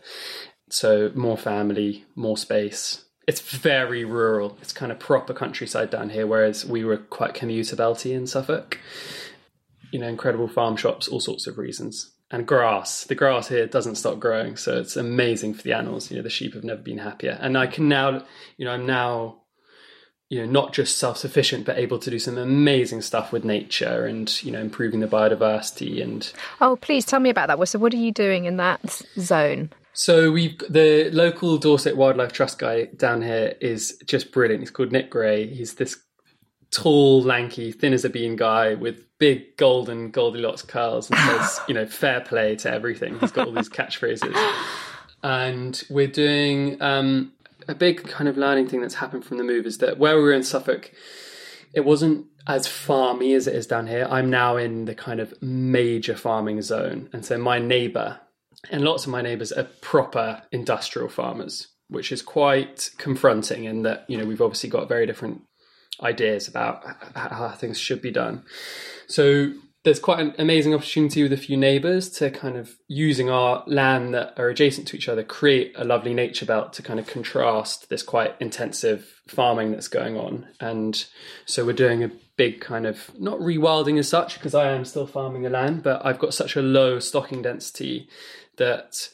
so 0.69 1.11
more 1.13 1.37
family, 1.37 2.05
more 2.15 2.37
space. 2.37 3.05
It's 3.27 3.39
very 3.39 4.03
rural. 4.03 4.57
It's 4.61 4.73
kind 4.73 4.91
of 4.91 4.97
proper 4.97 5.33
countryside 5.33 5.91
down 5.91 6.09
here, 6.09 6.25
whereas 6.25 6.65
we 6.65 6.83
were 6.83 6.97
quite 6.97 7.35
commuter 7.35 7.75
belty 7.75 8.13
in 8.13 8.25
Suffolk. 8.25 8.79
You 9.91 9.99
know, 9.99 10.07
incredible 10.07 10.47
farm 10.47 10.75
shops, 10.75 11.07
all 11.07 11.19
sorts 11.19 11.45
of 11.45 11.59
reasons 11.59 12.11
and 12.31 12.47
grass. 12.47 13.03
The 13.03 13.13
grass 13.13 13.47
here 13.47 13.67
doesn't 13.67 13.95
stop 13.95 14.19
growing, 14.19 14.57
so 14.57 14.79
it's 14.79 14.97
amazing 14.97 15.53
for 15.53 15.61
the 15.61 15.73
animals. 15.73 16.09
You 16.09 16.17
know, 16.17 16.23
the 16.23 16.31
sheep 16.31 16.55
have 16.55 16.63
never 16.63 16.81
been 16.81 16.97
happier, 16.97 17.37
and 17.39 17.55
I 17.55 17.67
can 17.67 17.87
now, 17.87 18.25
you 18.57 18.65
know, 18.65 18.71
I'm 18.71 18.87
now 18.87 19.42
you 20.33 20.39
know 20.39 20.51
not 20.51 20.73
just 20.73 20.97
self-sufficient 20.97 21.63
but 21.63 21.77
able 21.77 21.99
to 21.99 22.09
do 22.09 22.17
some 22.17 22.39
amazing 22.39 23.01
stuff 23.03 23.31
with 23.31 23.45
nature 23.45 24.07
and 24.07 24.43
you 24.43 24.51
know 24.51 24.59
improving 24.59 24.99
the 24.99 25.07
biodiversity 25.07 26.01
and 26.01 26.33
oh 26.59 26.75
please 26.77 27.05
tell 27.05 27.19
me 27.19 27.29
about 27.29 27.47
that 27.47 27.67
so 27.67 27.77
what 27.77 27.93
are 27.93 27.97
you 27.97 28.11
doing 28.11 28.45
in 28.45 28.57
that 28.57 29.03
zone 29.19 29.69
so 29.93 30.31
we've 30.31 30.57
the 30.69 31.11
local 31.11 31.59
dorset 31.59 31.95
wildlife 31.95 32.33
trust 32.33 32.57
guy 32.57 32.85
down 32.85 33.21
here 33.21 33.53
is 33.61 33.95
just 34.07 34.31
brilliant 34.31 34.61
he's 34.61 34.71
called 34.71 34.91
nick 34.91 35.11
gray 35.11 35.45
he's 35.45 35.75
this 35.75 35.97
tall, 36.71 37.21
lanky, 37.21 37.71
thin 37.71 37.93
as 37.93 38.03
a 38.03 38.09
bean 38.09 38.35
guy 38.35 38.73
with 38.73 39.05
big 39.19 39.55
golden 39.57 40.09
Goldilocks 40.09 40.63
curls 40.63 41.07
and 41.07 41.19
says, 41.19 41.59
you 41.67 41.73
know, 41.75 41.85
fair 41.85 42.21
play 42.21 42.55
to 42.55 42.71
everything. 42.71 43.19
He's 43.19 43.31
got 43.31 43.45
all 43.45 43.53
these 43.53 43.69
catchphrases. 43.79 44.35
And 45.21 45.83
we're 45.91 46.07
doing 46.07 46.81
um, 46.81 47.31
a 47.67 47.75
big 47.75 48.07
kind 48.07 48.27
of 48.27 48.37
learning 48.37 48.67
thing 48.67 48.81
that's 48.81 48.95
happened 48.95 49.25
from 49.25 49.37
the 49.37 49.43
move 49.43 49.65
is 49.65 49.79
that 49.79 49.97
where 49.97 50.15
we 50.15 50.23
were 50.23 50.33
in 50.33 50.43
Suffolk, 50.43 50.91
it 51.73 51.85
wasn't 51.85 52.27
as 52.47 52.67
farmy 52.67 53.35
as 53.35 53.47
it 53.47 53.55
is 53.55 53.67
down 53.67 53.87
here. 53.87 54.07
I'm 54.09 54.29
now 54.29 54.57
in 54.57 54.85
the 54.85 54.95
kind 54.95 55.19
of 55.19 55.33
major 55.41 56.15
farming 56.15 56.61
zone. 56.61 57.09
And 57.13 57.25
so 57.25 57.37
my 57.37 57.59
neighbour 57.59 58.19
and 58.69 58.83
lots 58.83 59.05
of 59.05 59.11
my 59.11 59.21
neighbours 59.21 59.51
are 59.51 59.67
proper 59.81 60.43
industrial 60.51 61.09
farmers, 61.09 61.69
which 61.87 62.11
is 62.11 62.21
quite 62.21 62.91
confronting 62.97 63.65
in 63.65 63.83
that, 63.83 64.05
you 64.07 64.17
know, 64.17 64.25
we've 64.25 64.41
obviously 64.41 64.69
got 64.69 64.87
very 64.87 65.05
different 65.05 65.41
ideas 66.01 66.47
about 66.47 66.83
how 67.15 67.49
things 67.49 67.79
should 67.79 68.01
be 68.01 68.11
done. 68.11 68.43
So 69.07 69.53
there's 69.83 69.99
quite 69.99 70.19
an 70.19 70.33
amazing 70.37 70.73
opportunity 70.73 71.23
with 71.23 71.33
a 71.33 71.37
few 71.37 71.57
neighbours 71.57 72.09
to 72.09 72.31
kind 72.31 72.55
of 72.55 72.77
using 72.87 73.29
our 73.29 73.63
land 73.67 74.13
that 74.13 74.33
are 74.37 74.47
adjacent 74.47 74.87
to 74.87 74.95
each 74.95 75.09
other, 75.09 75.23
create 75.23 75.73
a 75.75 75.83
lovely 75.83 76.13
nature 76.13 76.45
belt 76.45 76.71
to 76.73 76.81
kind 76.81 76.99
of 76.99 77.07
contrast 77.07 77.89
this 77.89 78.01
quite 78.01 78.33
intensive 78.39 79.21
farming 79.27 79.71
that's 79.71 79.89
going 79.89 80.17
on. 80.17 80.47
And 80.59 81.05
so 81.45 81.65
we're 81.65 81.73
doing 81.73 82.01
a 82.01 82.11
big 82.37 82.61
kind 82.61 82.85
of 82.85 83.11
not 83.19 83.39
rewilding 83.39 83.99
as 83.99 84.07
such, 84.07 84.35
because 84.35 84.55
I 84.55 84.71
am 84.71 84.85
still 84.85 85.05
farming 85.05 85.41
the 85.41 85.49
land, 85.49 85.83
but 85.83 86.05
I've 86.05 86.19
got 86.19 86.33
such 86.33 86.55
a 86.55 86.61
low 86.61 86.99
stocking 86.99 87.41
density 87.41 88.07
that 88.55 89.09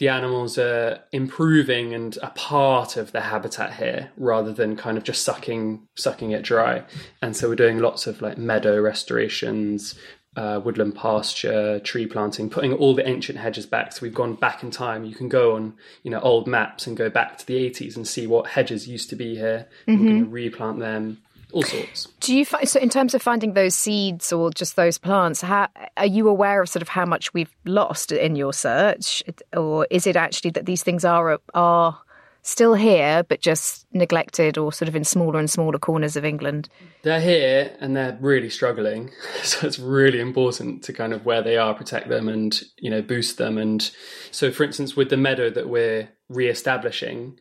the 0.00 0.08
animals 0.08 0.56
are 0.56 0.98
improving 1.12 1.92
and 1.92 2.16
a 2.22 2.30
part 2.30 2.96
of 2.96 3.12
the 3.12 3.20
habitat 3.20 3.74
here 3.74 4.10
rather 4.16 4.50
than 4.50 4.74
kind 4.74 4.96
of 4.96 5.04
just 5.04 5.22
sucking 5.22 5.86
sucking 5.94 6.30
it 6.30 6.42
dry. 6.42 6.82
And 7.20 7.36
so 7.36 7.50
we're 7.50 7.54
doing 7.54 7.78
lots 7.78 8.06
of 8.06 8.22
like 8.22 8.38
meadow 8.38 8.80
restorations 8.80 9.94
uh, 10.36 10.60
woodland 10.64 10.94
pasture 10.94 11.80
tree 11.80 12.06
planting 12.06 12.48
putting 12.48 12.72
all 12.72 12.94
the 12.94 13.06
ancient 13.06 13.38
hedges 13.38 13.66
back. 13.66 13.92
So 13.92 14.00
we've 14.02 14.14
gone 14.14 14.34
back 14.34 14.62
in 14.62 14.70
time. 14.70 15.04
You 15.04 15.14
can 15.14 15.28
go 15.28 15.54
on 15.54 15.74
you 16.02 16.10
know 16.10 16.20
old 16.20 16.46
maps 16.46 16.86
and 16.86 16.96
go 16.96 17.10
back 17.10 17.36
to 17.38 17.46
the 17.46 17.68
80s 17.68 17.96
and 17.96 18.08
see 18.08 18.26
what 18.26 18.46
hedges 18.46 18.88
used 18.88 19.10
to 19.10 19.16
be 19.16 19.34
here. 19.34 19.68
Mm-hmm. 19.86 20.02
we're 20.02 20.10
going 20.10 20.24
to 20.24 20.30
replant 20.30 20.78
them 20.78 21.18
all 21.52 21.62
sorts. 21.62 22.08
Do 22.20 22.36
you 22.36 22.44
find 22.44 22.68
so 22.68 22.80
in 22.80 22.88
terms 22.88 23.14
of 23.14 23.22
finding 23.22 23.54
those 23.54 23.74
seeds 23.74 24.32
or 24.32 24.50
just 24.50 24.76
those 24.76 24.98
plants? 24.98 25.40
How 25.40 25.68
are 25.96 26.06
you 26.06 26.28
aware 26.28 26.62
of 26.62 26.68
sort 26.68 26.82
of 26.82 26.88
how 26.88 27.04
much 27.04 27.32
we've 27.34 27.54
lost 27.64 28.12
in 28.12 28.36
your 28.36 28.52
search, 28.52 29.22
or 29.56 29.86
is 29.90 30.06
it 30.06 30.16
actually 30.16 30.50
that 30.52 30.66
these 30.66 30.82
things 30.82 31.04
are 31.04 31.40
are 31.54 31.98
still 32.42 32.74
here 32.74 33.22
but 33.24 33.40
just 33.40 33.86
neglected 33.92 34.56
or 34.56 34.72
sort 34.72 34.88
of 34.88 34.96
in 34.96 35.04
smaller 35.04 35.38
and 35.38 35.50
smaller 35.50 35.78
corners 35.78 36.16
of 36.16 36.24
England? 36.24 36.68
They're 37.02 37.20
here 37.20 37.76
and 37.80 37.96
they're 37.96 38.16
really 38.20 38.50
struggling, 38.50 39.10
so 39.42 39.66
it's 39.66 39.78
really 39.78 40.20
important 40.20 40.82
to 40.84 40.92
kind 40.92 41.12
of 41.12 41.24
where 41.24 41.42
they 41.42 41.56
are 41.56 41.74
protect 41.74 42.08
them 42.08 42.28
and 42.28 42.60
you 42.78 42.90
know 42.90 43.02
boost 43.02 43.38
them. 43.38 43.58
And 43.58 43.90
so, 44.30 44.50
for 44.50 44.64
instance, 44.64 44.96
with 44.96 45.10
the 45.10 45.16
meadow 45.16 45.50
that 45.50 45.68
we're 45.68 46.08
re-establishing 46.28 47.38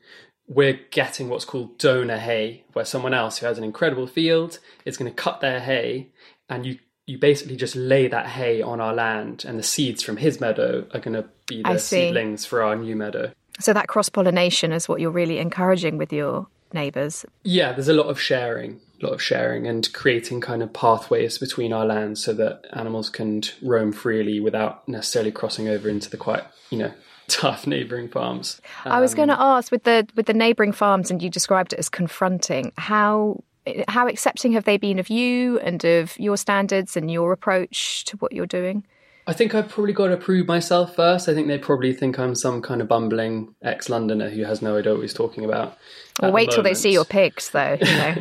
we're 0.50 0.80
getting 0.90 1.30
what's 1.30 1.46
called 1.46 1.78
donor 1.78 2.18
hay, 2.18 2.64
where 2.74 2.84
someone 2.84 3.14
else 3.14 3.38
who 3.38 3.46
has 3.46 3.58
an 3.58 3.64
incredible 3.64 4.08
field 4.08 4.60
is 4.84 4.98
going 4.98 5.10
to 5.10 5.16
cut 5.16 5.40
their 5.40 5.60
hay, 5.60 6.10
and 6.50 6.66
you 6.66 6.80
you 7.06 7.18
basically 7.18 7.56
just 7.56 7.76
lay 7.76 8.08
that 8.08 8.28
hay 8.28 8.62
on 8.62 8.82
our 8.82 8.94
land, 8.94 9.46
and 9.48 9.58
the 9.58 9.64
seeds 9.64 10.04
from 10.04 10.18
his 10.18 10.40
meadow 10.40 10.86
are 10.94 11.00
going 11.00 11.16
to 11.16 11.28
be 11.48 11.64
the 11.64 11.80
seedlings 11.80 12.46
for 12.46 12.62
our 12.62 12.76
new 12.76 12.96
meadow. 12.96 13.32
So 13.60 13.74
that 13.74 13.88
cross 13.88 14.10
pollination 14.10 14.72
is 14.72 14.88
what 14.88 15.02
you're 15.02 15.10
really 15.10 15.40
encouraging 15.40 15.98
with 15.98 16.14
your 16.14 16.48
neighbours. 16.72 17.26
Yeah, 17.44 17.74
there's 17.74 17.88
a 17.88 17.94
lot 17.94 18.06
of 18.06 18.20
sharing, 18.20 18.80
a 19.02 19.06
lot 19.08 19.14
of 19.14 19.22
sharing, 19.22 19.66
and 19.66 19.92
creating 19.92 20.42
kind 20.42 20.62
of 20.62 20.72
pathways 20.72 21.40
between 21.40 21.74
our 21.74 21.86
lands 21.86 22.24
so 22.24 22.32
that 22.34 22.68
animals 22.74 23.10
can 23.10 23.42
roam 23.62 23.92
freely 23.92 24.40
without 24.40 24.88
necessarily 24.88 25.32
crossing 25.32 25.68
over 25.68 25.90
into 25.90 26.12
the 26.12 26.18
quite, 26.18 26.44
you 26.70 26.78
know, 26.78 26.94
tough 27.30 27.66
neighbouring 27.66 28.10
farms. 28.10 28.62
Um, 28.86 28.92
I 28.92 29.00
was 29.00 29.14
going 29.14 29.30
to 29.30 29.36
um, 29.36 29.58
ask 29.58 29.72
with 29.72 29.84
the 29.84 30.08
with 30.16 30.26
the 30.26 30.34
neighbouring 30.34 30.72
farms, 30.72 31.10
and 31.10 31.22
you 31.22 31.30
described 31.30 31.74
it 31.74 31.80
as 31.80 31.90
confronting. 31.90 32.72
How 32.78 33.44
how 33.88 34.08
accepting 34.08 34.54
have 34.54 34.64
they 34.64 34.78
been 34.78 35.00
of 35.00 35.10
you 35.10 35.60
and 35.60 35.84
of 35.86 36.18
your 36.20 36.38
standards 36.38 36.98
and 36.98 37.12
your 37.12 37.32
approach 37.32 38.06
to 38.06 38.18
what 38.18 38.32
you're 38.32 38.46
doing? 38.46 38.86
I 39.28 39.34
think 39.34 39.54
I've 39.54 39.70
probably 39.70 39.94
got 39.94 40.08
to 40.08 40.18
prove 40.18 40.48
myself 40.48 40.96
first. 40.96 41.30
I 41.30 41.36
think 41.36 41.48
they 41.48 41.60
probably 41.60 41.94
think 41.94 42.18
I'm 42.18 42.34
some 42.34 42.64
kind 42.64 42.82
of 42.82 42.88
bumbling 42.88 43.54
ex 43.62 43.88
Londoner 43.88 44.30
who 44.30 44.44
has 44.44 44.64
no 44.64 44.78
idea 44.78 44.94
what 44.94 45.02
he's 45.02 45.14
talking 45.14 45.46
about. 45.46 45.78
Well, 46.20 46.32
wait 46.32 46.50
the 46.50 46.56
till 46.56 46.64
they 46.64 46.74
see 46.74 46.92
your 46.92 47.06
pigs, 47.06 47.52
though. 47.52 47.78
You 47.80 47.86
know, 47.86 48.16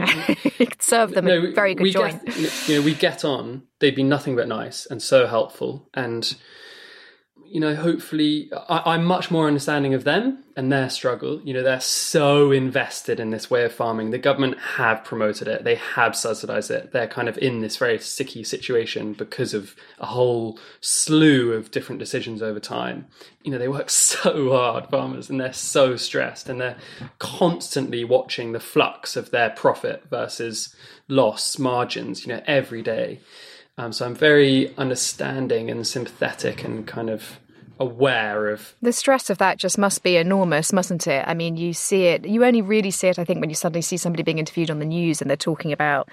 you 0.44 0.50
could 0.66 0.82
serve 0.82 1.12
them 1.12 1.24
no, 1.24 1.46
a 1.46 1.52
very 1.52 1.74
good 1.74 1.92
joint. 1.92 2.22
Get, 2.26 2.68
you 2.68 2.78
know, 2.78 2.84
we 2.84 2.94
get 2.94 3.24
on. 3.24 3.62
They've 3.78 3.96
been 3.96 4.10
nothing 4.10 4.36
but 4.36 4.48
nice 4.48 4.84
and 4.84 5.02
so 5.02 5.26
helpful, 5.26 5.88
and 5.94 6.36
you 7.50 7.60
know, 7.60 7.74
hopefully, 7.74 8.50
I, 8.68 8.94
am 8.94 9.04
much 9.04 9.30
more 9.30 9.46
understanding 9.46 9.94
of 9.94 10.04
them 10.04 10.44
and 10.56 10.70
their 10.70 10.90
struggle. 10.90 11.40
You 11.42 11.54
know, 11.54 11.62
they're 11.62 11.80
so 11.80 12.52
invested 12.52 13.20
in 13.20 13.30
this 13.30 13.50
way 13.50 13.64
of 13.64 13.72
farming. 13.72 14.10
The 14.10 14.18
government 14.18 14.58
have 14.58 15.04
promoted 15.04 15.48
it, 15.48 15.64
they 15.64 15.76
have 15.76 16.14
subsidized 16.14 16.70
it. 16.70 16.92
They're 16.92 17.06
kind 17.08 17.28
of 17.28 17.38
in 17.38 17.60
this 17.60 17.76
very 17.76 17.98
sticky 17.98 18.44
situation 18.44 19.12
because 19.12 19.54
of 19.54 19.74
a 19.98 20.06
whole 20.06 20.58
slew 20.80 21.52
of 21.52 21.70
different 21.70 21.98
decisions 21.98 22.42
over 22.42 22.60
time. 22.60 23.06
You 23.42 23.52
know, 23.52 23.58
they 23.58 23.68
work 23.68 23.90
so 23.90 24.50
hard, 24.52 24.88
farmers, 24.88 25.30
and 25.30 25.40
they're 25.40 25.52
so 25.52 25.96
stressed, 25.96 26.48
and 26.48 26.60
they're 26.60 26.78
constantly 27.18 28.04
watching 28.04 28.52
the 28.52 28.60
flux 28.60 29.16
of 29.16 29.30
their 29.30 29.50
profit 29.50 30.04
versus 30.10 30.74
loss 31.08 31.58
margins, 31.58 32.26
you 32.26 32.32
know, 32.32 32.42
every 32.46 32.82
day. 32.82 33.20
Um, 33.78 33.92
so 33.92 34.04
I'm 34.04 34.14
very 34.14 34.76
understanding 34.76 35.70
and 35.70 35.86
sympathetic 35.86 36.64
and 36.64 36.86
kind 36.86 37.08
of 37.08 37.38
aware 37.80 38.48
of 38.48 38.74
the 38.82 38.92
stress 38.92 39.30
of 39.30 39.38
that 39.38 39.56
just 39.56 39.78
must 39.78 40.02
be 40.02 40.16
enormous 40.16 40.72
mustn't 40.72 41.06
it? 41.06 41.24
I 41.28 41.34
mean 41.34 41.56
you 41.56 41.72
see 41.72 42.06
it 42.06 42.26
you 42.26 42.44
only 42.44 42.60
really 42.60 42.90
see 42.90 43.06
it 43.06 43.20
i 43.20 43.24
think 43.24 43.38
when 43.38 43.50
you 43.50 43.54
suddenly 43.54 43.82
see 43.82 43.96
somebody 43.96 44.24
being 44.24 44.40
interviewed 44.40 44.68
on 44.68 44.80
the 44.80 44.84
news 44.84 45.20
and 45.20 45.30
they're 45.30 45.36
talking 45.36 45.70
about 45.70 46.08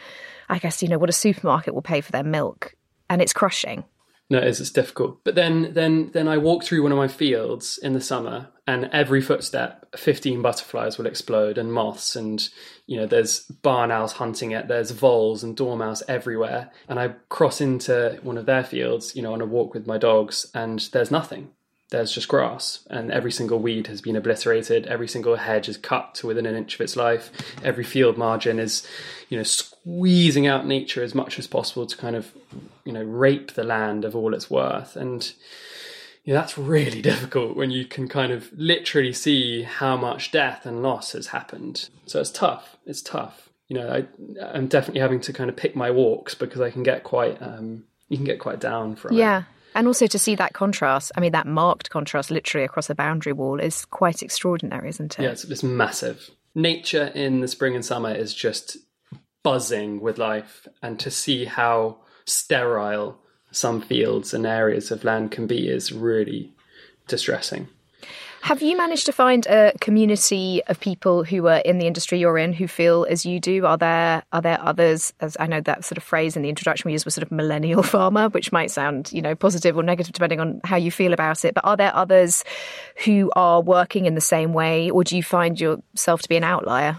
i 0.47 0.59
guess 0.59 0.83
you 0.83 0.89
know 0.89 0.99
what 0.99 1.09
a 1.09 1.13
supermarket 1.13 1.73
will 1.73 1.81
pay 1.81 2.01
for 2.01 2.11
their 2.11 2.23
milk 2.23 2.75
and 3.09 3.19
it's 3.19 3.33
crushing 3.33 3.83
no, 4.29 4.39
it 4.39 4.47
is. 4.47 4.59
It's 4.59 4.71
difficult. 4.71 5.23
But 5.23 5.35
then, 5.35 5.73
then, 5.73 6.09
then 6.13 6.27
I 6.27 6.37
walk 6.37 6.63
through 6.63 6.81
one 6.81 6.91
of 6.91 6.97
my 6.97 7.07
fields 7.07 7.77
in 7.77 7.93
the 7.93 8.01
summer, 8.01 8.49
and 8.65 8.89
every 8.91 9.21
footstep, 9.21 9.85
fifteen 9.95 10.41
butterflies 10.41 10.97
will 10.97 11.05
explode, 11.05 11.57
and 11.59 11.71
moths, 11.71 12.15
and 12.15 12.47
you 12.87 12.97
know, 12.97 13.05
there's 13.05 13.41
barn 13.41 13.91
owls 13.91 14.13
hunting 14.13 14.51
it. 14.51 14.67
There's 14.67 14.91
voles 14.91 15.43
and 15.43 15.55
dormouse 15.55 16.01
everywhere, 16.07 16.71
and 16.87 16.99
I 16.99 17.09
cross 17.29 17.61
into 17.61 18.19
one 18.23 18.37
of 18.37 18.47
their 18.47 18.63
fields, 18.63 19.15
you 19.15 19.21
know, 19.21 19.33
on 19.33 19.41
a 19.41 19.45
walk 19.45 19.75
with 19.75 19.85
my 19.85 19.99
dogs, 19.99 20.49
and 20.55 20.79
there's 20.91 21.11
nothing. 21.11 21.51
There's 21.95 22.11
just 22.11 22.27
grass, 22.27 22.85
and 22.89 23.09
every 23.09 23.31
single 23.31 23.59
weed 23.59 23.87
has 23.87 24.01
been 24.01 24.17
obliterated. 24.17 24.85
Every 24.85 25.07
single 25.07 25.37
hedge 25.37 25.69
is 25.69 25.77
cut 25.77 26.13
to 26.15 26.27
within 26.27 26.45
an 26.45 26.55
inch 26.55 26.75
of 26.75 26.81
its 26.81 26.97
life. 26.97 27.31
Every 27.63 27.85
field 27.85 28.17
margin 28.17 28.59
is, 28.59 28.85
you 29.29 29.37
know, 29.37 29.43
squeezing 29.43 30.45
out 30.45 30.67
nature 30.67 31.03
as 31.03 31.15
much 31.15 31.39
as 31.39 31.47
possible 31.47 31.85
to 31.85 31.95
kind 31.95 32.17
of 32.17 32.33
you 32.83 32.91
know 32.91 33.01
rape 33.01 33.53
the 33.53 33.63
land 33.63 34.03
of 34.03 34.13
all 34.13 34.33
it's 34.33 34.49
worth 34.49 34.97
and 34.97 35.33
you 36.25 36.33
know, 36.33 36.39
that's 36.39 36.57
really 36.57 37.01
difficult 37.13 37.55
when 37.55 37.71
you 37.71 37.85
can 37.85 38.07
kind 38.07 38.33
of 38.33 38.51
literally 38.57 39.13
see 39.13 39.63
how 39.63 39.95
much 39.95 40.31
death 40.31 40.65
and 40.65 40.83
loss 40.83 41.13
has 41.13 41.27
happened 41.27 41.89
so 42.05 42.19
it's 42.19 42.31
tough 42.31 42.77
it's 42.85 43.01
tough 43.01 43.49
you 43.67 43.77
know 43.77 43.89
I, 43.89 44.43
i'm 44.43 44.67
definitely 44.67 45.01
having 45.01 45.21
to 45.21 45.33
kind 45.33 45.49
of 45.49 45.55
pick 45.55 45.75
my 45.75 45.91
walks 45.91 46.35
because 46.35 46.61
i 46.61 46.69
can 46.69 46.83
get 46.83 47.03
quite 47.03 47.41
um, 47.41 47.83
you 48.09 48.17
can 48.17 48.25
get 48.25 48.39
quite 48.39 48.59
down 48.59 48.95
from 48.95 49.15
yeah. 49.15 49.39
it 49.39 49.45
and 49.75 49.87
also 49.87 50.07
to 50.07 50.17
see 50.17 50.35
that 50.35 50.53
contrast, 50.53 51.11
I 51.15 51.19
mean, 51.19 51.33
that 51.33 51.45
marked 51.45 51.89
contrast 51.89 52.31
literally 52.31 52.65
across 52.65 52.89
a 52.89 52.95
boundary 52.95 53.33
wall 53.33 53.59
is 53.59 53.85
quite 53.85 54.23
extraordinary, 54.23 54.89
isn't 54.89 55.19
it? 55.19 55.23
Yeah, 55.23 55.29
it's, 55.29 55.43
it's 55.43 55.63
massive. 55.63 56.31
Nature 56.55 57.11
in 57.13 57.41
the 57.41 57.47
spring 57.47 57.75
and 57.75 57.85
summer 57.85 58.11
is 58.11 58.33
just 58.33 58.77
buzzing 59.43 59.99
with 59.99 60.17
life, 60.17 60.67
and 60.81 60.99
to 61.01 61.11
see 61.11 61.45
how 61.45 61.97
sterile 62.25 63.19
some 63.51 63.81
fields 63.81 64.33
and 64.33 64.47
areas 64.47 64.89
of 64.89 65.03
land 65.03 65.31
can 65.31 65.45
be 65.45 65.67
is 65.67 65.91
really 65.91 66.53
distressing. 67.07 67.67
Have 68.45 68.61
you 68.61 68.77
managed 68.77 69.07
to 69.07 69.11
find 69.11 69.47
a 69.47 69.73
community 69.81 70.61
of 70.67 70.79
people 70.79 71.23
who 71.23 71.47
are 71.47 71.57
in 71.65 71.79
the 71.79 71.87
industry 71.87 72.19
you're 72.19 72.37
in 72.37 72.53
who 72.53 72.67
feel 72.67 73.07
as 73.09 73.25
you 73.25 73.39
do? 73.39 73.65
Are 73.65 73.75
there 73.75 74.21
are 74.31 74.41
there 74.43 74.61
others? 74.61 75.11
As 75.19 75.35
I 75.39 75.47
know 75.47 75.61
that 75.61 75.83
sort 75.83 75.97
of 75.97 76.03
phrase 76.03 76.35
in 76.35 76.43
the 76.43 76.49
introduction 76.49 76.87
we 76.87 76.91
used 76.91 77.05
was 77.05 77.15
sort 77.15 77.23
of 77.23 77.31
millennial 77.31 77.81
farmer, 77.95 78.29
which 78.29 78.51
might 78.51 78.69
sound 78.69 79.11
you 79.11 79.19
know 79.19 79.33
positive 79.33 79.75
or 79.75 79.81
negative 79.81 80.13
depending 80.13 80.39
on 80.39 80.61
how 80.63 80.75
you 80.75 80.91
feel 80.91 81.11
about 81.11 81.43
it. 81.43 81.55
But 81.55 81.65
are 81.65 81.75
there 81.75 81.91
others 81.95 82.43
who 83.03 83.31
are 83.35 83.63
working 83.63 84.05
in 84.05 84.13
the 84.13 84.21
same 84.21 84.53
way, 84.53 84.91
or 84.91 85.03
do 85.03 85.17
you 85.17 85.23
find 85.23 85.59
yourself 85.59 86.21
to 86.21 86.29
be 86.29 86.37
an 86.37 86.43
outlier? 86.43 86.97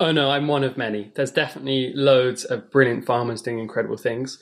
Oh 0.00 0.12
no, 0.12 0.30
I'm 0.30 0.48
one 0.48 0.64
of 0.64 0.78
many. 0.78 1.12
There's 1.14 1.30
definitely 1.30 1.92
loads 1.92 2.46
of 2.46 2.70
brilliant 2.70 3.04
farmers 3.04 3.42
doing 3.42 3.58
incredible 3.58 3.98
things. 3.98 4.38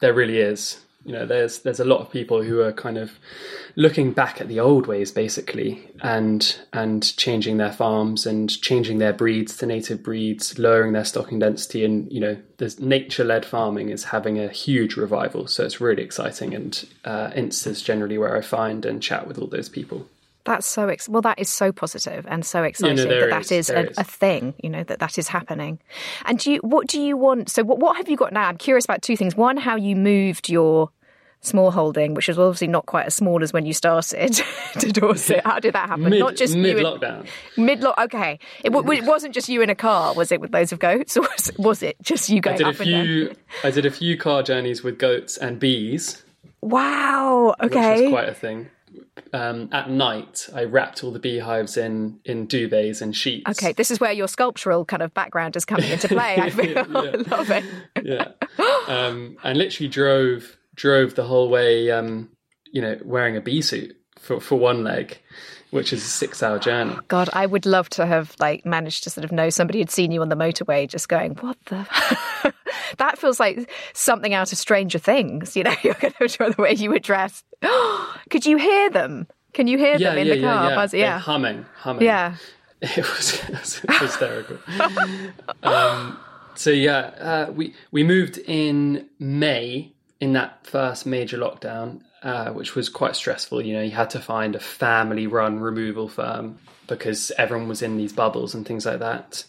There 0.00 0.14
really 0.14 0.38
is. 0.38 0.85
You 1.06 1.12
know, 1.12 1.24
there's 1.24 1.60
there's 1.60 1.78
a 1.78 1.84
lot 1.84 2.00
of 2.00 2.10
people 2.10 2.42
who 2.42 2.60
are 2.60 2.72
kind 2.72 2.98
of 2.98 3.12
looking 3.76 4.12
back 4.12 4.40
at 4.40 4.48
the 4.48 4.58
old 4.58 4.88
ways, 4.88 5.12
basically, 5.12 5.88
and 6.02 6.58
and 6.72 7.16
changing 7.16 7.58
their 7.58 7.72
farms 7.72 8.26
and 8.26 8.50
changing 8.60 8.98
their 8.98 9.12
breeds 9.12 9.56
to 9.58 9.66
native 9.66 10.02
breeds, 10.02 10.58
lowering 10.58 10.92
their 10.92 11.04
stocking 11.04 11.38
density, 11.38 11.84
and 11.84 12.10
you 12.12 12.18
know, 12.18 12.36
there's 12.56 12.80
nature-led 12.80 13.46
farming 13.46 13.90
is 13.90 14.04
having 14.04 14.40
a 14.40 14.48
huge 14.48 14.96
revival. 14.96 15.46
So 15.46 15.64
it's 15.64 15.80
really 15.80 16.02
exciting, 16.02 16.54
and 16.54 16.84
uh, 17.04 17.30
Insta 17.30 17.68
is 17.68 17.82
generally 17.82 18.18
where 18.18 18.36
I 18.36 18.40
find 18.40 18.84
and 18.84 19.00
chat 19.00 19.28
with 19.28 19.38
all 19.38 19.46
those 19.46 19.68
people. 19.68 20.08
That's 20.46 20.66
so 20.66 20.88
ex- 20.88 21.08
well. 21.08 21.22
That 21.22 21.38
is 21.38 21.48
so 21.48 21.72
positive 21.72 22.24
and 22.28 22.46
so 22.46 22.62
exciting 22.62 22.98
yeah, 22.98 23.04
no, 23.04 23.20
that 23.20 23.30
that 23.30 23.52
is, 23.52 23.68
is 23.68 23.70
a, 23.70 23.90
a, 23.98 24.04
thing. 24.04 24.54
You 24.62 24.70
know 24.70 24.84
that 24.84 25.00
that 25.00 25.18
is 25.18 25.28
happening. 25.28 25.80
And 26.24 26.38
do 26.38 26.52
you? 26.52 26.58
What 26.60 26.86
do 26.86 27.00
you 27.00 27.16
want? 27.16 27.50
So 27.50 27.64
what? 27.64 27.80
What 27.80 27.96
have 27.96 28.08
you 28.08 28.16
got 28.16 28.32
now? 28.32 28.48
I'm 28.48 28.56
curious 28.56 28.84
about 28.84 29.02
two 29.02 29.16
things. 29.16 29.34
One, 29.34 29.56
how 29.56 29.74
you 29.74 29.96
moved 29.96 30.48
your 30.48 30.90
small 31.46 31.70
holding, 31.70 32.14
which 32.14 32.28
is 32.28 32.38
obviously 32.38 32.66
not 32.66 32.86
quite 32.86 33.06
as 33.06 33.14
small 33.14 33.42
as 33.42 33.52
when 33.52 33.66
you 33.66 33.72
started 33.72 34.32
to 34.78 34.92
Dorset. 34.92 35.42
How 35.44 35.58
did 35.58 35.74
that 35.74 35.88
happen? 35.88 36.10
Mid, 36.10 36.20
not 36.20 36.36
just 36.36 36.56
mid 36.56 36.76
lockdown. 36.76 37.26
Mid 37.56 37.82
lock. 37.82 37.98
Okay, 37.98 38.38
it, 38.64 38.72
it, 38.74 39.04
wasn't 39.04 39.34
just 39.34 39.48
you 39.48 39.62
in 39.62 39.70
a 39.70 39.74
car, 39.74 40.14
was 40.14 40.32
it? 40.32 40.40
With 40.40 40.52
loads 40.52 40.72
of 40.72 40.78
goats, 40.78 41.16
or 41.16 41.22
was, 41.22 41.50
was 41.58 41.82
it 41.82 41.96
just 42.02 42.28
you 42.28 42.40
going 42.40 42.54
I 42.54 42.58
did 42.58 42.66
up 42.66 42.74
a 42.74 42.84
few, 42.84 43.34
I 43.64 43.70
did 43.70 43.86
a 43.86 43.90
few 43.90 44.16
car 44.16 44.42
journeys 44.42 44.82
with 44.82 44.98
goats 44.98 45.36
and 45.36 45.58
bees. 45.58 46.22
Wow. 46.60 47.54
Okay. 47.62 47.92
Which 47.92 48.00
was 48.02 48.10
quite 48.10 48.28
a 48.28 48.34
thing 48.34 48.70
um, 49.32 49.68
at 49.72 49.90
night, 49.90 50.48
I 50.54 50.64
wrapped 50.64 51.02
all 51.02 51.10
the 51.10 51.18
beehives 51.18 51.76
in 51.76 52.18
in 52.24 52.46
duvets 52.46 53.00
and 53.02 53.14
sheets. 53.14 53.48
Okay, 53.50 53.72
this 53.72 53.90
is 53.90 54.00
where 54.00 54.12
your 54.12 54.28
sculptural 54.28 54.84
kind 54.84 55.02
of 55.02 55.12
background 55.14 55.56
is 55.56 55.64
coming 55.64 55.90
into 55.90 56.08
play. 56.08 56.36
I 56.36 56.50
feel, 56.50 56.72
yeah. 56.72 57.22
Love 57.28 57.50
it. 57.50 57.64
yeah, 58.02 58.28
um, 58.88 59.36
and 59.42 59.58
literally 59.58 59.88
drove 59.88 60.55
drove 60.76 61.14
the 61.14 61.24
whole 61.24 61.48
way. 61.48 61.90
Um, 61.90 62.30
you 62.72 62.82
know, 62.82 62.98
wearing 63.04 63.36
a 63.36 63.40
bee 63.40 63.62
suit 63.62 63.96
for 64.18 64.40
for 64.40 64.56
one 64.56 64.84
leg, 64.84 65.18
which 65.70 65.92
is 65.92 66.02
a 66.02 66.08
six 66.08 66.42
hour 66.42 66.58
journey. 66.58 66.96
God, 67.08 67.30
I 67.32 67.46
would 67.46 67.66
love 67.66 67.88
to 67.90 68.06
have 68.06 68.34
like 68.38 68.64
managed 68.64 69.04
to 69.04 69.10
sort 69.10 69.24
of 69.24 69.32
know 69.32 69.50
somebody 69.50 69.78
had 69.78 69.90
seen 69.90 70.12
you 70.12 70.22
on 70.22 70.28
the 70.28 70.36
motorway, 70.36 70.88
just 70.88 71.08
going, 71.08 71.34
"What 71.36 71.56
the." 71.66 71.86
that 72.98 73.18
feels 73.18 73.40
like 73.40 73.70
something 73.94 74.34
out 74.34 74.52
of 74.52 74.58
Stranger 74.58 74.98
Things. 74.98 75.56
You 75.56 75.64
know, 75.64 75.74
you're 75.82 75.94
going 75.94 76.14
to 76.28 76.54
the 76.56 76.62
way 76.62 76.72
you 76.74 76.90
were 76.90 76.98
dressed. 76.98 77.44
Could 78.30 78.46
you 78.46 78.56
hear 78.56 78.90
them? 78.90 79.26
Can 79.52 79.68
you 79.68 79.78
hear 79.78 79.96
yeah, 79.96 80.10
them 80.10 80.18
in 80.18 80.26
yeah, 80.26 80.34
the 80.34 80.40
car? 80.42 80.70
Yeah, 80.70 80.88
yeah. 80.92 80.98
yeah. 80.98 81.18
humming, 81.18 81.66
humming. 81.74 82.04
Yeah. 82.04 82.36
It 82.82 82.98
was, 82.98 83.42
it 83.48 83.50
was 83.52 83.80
hysterical. 84.00 84.58
um, 85.62 86.18
so 86.56 86.68
yeah, 86.68 86.98
uh, 86.98 87.50
we 87.50 87.74
we 87.90 88.04
moved 88.04 88.36
in 88.36 89.08
May 89.18 89.95
in 90.20 90.32
that 90.32 90.66
first 90.66 91.06
major 91.06 91.38
lockdown, 91.38 92.00
uh, 92.22 92.50
which 92.50 92.74
was 92.74 92.88
quite 92.88 93.16
stressful. 93.16 93.62
You 93.62 93.74
know, 93.74 93.82
you 93.82 93.90
had 93.90 94.10
to 94.10 94.20
find 94.20 94.54
a 94.54 94.60
family-run 94.60 95.60
removal 95.60 96.08
firm 96.08 96.58
because 96.86 97.32
everyone 97.38 97.68
was 97.68 97.82
in 97.82 97.96
these 97.96 98.12
bubbles 98.12 98.54
and 98.54 98.66
things 98.66 98.86
like 98.86 99.00
that. 99.00 99.44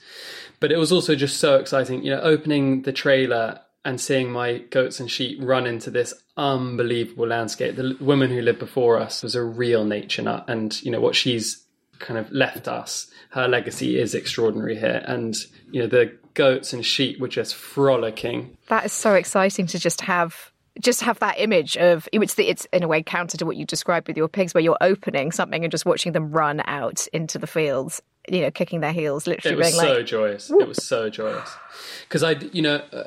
But 0.59 0.71
it 0.71 0.77
was 0.77 0.91
also 0.91 1.15
just 1.15 1.39
so 1.39 1.55
exciting, 1.55 2.03
you 2.03 2.11
know, 2.11 2.21
opening 2.21 2.81
the 2.81 2.91
trailer 2.91 3.61
and 3.85 4.01
seeing 4.01 4.29
my 4.31 4.57
goats 4.57 4.99
and 4.99 5.09
sheep 5.09 5.39
run 5.41 5.65
into 5.65 5.89
this 5.89 6.13
unbelievable 6.35 7.27
landscape. 7.27 7.75
The 7.75 7.95
woman 8.01 8.29
who 8.29 8.41
lived 8.41 8.59
before 8.59 8.99
us 8.99 9.23
was 9.23 9.35
a 9.35 9.43
real 9.43 9.85
nature 9.85 10.21
nut, 10.21 10.45
and 10.49 10.81
you 10.83 10.91
know 10.91 10.99
what 10.99 11.15
she's 11.15 11.63
kind 11.99 12.19
of 12.19 12.29
left 12.31 12.67
us. 12.67 13.09
Her 13.29 13.47
legacy 13.47 13.97
is 13.97 14.13
extraordinary 14.13 14.77
here, 14.77 15.03
and 15.05 15.35
you 15.71 15.81
know 15.81 15.87
the 15.87 16.17
goats 16.33 16.73
and 16.73 16.85
sheep 16.85 17.19
were 17.19 17.29
just 17.29 17.55
frolicking. 17.55 18.57
That 18.67 18.85
is 18.85 18.91
so 18.91 19.13
exciting 19.13 19.67
to 19.67 19.79
just 19.79 20.01
have 20.01 20.51
just 20.81 21.01
have 21.01 21.19
that 21.19 21.39
image 21.39 21.77
of 21.77 22.07
it's 22.11 22.35
the, 22.35 22.47
it's 22.49 22.65
in 22.73 22.83
a 22.83 22.87
way 22.87 23.03
counter 23.03 23.37
to 23.37 23.45
what 23.45 23.55
you 23.55 23.65
described 23.65 24.07
with 24.07 24.17
your 24.17 24.27
pigs, 24.27 24.53
where 24.53 24.63
you're 24.63 24.77
opening 24.81 25.31
something 25.31 25.63
and 25.63 25.71
just 25.71 25.85
watching 25.85 26.11
them 26.11 26.31
run 26.31 26.61
out 26.65 27.07
into 27.13 27.37
the 27.37 27.47
fields, 27.47 28.01
you 28.27 28.41
know, 28.41 28.51
kicking 28.51 28.81
their 28.81 28.93
heels, 28.93 29.27
literally. 29.27 29.55
It 29.55 29.57
was 29.57 29.75
so 29.75 29.93
like, 29.93 30.05
joyous. 30.05 30.49
Whoop. 30.49 30.61
It 30.61 30.67
was 30.67 30.83
so 30.83 31.09
joyous 31.09 31.49
because 32.07 32.23
I, 32.23 32.31
you 32.31 32.61
know. 32.61 32.81
Uh, 32.91 33.03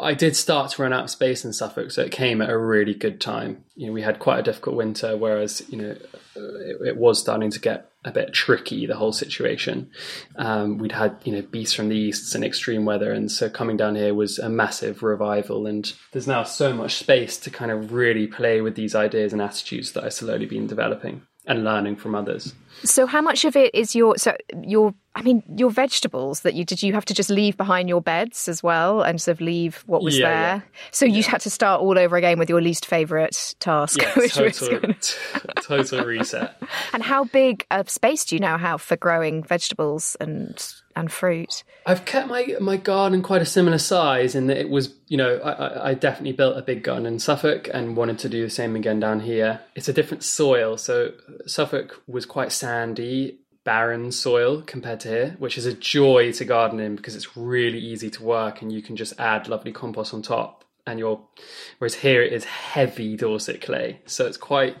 I 0.00 0.14
did 0.14 0.36
start 0.36 0.72
to 0.72 0.82
run 0.82 0.92
out 0.92 1.04
of 1.04 1.10
space 1.10 1.44
in 1.44 1.52
Suffolk, 1.52 1.90
so 1.90 2.02
it 2.02 2.10
came 2.10 2.42
at 2.42 2.50
a 2.50 2.58
really 2.58 2.94
good 2.94 3.20
time. 3.20 3.64
You 3.76 3.86
know, 3.86 3.92
we 3.92 4.02
had 4.02 4.18
quite 4.18 4.40
a 4.40 4.42
difficult 4.42 4.76
winter, 4.76 5.16
whereas 5.16 5.62
you 5.68 5.78
know 5.78 5.96
it, 6.34 6.80
it 6.84 6.96
was 6.96 7.20
starting 7.20 7.50
to 7.50 7.60
get 7.60 7.90
a 8.04 8.10
bit 8.10 8.32
tricky. 8.32 8.86
The 8.86 8.96
whole 8.96 9.12
situation. 9.12 9.90
Um, 10.36 10.78
we'd 10.78 10.92
had 10.92 11.16
you 11.24 11.32
know 11.32 11.42
beasts 11.42 11.74
from 11.74 11.88
the 11.88 11.96
east 11.96 12.34
and 12.34 12.44
extreme 12.44 12.84
weather, 12.84 13.12
and 13.12 13.30
so 13.30 13.48
coming 13.48 13.76
down 13.76 13.94
here 13.94 14.14
was 14.14 14.38
a 14.38 14.48
massive 14.48 15.02
revival. 15.02 15.66
And 15.66 15.92
there's 16.12 16.26
now 16.26 16.42
so 16.42 16.72
much 16.72 16.94
space 16.94 17.36
to 17.38 17.50
kind 17.50 17.70
of 17.70 17.92
really 17.92 18.26
play 18.26 18.60
with 18.60 18.74
these 18.74 18.94
ideas 18.94 19.32
and 19.32 19.40
attitudes 19.40 19.92
that 19.92 20.04
I've 20.04 20.14
slowly 20.14 20.46
been 20.46 20.66
developing 20.66 21.22
and 21.46 21.64
learning 21.64 21.96
from 21.96 22.14
others. 22.14 22.54
So 22.84 23.06
how 23.06 23.20
much 23.20 23.44
of 23.44 23.56
it 23.56 23.74
is 23.74 23.94
your 23.94 24.16
so 24.18 24.36
your 24.62 24.94
I 25.14 25.22
mean 25.22 25.42
your 25.56 25.70
vegetables 25.70 26.40
that 26.40 26.54
you 26.54 26.64
did 26.64 26.82
you 26.82 26.92
have 26.92 27.04
to 27.06 27.14
just 27.14 27.30
leave 27.30 27.56
behind 27.56 27.88
your 27.88 28.02
beds 28.02 28.48
as 28.48 28.62
well 28.62 29.02
and 29.02 29.20
sort 29.20 29.36
of 29.36 29.40
leave 29.40 29.82
what 29.86 30.02
was 30.02 30.18
yeah, 30.18 30.28
there? 30.28 30.56
Yeah. 30.56 30.80
So 30.90 31.06
you 31.06 31.22
had 31.22 31.40
to 31.42 31.50
start 31.50 31.80
all 31.80 31.98
over 31.98 32.16
again 32.16 32.38
with 32.38 32.48
your 32.48 32.60
least 32.60 32.86
favorite 32.86 33.54
task, 33.60 34.00
yeah, 34.00 34.12
which 34.16 34.34
total, 34.34 34.94
total 35.62 36.04
reset. 36.04 36.60
And 36.92 37.02
how 37.02 37.24
big 37.24 37.66
of 37.70 37.88
space 37.88 38.24
do 38.24 38.36
you 38.36 38.40
now 38.40 38.58
have 38.58 38.82
for 38.82 38.96
growing 38.96 39.42
vegetables 39.42 40.16
and 40.20 40.62
and 40.96 41.12
fruit? 41.12 41.62
I've 41.84 42.04
kept 42.04 42.28
my 42.28 42.56
my 42.58 42.76
garden 42.76 43.22
quite 43.22 43.42
a 43.42 43.46
similar 43.46 43.78
size 43.78 44.34
in 44.34 44.48
that 44.48 44.56
it 44.56 44.70
was, 44.70 44.92
you 45.06 45.16
know, 45.16 45.36
I, 45.36 45.90
I 45.90 45.94
definitely 45.94 46.32
built 46.32 46.56
a 46.56 46.62
big 46.62 46.82
garden 46.82 47.06
in 47.06 47.18
Suffolk 47.20 47.68
and 47.72 47.96
wanted 47.96 48.18
to 48.20 48.28
do 48.28 48.42
the 48.42 48.50
same 48.50 48.74
again 48.74 48.98
down 48.98 49.20
here. 49.20 49.60
It's 49.76 49.88
a 49.88 49.92
different 49.92 50.24
soil, 50.24 50.76
so 50.78 51.12
Suffolk 51.46 52.02
was 52.08 52.26
quite 52.26 52.50
sandy, 52.66 53.38
barren 53.62 54.10
soil 54.10 54.62
compared 54.62 55.00
to 55.00 55.08
here, 55.08 55.36
which 55.38 55.56
is 55.56 55.66
a 55.66 55.72
joy 55.72 56.32
to 56.32 56.44
garden 56.44 56.80
in 56.80 56.96
because 56.96 57.14
it's 57.14 57.36
really 57.36 57.78
easy 57.78 58.10
to 58.10 58.22
work 58.22 58.60
and 58.60 58.72
you 58.72 58.82
can 58.82 58.96
just 58.96 59.18
add 59.20 59.48
lovely 59.48 59.72
compost 59.72 60.12
on 60.12 60.22
top. 60.22 60.64
And 60.86 60.98
you're, 60.98 61.20
whereas 61.78 61.94
here 61.94 62.22
it 62.22 62.32
is 62.32 62.44
heavy 62.44 63.16
Dorset 63.16 63.60
clay, 63.60 64.00
so 64.06 64.26
it's 64.26 64.36
quite 64.36 64.76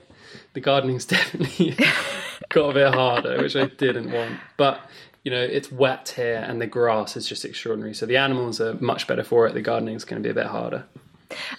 the 0.54 0.60
gardening's 0.60 1.04
definitely 1.16 1.76
got 2.48 2.70
a 2.70 2.74
bit 2.74 2.94
harder, 2.94 3.42
which 3.42 3.56
I 3.56 3.66
didn't 3.66 4.10
want. 4.12 4.36
But 4.56 4.80
you 5.24 5.30
know, 5.32 5.42
it's 5.42 5.72
wet 5.72 6.12
here 6.14 6.44
and 6.46 6.60
the 6.60 6.68
grass 6.68 7.16
is 7.16 7.28
just 7.28 7.44
extraordinary. 7.44 7.94
So 7.94 8.06
the 8.06 8.16
animals 8.16 8.60
are 8.60 8.74
much 8.74 9.08
better 9.08 9.24
for 9.24 9.48
it. 9.48 9.54
The 9.54 9.62
gardening 9.62 9.96
is 9.96 10.04
going 10.04 10.22
to 10.22 10.26
be 10.26 10.30
a 10.30 10.34
bit 10.34 10.46
harder. 10.46 10.84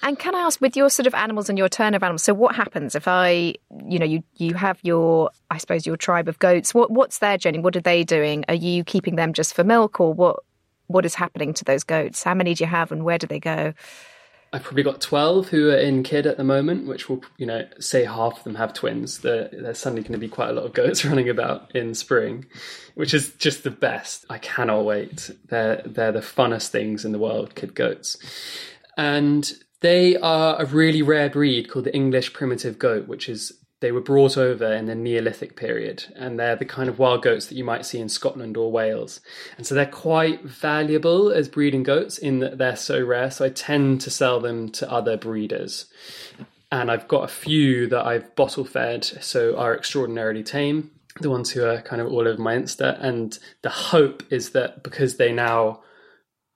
And 0.01 0.17
can 0.17 0.35
I 0.35 0.39
ask, 0.39 0.61
with 0.61 0.75
your 0.75 0.89
sort 0.89 1.07
of 1.07 1.13
animals 1.13 1.49
and 1.49 1.57
your 1.57 1.69
turn 1.69 1.93
of 1.93 2.03
animals, 2.03 2.23
so 2.23 2.33
what 2.33 2.55
happens 2.55 2.95
if 2.95 3.07
I, 3.07 3.55
you 3.87 3.99
know, 3.99 4.05
you 4.05 4.23
you 4.35 4.53
have 4.53 4.79
your, 4.83 5.31
I 5.49 5.57
suppose, 5.57 5.85
your 5.85 5.97
tribe 5.97 6.27
of 6.27 6.39
goats. 6.39 6.73
What 6.73 6.91
what's 6.91 7.19
their 7.19 7.37
journey? 7.37 7.59
What 7.59 7.75
are 7.75 7.81
they 7.81 8.03
doing? 8.03 8.45
Are 8.47 8.55
you 8.55 8.83
keeping 8.83 9.15
them 9.15 9.33
just 9.33 9.53
for 9.53 9.63
milk, 9.63 9.99
or 9.99 10.13
what? 10.13 10.39
What 10.87 11.05
is 11.05 11.15
happening 11.15 11.53
to 11.55 11.65
those 11.65 11.83
goats? 11.83 12.23
How 12.23 12.33
many 12.33 12.53
do 12.53 12.63
you 12.63 12.69
have, 12.69 12.91
and 12.91 13.03
where 13.03 13.17
do 13.17 13.27
they 13.27 13.39
go? 13.39 13.73
I've 14.53 14.63
probably 14.63 14.83
got 14.83 15.01
12 15.01 15.49
who 15.49 15.69
are 15.71 15.77
in 15.77 16.03
kid 16.03 16.25
at 16.25 16.37
the 16.37 16.43
moment, 16.43 16.87
which 16.87 17.09
will, 17.09 17.21
you 17.37 17.45
know, 17.45 17.67
say 17.79 18.05
half 18.05 18.37
of 18.37 18.43
them 18.45 18.55
have 18.55 18.73
twins. 18.73 19.19
There, 19.19 19.49
there's 19.51 19.77
suddenly 19.77 20.03
going 20.03 20.13
to 20.13 20.17
be 20.17 20.29
quite 20.29 20.49
a 20.49 20.53
lot 20.53 20.65
of 20.65 20.73
goats 20.73 21.03
running 21.05 21.27
about 21.27 21.75
in 21.75 21.93
spring, 21.93 22.45
which 22.95 23.13
is 23.13 23.33
just 23.33 23.63
the 23.63 23.71
best. 23.71 24.25
I 24.29 24.37
cannot 24.37 24.85
wait. 24.85 25.31
They're, 25.49 25.81
they're 25.85 26.13
the 26.13 26.21
funnest 26.21 26.69
things 26.69 27.03
in 27.03 27.11
the 27.11 27.19
world, 27.19 27.55
kid 27.55 27.75
goats. 27.75 28.17
And 28.97 29.49
they 29.81 30.17
are 30.17 30.59
a 30.59 30.65
really 30.65 31.01
rare 31.01 31.29
breed 31.29 31.69
called 31.69 31.85
the 31.85 31.95
English 31.95 32.33
primitive 32.33 32.79
goat, 32.79 33.07
which 33.07 33.29
is 33.29 33.53
they 33.79 33.91
were 33.91 34.01
brought 34.01 34.37
over 34.37 34.73
in 34.73 34.87
the 34.87 34.95
Neolithic 34.95 35.55
period, 35.55 36.05
and 36.15 36.39
they're 36.39 36.55
the 36.55 36.65
kind 36.65 36.89
of 36.89 36.97
wild 36.97 37.21
goats 37.21 37.45
that 37.45 37.55
you 37.55 37.63
might 37.63 37.85
see 37.85 37.99
in 37.99 38.09
Scotland 38.09 38.57
or 38.57 38.71
Wales. 38.71 39.21
And 39.55 39.67
so 39.67 39.75
they're 39.75 39.85
quite 39.85 40.43
valuable 40.43 41.31
as 41.31 41.47
breeding 41.47 41.83
goats 41.83 42.17
in 42.17 42.39
that 42.39 42.57
they're 42.57 42.75
so 42.75 43.03
rare. 43.05 43.29
So 43.29 43.45
I 43.45 43.49
tend 43.49 44.01
to 44.01 44.09
sell 44.09 44.39
them 44.39 44.69
to 44.71 44.91
other 44.91 45.15
breeders. 45.15 45.85
And 46.71 46.89
I've 46.89 47.07
got 47.07 47.23
a 47.23 47.27
few 47.27 47.87
that 47.87 48.03
I've 48.03 48.35
bottle 48.35 48.65
fed, 48.65 49.05
so 49.05 49.55
are 49.55 49.75
extraordinarily 49.75 50.43
tame, 50.43 50.89
the 51.21 51.29
ones 51.29 51.51
who 51.51 51.63
are 51.63 51.81
kind 51.81 52.01
of 52.01 52.07
all 52.07 52.27
over 52.27 52.41
my 52.41 52.55
Insta. 52.55 52.97
And 52.99 53.37
the 53.61 53.69
hope 53.69 54.23
is 54.31 54.49
that 54.51 54.81
because 54.81 55.17
they 55.17 55.31
now 55.31 55.81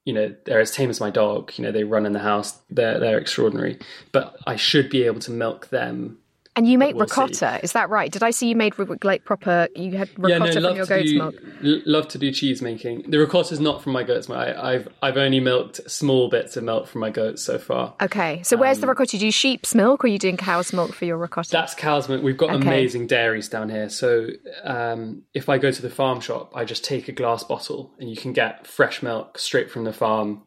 you 0.05 0.13
know 0.13 0.35
they're 0.45 0.59
as 0.59 0.71
tame 0.71 0.89
as 0.89 0.99
my 0.99 1.09
dog 1.09 1.51
you 1.57 1.63
know 1.63 1.71
they 1.71 1.83
run 1.83 2.05
in 2.05 2.13
the 2.13 2.19
house 2.19 2.59
they're 2.69 2.99
they're 2.99 3.19
extraordinary. 3.19 3.79
But 4.11 4.37
i 4.47 4.55
should 4.55 4.89
be 4.89 5.03
able 5.03 5.19
to 5.21 5.31
milk 5.31 5.69
them 5.69 6.17
and 6.55 6.67
you 6.67 6.77
make 6.77 6.95
we'll 6.95 7.05
ricotta, 7.05 7.57
see. 7.59 7.63
is 7.63 7.71
that 7.73 7.89
right? 7.89 8.11
Did 8.11 8.23
I 8.23 8.31
see 8.31 8.49
you 8.49 8.55
made 8.55 8.73
like 9.03 9.23
proper? 9.23 9.69
You 9.75 9.97
had 9.97 10.09
ricotta 10.17 10.53
yeah, 10.53 10.59
no, 10.59 10.69
from 10.69 10.75
your 10.75 10.85
goat's 10.85 11.11
do, 11.11 11.17
milk. 11.17 11.35
Love 11.61 12.07
to 12.09 12.17
do 12.17 12.31
cheese 12.31 12.61
making. 12.61 13.09
The 13.09 13.19
ricotta 13.19 13.53
is 13.53 13.59
not 13.59 13.81
from 13.81 13.93
my 13.93 14.03
goat's 14.03 14.27
milk. 14.27 14.39
I, 14.39 14.73
have 14.73 14.87
I've 15.01 15.17
only 15.17 15.39
milked 15.39 15.79
small 15.89 16.29
bits 16.29 16.57
of 16.57 16.63
milk 16.63 16.87
from 16.87 17.01
my 17.01 17.09
goats 17.09 17.43
so 17.43 17.57
far. 17.57 17.95
Okay, 18.01 18.43
so 18.43 18.57
where's 18.57 18.77
um, 18.77 18.81
the 18.81 18.87
ricotta? 18.87 19.17
Do 19.17 19.25
you 19.25 19.31
sheep's 19.31 19.73
milk 19.73 20.03
or 20.03 20.07
are 20.07 20.09
you 20.09 20.19
doing 20.19 20.37
cow's 20.37 20.73
milk 20.73 20.93
for 20.93 21.05
your 21.05 21.17
ricotta? 21.17 21.49
That's 21.49 21.73
cow's 21.73 22.09
milk. 22.09 22.21
We've 22.21 22.37
got 22.37 22.49
okay. 22.49 22.67
amazing 22.67 23.07
dairies 23.07 23.47
down 23.47 23.69
here. 23.69 23.89
So 23.89 24.27
um, 24.63 25.23
if 25.33 25.47
I 25.47 25.57
go 25.57 25.71
to 25.71 25.81
the 25.81 25.89
farm 25.89 26.19
shop, 26.19 26.51
I 26.55 26.65
just 26.65 26.83
take 26.83 27.07
a 27.07 27.13
glass 27.13 27.43
bottle 27.43 27.93
and 27.99 28.09
you 28.09 28.17
can 28.17 28.33
get 28.33 28.67
fresh 28.67 29.01
milk 29.01 29.37
straight 29.37 29.71
from 29.71 29.85
the 29.85 29.93
farm 29.93 30.43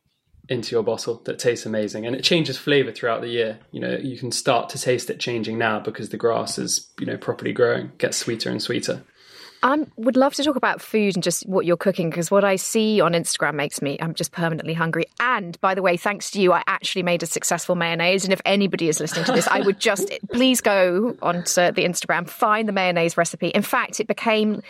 into 0.48 0.74
your 0.74 0.82
bottle 0.82 1.20
that 1.24 1.38
tastes 1.38 1.66
amazing 1.66 2.06
and 2.06 2.14
it 2.14 2.22
changes 2.22 2.58
flavor 2.58 2.92
throughout 2.92 3.20
the 3.20 3.28
year 3.28 3.58
you 3.72 3.80
know 3.80 3.96
you 3.96 4.18
can 4.18 4.30
start 4.30 4.68
to 4.68 4.78
taste 4.78 5.08
it 5.10 5.18
changing 5.18 5.58
now 5.58 5.78
because 5.78 6.10
the 6.10 6.16
grass 6.16 6.58
is 6.58 6.88
you 6.98 7.06
know 7.06 7.16
properly 7.16 7.52
growing 7.52 7.90
gets 7.98 8.16
sweeter 8.16 8.50
and 8.50 8.62
sweeter 8.62 9.02
I 9.64 9.78
would 9.96 10.18
love 10.18 10.34
to 10.34 10.44
talk 10.44 10.56
about 10.56 10.82
food 10.82 11.16
and 11.16 11.22
just 11.22 11.48
what 11.48 11.64
you're 11.64 11.78
cooking 11.78 12.10
because 12.10 12.30
what 12.30 12.44
I 12.44 12.56
see 12.56 13.00
on 13.00 13.14
Instagram 13.14 13.54
makes 13.54 13.80
me, 13.80 13.96
I'm 13.98 14.12
just 14.12 14.30
permanently 14.30 14.74
hungry. 14.74 15.06
And 15.20 15.58
by 15.62 15.74
the 15.74 15.80
way, 15.80 15.96
thanks 15.96 16.30
to 16.32 16.40
you, 16.40 16.52
I 16.52 16.62
actually 16.66 17.02
made 17.02 17.22
a 17.22 17.26
successful 17.26 17.74
mayonnaise. 17.74 18.24
And 18.24 18.32
if 18.34 18.42
anybody 18.44 18.90
is 18.90 19.00
listening 19.00 19.24
to 19.24 19.32
this, 19.32 19.48
I 19.48 19.60
would 19.60 19.80
just 19.80 20.12
please 20.32 20.60
go 20.60 21.16
onto 21.22 21.72
the 21.72 21.82
Instagram, 21.82 22.28
find 22.28 22.68
the 22.68 22.72
mayonnaise 22.72 23.16
recipe. 23.16 23.48
In 23.48 23.62
fact, 23.62 24.00
it 24.00 24.06
became 24.06 24.60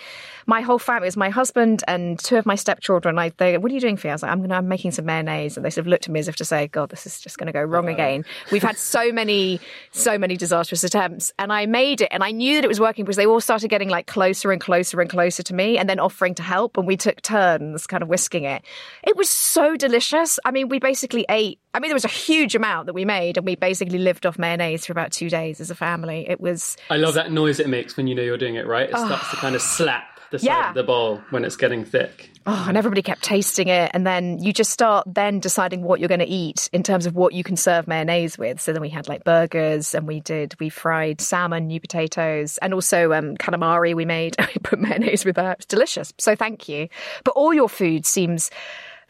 my 0.47 0.61
whole 0.61 0.78
family 0.78 1.07
was 1.07 1.16
my 1.16 1.30
husband 1.30 1.82
and 1.88 2.18
two 2.18 2.36
of 2.36 2.47
my 2.47 2.55
stepchildren. 2.55 3.14
Like, 3.14 3.36
they, 3.38 3.57
what 3.59 3.70
are 3.70 3.74
you 3.74 3.80
doing 3.80 3.97
for? 3.97 4.09
I 4.09 4.12
was 4.12 4.22
like, 4.22 4.32
I'm 4.32 4.40
gonna, 4.40 4.55
I'm 4.55 4.68
making 4.68 4.92
some 4.92 5.05
mayonnaise, 5.05 5.57
and 5.57 5.64
they 5.64 5.70
sort 5.70 5.86
of 5.86 5.88
looked 5.88 6.05
at 6.05 6.12
me 6.12 6.20
as 6.20 6.28
if 6.28 6.36
to 6.36 6.45
say, 6.45 6.68
God, 6.68 6.90
this 6.90 7.07
is 7.07 7.20
just 7.20 7.38
going 7.38 7.47
to 7.47 7.53
go 7.53 7.62
wrong 7.62 7.84
uh-huh. 7.84 7.95
again. 7.95 8.24
We've 8.51 8.62
had 8.62 8.76
so 8.76 9.12
many, 9.12 9.61
so 9.92 10.18
many 10.18 10.36
disastrous 10.36 10.84
attempts, 10.84 11.32
and 11.38 11.53
I 11.53 11.66
made 11.66 12.01
it, 12.01 12.09
and 12.11 12.22
I 12.22 12.30
knew 12.30 12.57
that 12.57 12.64
it 12.64 12.68
was 12.68 12.80
working 12.80 13.05
because 13.05 13.16
they 13.16 13.26
all 13.26 13.40
started 13.40 13.68
getting 13.68 13.88
like 13.88 14.07
closer 14.07 14.53
and 14.53 14.61
closer 14.61 15.01
and 15.01 15.11
closer 15.11 15.42
to 15.42 15.55
me, 15.55 15.78
and 15.78 15.88
then 15.88 15.99
offering 15.99 16.34
to 16.36 16.42
help, 16.42 16.76
and 16.76 16.86
we 16.86 16.97
took 16.97 17.22
turns 17.22 17.86
kind 17.86 18.03
of 18.03 18.09
whisking 18.09 18.45
it. 18.45 18.62
It 19.03 19.16
was 19.16 19.30
so 19.30 19.76
delicious. 19.76 20.38
I 20.45 20.51
mean, 20.51 20.68
we 20.68 20.78
basically 20.78 21.24
ate. 21.28 21.59
I 21.72 21.80
mean, 21.80 21.88
there 21.88 21.97
was 21.97 22.05
a 22.05 22.09
huge 22.09 22.55
amount 22.55 22.86
that 22.86 22.95
we 22.95 23.05
made, 23.05 23.36
and 23.36 23.47
we 23.47 23.57
basically 23.57 23.99
lived 23.99 24.26
off 24.26 24.38
mayonnaise 24.38 24.86
for 24.86 24.92
about 24.92 25.12
two 25.12 25.28
days 25.28 25.61
as 25.61 25.70
a 25.70 25.74
family. 25.74 26.26
It 26.28 26.40
was. 26.40 26.76
I 26.90 26.97
love 26.97 27.14
that 27.14 27.32
noise 27.32 27.61
it 27.61 27.68
makes 27.68 27.97
when 27.97 28.07
you 28.07 28.14
know 28.14 28.22
you're 28.22 28.38
doing 28.38 28.55
it 28.55 28.66
right. 28.66 28.88
It 28.88 28.97
starts 28.97 29.30
to 29.30 29.36
kind 29.36 29.55
of 29.55 29.62
slap 29.62 30.13
the 30.31 30.39
side 30.39 30.47
Yeah. 30.47 30.68
of 30.70 30.75
the 30.75 30.83
bowl 30.83 31.20
when 31.31 31.45
it's 31.45 31.57
getting 31.57 31.85
thick. 31.85 32.31
Oh, 32.47 32.66
and 32.68 32.77
everybody 32.77 33.01
kept 33.01 33.22
tasting 33.22 33.68
it, 33.68 33.91
and 33.95 34.07
then 34.07 34.39
you 34.39 34.53
just 34.53 34.70
start 34.70 35.07
then 35.07 35.41
deciding 35.41 35.83
what 35.83 35.99
you're 35.99 36.09
going 36.11 36.20
to 36.20 36.27
eat 36.27 36.68
in 36.75 36.83
terms 36.83 37.07
of 37.07 37.14
what 37.14 37.33
you 37.33 37.43
can 37.43 37.57
serve 37.57 37.89
mayonnaise 37.89 38.37
with. 38.37 38.61
So 38.61 38.72
then 38.75 38.83
we 38.83 38.91
had 38.91 39.09
like 39.09 39.25
burgers, 39.25 39.95
and 39.95 40.07
we 40.07 40.20
did 40.20 40.55
we 40.61 40.68
fried 40.68 41.20
salmon, 41.22 41.68
new 41.68 41.81
potatoes, 41.81 42.59
and 42.59 42.75
also 42.75 43.12
um, 43.14 43.37
calamari. 43.37 43.95
We 43.95 44.05
made 44.05 44.37
we 44.39 44.59
put 44.62 44.79
mayonnaise 44.79 45.25
with 45.25 45.37
that. 45.37 45.53
It 45.53 45.59
was 45.61 45.66
delicious. 45.66 46.12
So 46.18 46.37
thank 46.37 46.68
you. 46.68 46.89
But 47.25 47.31
all 47.33 47.55
your 47.55 47.68
food 47.68 48.05
seems 48.05 48.51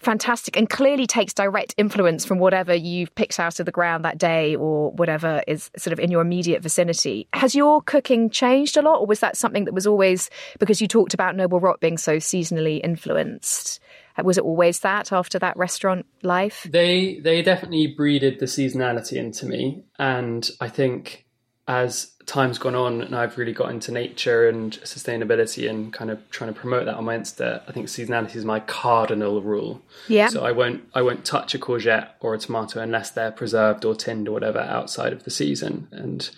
fantastic 0.04 0.56
and 0.56 0.68
clearly 0.68 1.06
takes 1.06 1.34
direct 1.34 1.74
influence 1.76 2.24
from 2.24 2.38
whatever 2.38 2.74
you've 2.74 3.14
picked 3.14 3.40
out 3.40 3.58
of 3.58 3.66
the 3.66 3.72
ground 3.72 4.04
that 4.04 4.18
day 4.18 4.54
or 4.54 4.92
whatever 4.92 5.42
is 5.46 5.70
sort 5.76 5.92
of 5.92 5.98
in 5.98 6.10
your 6.10 6.20
immediate 6.20 6.62
vicinity. 6.62 7.26
Has 7.32 7.54
your 7.54 7.82
cooking 7.82 8.30
changed 8.30 8.76
a 8.76 8.82
lot, 8.82 9.00
or 9.00 9.06
was 9.06 9.20
that 9.20 9.36
something 9.36 9.64
that 9.64 9.74
was 9.74 9.86
always 9.86 10.30
because 10.58 10.80
you 10.80 10.88
talked 10.88 11.14
about 11.14 11.36
Noble 11.36 11.60
Rot 11.60 11.80
being 11.80 11.98
so 11.98 12.16
seasonally 12.16 12.80
influenced? 12.84 13.80
Uh, 14.16 14.22
was 14.22 14.38
it 14.38 14.44
always 14.44 14.80
that 14.80 15.12
after 15.12 15.38
that 15.38 15.56
restaurant 15.56 16.06
life? 16.22 16.66
They 16.70 17.18
they 17.18 17.42
definitely 17.42 17.88
breeded 17.88 18.38
the 18.38 18.46
seasonality 18.46 19.16
into 19.16 19.46
me, 19.46 19.84
and 19.98 20.48
I 20.60 20.68
think 20.68 21.23
as 21.66 22.12
time's 22.26 22.58
gone 22.58 22.74
on 22.74 23.00
and 23.00 23.14
I've 23.14 23.38
really 23.38 23.52
got 23.52 23.70
into 23.70 23.92
nature 23.92 24.48
and 24.48 24.72
sustainability 24.80 25.68
and 25.68 25.92
kind 25.92 26.10
of 26.10 26.30
trying 26.30 26.52
to 26.52 26.58
promote 26.58 26.86
that 26.86 26.94
on 26.94 27.04
my 27.04 27.16
Insta, 27.16 27.62
I 27.68 27.72
think 27.72 27.86
seasonality 27.86 28.36
is 28.36 28.44
my 28.44 28.60
cardinal 28.60 29.40
rule. 29.42 29.82
Yeah. 30.08 30.28
So 30.28 30.44
I 30.44 30.52
won't 30.52 30.82
I 30.94 31.02
won't 31.02 31.24
touch 31.24 31.54
a 31.54 31.58
courgette 31.58 32.08
or 32.20 32.34
a 32.34 32.38
tomato 32.38 32.80
unless 32.80 33.10
they're 33.10 33.32
preserved 33.32 33.84
or 33.84 33.94
tinned 33.94 34.28
or 34.28 34.32
whatever 34.32 34.60
outside 34.60 35.12
of 35.12 35.24
the 35.24 35.30
season, 35.30 35.88
and 35.90 36.28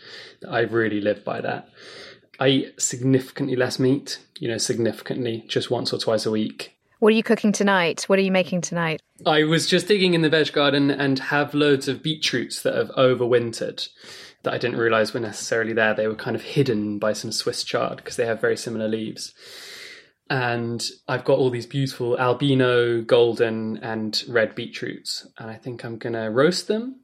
I 0.49 0.61
really 0.61 1.01
live 1.01 1.24
by 1.24 1.41
that. 1.41 1.68
I 2.39 2.49
eat 2.49 2.81
significantly 2.81 3.57
less 3.57 3.79
meat, 3.79 4.18
you 4.39 4.49
know, 4.49 4.59
significantly, 4.59 5.45
just 5.49 5.70
once 5.70 5.93
or 5.93 5.99
twice 5.99 6.27
a 6.27 6.31
week. 6.31 6.77
What 6.99 7.12
are 7.12 7.16
you 7.16 7.22
cooking 7.22 7.53
tonight? 7.53 8.05
What 8.05 8.18
are 8.18 8.22
you 8.22 8.33
making 8.33 8.62
tonight? 8.62 9.03
I 9.24 9.45
was 9.45 9.66
just 9.66 9.89
digging 9.89 10.14
in 10.14 10.22
the 10.22 10.29
veg 10.29 10.53
garden 10.53 10.91
and 10.91 11.18
have 11.18 11.55
loads 11.55 11.89
of 11.89 12.03
beetroots 12.03 12.62
that 12.62 12.74
have 12.74 12.89
overwintered 12.91 13.89
that 14.43 14.53
I 14.55 14.59
didn't 14.59 14.78
realize 14.78 15.12
were 15.12 15.20
necessarily 15.20 15.72
there. 15.72 15.95
They 15.95 16.07
were 16.07 16.14
kind 16.14 16.37
of 16.37 16.43
hidden 16.43 16.99
by 16.99 17.12
some 17.12 17.32
Swiss 17.32 17.64
chard 17.64 17.97
because 17.97 18.16
they 18.16 18.26
have 18.26 18.41
very 18.41 18.57
similar 18.57 18.89
leaves. 18.89 19.34
And 20.28 20.84
I've 21.07 21.24
got 21.24 21.39
all 21.39 21.51
these 21.51 21.66
beautiful 21.66 22.18
albino, 22.18 23.01
golden, 23.01 23.76
and 23.78 24.22
red 24.28 24.55
beetroots. 24.55 25.26
And 25.39 25.51
I 25.51 25.55
think 25.55 25.84
I'm 25.84 25.99
going 25.99 26.14
to 26.14 26.30
roast 26.30 26.66
them, 26.66 27.01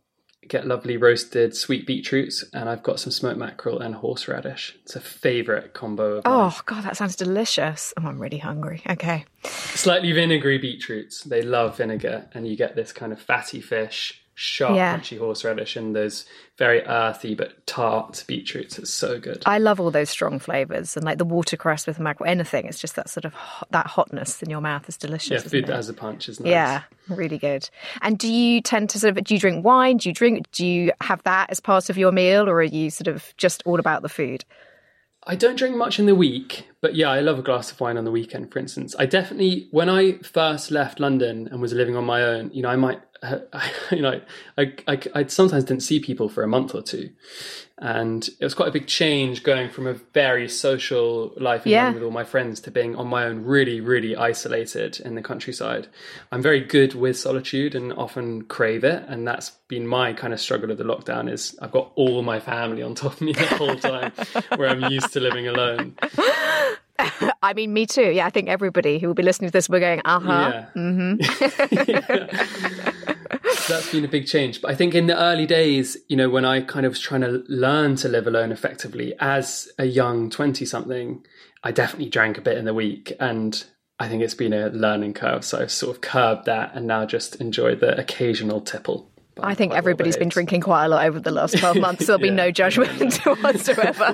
get 0.48 0.66
lovely 0.66 0.96
roasted 0.96 1.56
sweet 1.56 1.86
beetroots. 1.86 2.44
And 2.52 2.68
I've 2.68 2.82
got 2.82 2.98
some 2.98 3.12
smoked 3.12 3.38
mackerel 3.38 3.78
and 3.78 3.94
horseradish. 3.94 4.76
It's 4.82 4.96
a 4.96 5.00
favorite 5.00 5.72
combo 5.72 6.16
of 6.16 6.24
mine. 6.24 6.34
Oh, 6.52 6.60
God, 6.66 6.82
that 6.82 6.96
sounds 6.96 7.14
delicious. 7.14 7.94
Oh, 7.96 8.06
I'm 8.06 8.18
really 8.20 8.38
hungry. 8.38 8.82
Okay. 8.90 9.24
slightly 9.44 10.10
vinegary 10.12 10.58
beetroots. 10.58 11.22
They 11.22 11.42
love 11.42 11.76
vinegar, 11.76 12.28
and 12.34 12.46
you 12.48 12.56
get 12.56 12.74
this 12.74 12.92
kind 12.92 13.12
of 13.12 13.20
fatty 13.20 13.60
fish, 13.60 14.21
sharp, 14.42 14.76
Yeah. 14.76 14.98
crunchy 14.98 15.18
horseradish, 15.18 15.76
and 15.76 15.94
those 15.94 16.24
very 16.58 16.82
earthy 16.82 17.34
but 17.34 17.66
tart 17.66 18.24
beetroots. 18.26 18.78
It's 18.78 18.90
so 18.90 19.18
good. 19.18 19.42
I 19.46 19.58
love 19.58 19.80
all 19.80 19.90
those 19.90 20.10
strong 20.10 20.38
flavors 20.38 20.96
and 20.96 21.04
like 21.04 21.18
the 21.18 21.24
watercress 21.24 21.86
with 21.86 21.98
mackerel, 22.00 22.28
anything. 22.28 22.66
It's 22.66 22.78
just 22.80 22.96
that 22.96 23.08
sort 23.08 23.24
of 23.24 23.32
hot, 23.34 23.68
that 23.70 23.86
hotness 23.86 24.42
in 24.42 24.50
your 24.50 24.60
mouth 24.60 24.88
is 24.88 24.96
delicious. 24.96 25.30
yeah, 25.30 25.38
food 25.50 25.64
it? 25.64 25.66
that 25.68 25.76
has 25.76 25.88
a 25.88 25.94
punch 25.94 26.28
is 26.28 26.40
nice. 26.40 26.50
Yeah, 26.50 26.82
really 27.08 27.38
good. 27.38 27.70
And 28.02 28.18
do 28.18 28.30
you 28.30 28.60
tend 28.60 28.90
to 28.90 28.98
sort 28.98 29.16
of 29.16 29.24
do 29.24 29.34
you 29.34 29.40
drink 29.40 29.64
wine? 29.64 29.96
Do 29.98 30.08
you 30.08 30.14
drink? 30.14 30.50
Do 30.52 30.66
you 30.66 30.92
have 31.00 31.22
that 31.22 31.50
as 31.50 31.60
part 31.60 31.88
of 31.88 31.96
your 31.96 32.12
meal, 32.12 32.48
or 32.48 32.54
are 32.56 32.62
you 32.62 32.90
sort 32.90 33.08
of 33.08 33.32
just 33.36 33.62
all 33.64 33.78
about 33.80 34.02
the 34.02 34.08
food? 34.08 34.44
I 35.24 35.36
don't 35.36 35.54
drink 35.54 35.76
much 35.76 36.00
in 36.00 36.06
the 36.06 36.16
week, 36.16 36.66
but 36.80 36.96
yeah, 36.96 37.08
I 37.08 37.20
love 37.20 37.38
a 37.38 37.42
glass 37.42 37.70
of 37.70 37.80
wine 37.80 37.96
on 37.96 38.04
the 38.04 38.10
weekend, 38.10 38.52
for 38.52 38.58
instance. 38.58 38.96
I 38.98 39.06
definitely, 39.06 39.68
when 39.70 39.88
I 39.88 40.14
first 40.18 40.72
left 40.72 40.98
London 40.98 41.48
and 41.48 41.60
was 41.62 41.72
living 41.72 41.94
on 41.96 42.04
my 42.04 42.22
own, 42.24 42.50
you 42.52 42.60
know, 42.60 42.68
I 42.70 42.74
might, 42.74 43.00
you 43.90 44.02
know, 44.02 44.20
I, 44.58 44.72
I, 44.86 44.98
I 45.14 45.26
sometimes 45.26 45.64
didn't 45.64 45.82
see 45.82 46.00
people 46.00 46.28
for 46.28 46.42
a 46.42 46.48
month 46.48 46.74
or 46.74 46.82
two. 46.82 47.10
And 47.78 48.28
it 48.38 48.44
was 48.44 48.54
quite 48.54 48.68
a 48.68 48.72
big 48.72 48.86
change 48.86 49.42
going 49.42 49.68
from 49.68 49.88
a 49.88 49.94
very 49.94 50.48
social 50.48 51.32
life 51.36 51.66
Yeah. 51.66 51.90
With 51.90 52.02
all 52.04 52.12
my 52.12 52.22
friends 52.22 52.60
to 52.60 52.70
being 52.70 52.94
on 52.94 53.08
my 53.08 53.24
own, 53.24 53.44
really, 53.44 53.80
really 53.80 54.14
isolated 54.14 55.00
in 55.00 55.16
the 55.16 55.22
countryside. 55.22 55.88
I'm 56.30 56.42
very 56.42 56.60
good 56.60 56.94
with 56.94 57.18
solitude 57.18 57.74
and 57.74 57.92
often 57.94 58.42
crave 58.42 58.84
it. 58.84 59.04
And 59.08 59.26
that's 59.26 59.50
been 59.66 59.86
my 59.86 60.12
kind 60.12 60.32
of 60.32 60.40
struggle 60.40 60.70
of 60.70 60.78
the 60.78 60.84
lockdown 60.84 61.30
is 61.30 61.58
I've 61.60 61.72
got 61.72 61.90
all 61.96 62.22
my 62.22 62.38
family 62.38 62.82
on 62.82 62.94
top 62.94 63.14
of 63.14 63.20
me 63.20 63.32
the 63.32 63.46
whole 63.46 63.76
time 63.76 64.12
where 64.56 64.68
I'm 64.68 64.84
used 64.92 65.12
to 65.14 65.20
living 65.20 65.48
alone. 65.48 65.96
I 67.42 67.54
mean, 67.54 67.72
me 67.72 67.86
too. 67.86 68.10
Yeah, 68.10 68.26
I 68.26 68.30
think 68.30 68.48
everybody 68.48 68.98
who 68.98 69.06
will 69.08 69.14
be 69.14 69.22
listening 69.22 69.48
to 69.48 69.52
this, 69.52 69.68
we're 69.68 69.80
going, 69.80 70.00
uh 70.04 70.20
huh. 70.20 70.64
Yeah. 70.74 72.26
So 73.54 73.72
that's 73.74 73.92
been 73.92 74.04
a 74.04 74.08
big 74.08 74.26
change. 74.26 74.60
But 74.60 74.70
I 74.70 74.74
think 74.74 74.94
in 74.94 75.06
the 75.06 75.18
early 75.18 75.46
days, 75.46 75.96
you 76.08 76.16
know, 76.16 76.28
when 76.28 76.44
I 76.44 76.60
kind 76.60 76.86
of 76.86 76.90
was 76.90 77.00
trying 77.00 77.22
to 77.22 77.44
learn 77.48 77.96
to 77.96 78.08
live 78.08 78.26
alone 78.26 78.52
effectively 78.52 79.14
as 79.20 79.70
a 79.78 79.84
young 79.84 80.30
20 80.30 80.64
something, 80.64 81.24
I 81.62 81.70
definitely 81.72 82.08
drank 82.08 82.38
a 82.38 82.40
bit 82.40 82.58
in 82.58 82.64
the 82.64 82.74
week. 82.74 83.12
And 83.20 83.64
I 83.98 84.08
think 84.08 84.22
it's 84.22 84.34
been 84.34 84.52
a 84.52 84.68
learning 84.68 85.14
curve. 85.14 85.44
So 85.44 85.60
I've 85.60 85.70
sort 85.70 85.96
of 85.96 86.00
curbed 86.00 86.46
that 86.46 86.72
and 86.74 86.86
now 86.86 87.06
just 87.06 87.36
enjoy 87.36 87.76
the 87.76 87.98
occasional 87.98 88.60
tipple. 88.60 89.11
I 89.40 89.54
think 89.54 89.72
everybody's 89.72 90.16
been 90.16 90.28
drinking 90.28 90.60
quite 90.60 90.84
a 90.84 90.88
lot 90.88 91.06
over 91.06 91.18
the 91.18 91.30
last 91.30 91.56
12 91.58 91.76
months. 91.78 92.06
So 92.06 92.16
there'll 92.16 92.20
be 92.22 92.28
Yeah. 92.32 92.34
no 92.34 92.50
judgment 92.50 93.14
whatsoever. 93.24 94.12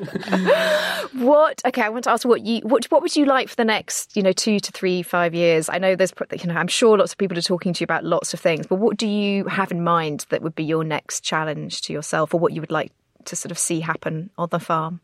what, 1.15 1.61
okay, 1.67 1.83
I 1.83 1.89
want 1.89 2.05
to 2.05 2.11
ask 2.11 2.25
what 2.27 2.43
you, 2.43 2.61
what, 2.63 2.85
what 2.87 3.03
would 3.03 3.15
you 3.17 3.25
like 3.27 3.49
for 3.49 3.57
the 3.57 3.65
next, 3.65 4.17
you 4.17 4.23
know, 4.23 4.33
two 4.33 4.61
to 4.61 4.73
three, 4.73 5.03
five 5.03 5.35
years? 5.35 5.69
I 5.69 5.79
know 5.79 5.97
there's, 5.97 6.13
you 6.41 6.47
know, 6.47 6.55
I'm 6.55 6.69
sure 6.69 6.97
lots 6.99 7.13
of 7.13 7.19
people 7.19 7.37
are 7.39 7.43
talking 7.43 7.73
to 7.73 7.81
you 7.81 7.85
about 7.85 8.05
lots 8.05 8.33
of 8.35 8.41
things, 8.41 8.67
but 8.67 8.77
what 8.77 8.97
do 8.97 9.07
you 9.07 9.45
have 9.47 9.71
in 9.71 9.83
mind 9.83 10.27
that 10.31 10.43
would 10.43 10.55
be 10.55 10.65
your 10.65 10.85
next 10.85 11.23
challenge 11.25 11.83
to 11.83 11.93
yourself 11.93 12.33
or 12.35 12.41
what 12.41 12.53
you 12.53 12.61
would 12.61 12.71
like 12.71 12.93
to 13.25 13.37
sort 13.37 13.51
of 13.51 13.59
see 13.59 13.81
happen 13.81 14.31
on 14.39 14.49
the 14.51 14.61
farm? 14.61 15.01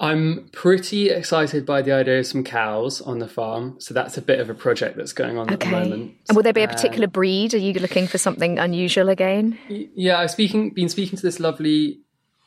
I'm 0.00 0.48
pretty 0.52 1.10
excited 1.10 1.66
by 1.66 1.82
the 1.82 1.92
idea 1.92 2.20
of 2.20 2.26
some 2.26 2.44
cows 2.44 3.00
on 3.00 3.18
the 3.18 3.26
farm. 3.26 3.76
So 3.80 3.92
that's 3.94 4.16
a 4.16 4.22
bit 4.22 4.38
of 4.38 4.48
a 4.48 4.54
project 4.54 4.96
that's 4.96 5.12
going 5.12 5.38
on 5.38 5.50
at 5.50 5.58
the 5.60 5.66
moment. 5.66 6.14
And 6.28 6.36
will 6.36 6.44
there 6.44 6.52
be 6.52 6.60
a 6.62 6.68
Uh, 6.68 6.72
particular 6.72 7.08
breed? 7.08 7.52
Are 7.52 7.58
you 7.58 7.72
looking 7.74 8.06
for 8.06 8.18
something 8.18 8.58
unusual 8.60 9.08
again? 9.08 9.58
Yeah, 9.68 10.20
I've 10.20 10.30
speaking 10.30 10.70
been 10.70 10.88
speaking 10.88 11.16
to 11.16 11.22
this 11.22 11.40
lovely 11.40 11.98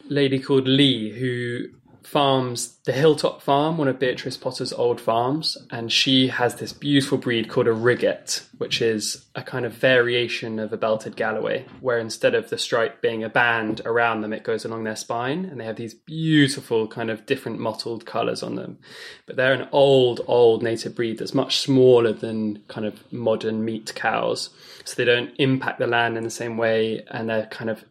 lady 0.08 0.40
called 0.40 0.68
Lee 0.68 1.10
who 1.12 1.68
farms 2.04 2.78
the 2.86 2.92
Hilltop 2.92 3.42
Farm, 3.42 3.78
one 3.78 3.88
of 3.88 4.00
Beatrix 4.00 4.38
Potter's 4.38 4.74
old 4.74 5.00
farms, 5.00 5.58
and 5.70 5.92
she 5.92 6.30
has 6.30 6.56
this 6.56 6.74
beautiful 6.74 7.18
breed 7.18 7.48
called 7.48 7.68
a 7.68 7.72
Riggit, 7.72 8.44
which 8.58 8.82
is 8.82 9.26
a 9.36 9.44
kind 9.44 9.66
of 9.66 9.74
variation 9.74 10.58
of 10.58 10.74
a 10.74 10.78
belted 10.78 11.16
Galloway, 11.16 11.66
where 11.80 12.00
instead 12.00 12.34
of 12.34 12.50
the 12.50 12.58
stripe 12.58 13.02
being 13.02 13.24
a 13.24 13.30
band 13.30 13.82
around 13.86 14.22
them, 14.22 14.34
it 14.34 14.44
goes 14.44 14.66
along 14.66 14.84
their 14.84 14.96
spine, 14.96 15.46
and 15.46 15.60
they 15.60 15.66
have 15.66 15.76
these 15.76 15.94
beautiful 15.94 16.88
kind 16.88 17.12
of 17.12 17.26
different 17.28 17.60
mottled 17.60 18.06
colours 18.06 18.42
on 18.42 18.56
them. 18.56 18.80
But 19.28 19.36
they're 19.36 19.54
an 19.54 19.70
old, 19.72 20.22
old 20.26 20.64
native 20.64 20.96
breed 20.96 21.20
that's 21.20 21.36
much 21.36 21.60
smaller 21.60 22.14
than 22.14 22.64
kind 22.68 22.88
of 22.88 23.12
modern 23.14 23.64
meat 23.64 23.94
cows, 23.94 24.50
so 24.86 24.96
they 24.96 25.06
don't 25.06 25.34
impact 25.38 25.78
the 25.78 25.88
land 25.88 26.18
in 26.18 26.24
the 26.24 26.32
same 26.32 26.58
way, 26.58 27.04
and 27.12 27.30
they're 27.30 27.46
kind 27.46 27.70
of 27.70 27.86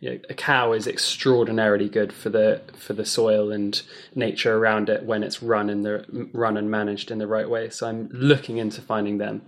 you 0.00 0.10
know, 0.10 0.18
a 0.28 0.34
cow 0.34 0.72
is 0.72 0.86
extraordinarily 0.86 1.88
good 1.88 2.12
for 2.12 2.30
the 2.30 2.60
for 2.76 2.92
the 2.92 3.04
soil 3.04 3.50
and 3.50 3.80
nature 4.14 4.56
around 4.56 4.88
it 4.88 5.04
when 5.04 5.22
it's 5.22 5.42
run 5.42 5.70
in 5.70 5.82
the 5.82 6.28
run 6.32 6.56
and 6.56 6.70
managed 6.70 7.10
in 7.10 7.18
the 7.18 7.26
right 7.26 7.48
way. 7.48 7.70
So 7.70 7.88
I'm 7.88 8.08
looking 8.12 8.58
into 8.58 8.80
finding 8.80 9.18
them, 9.18 9.42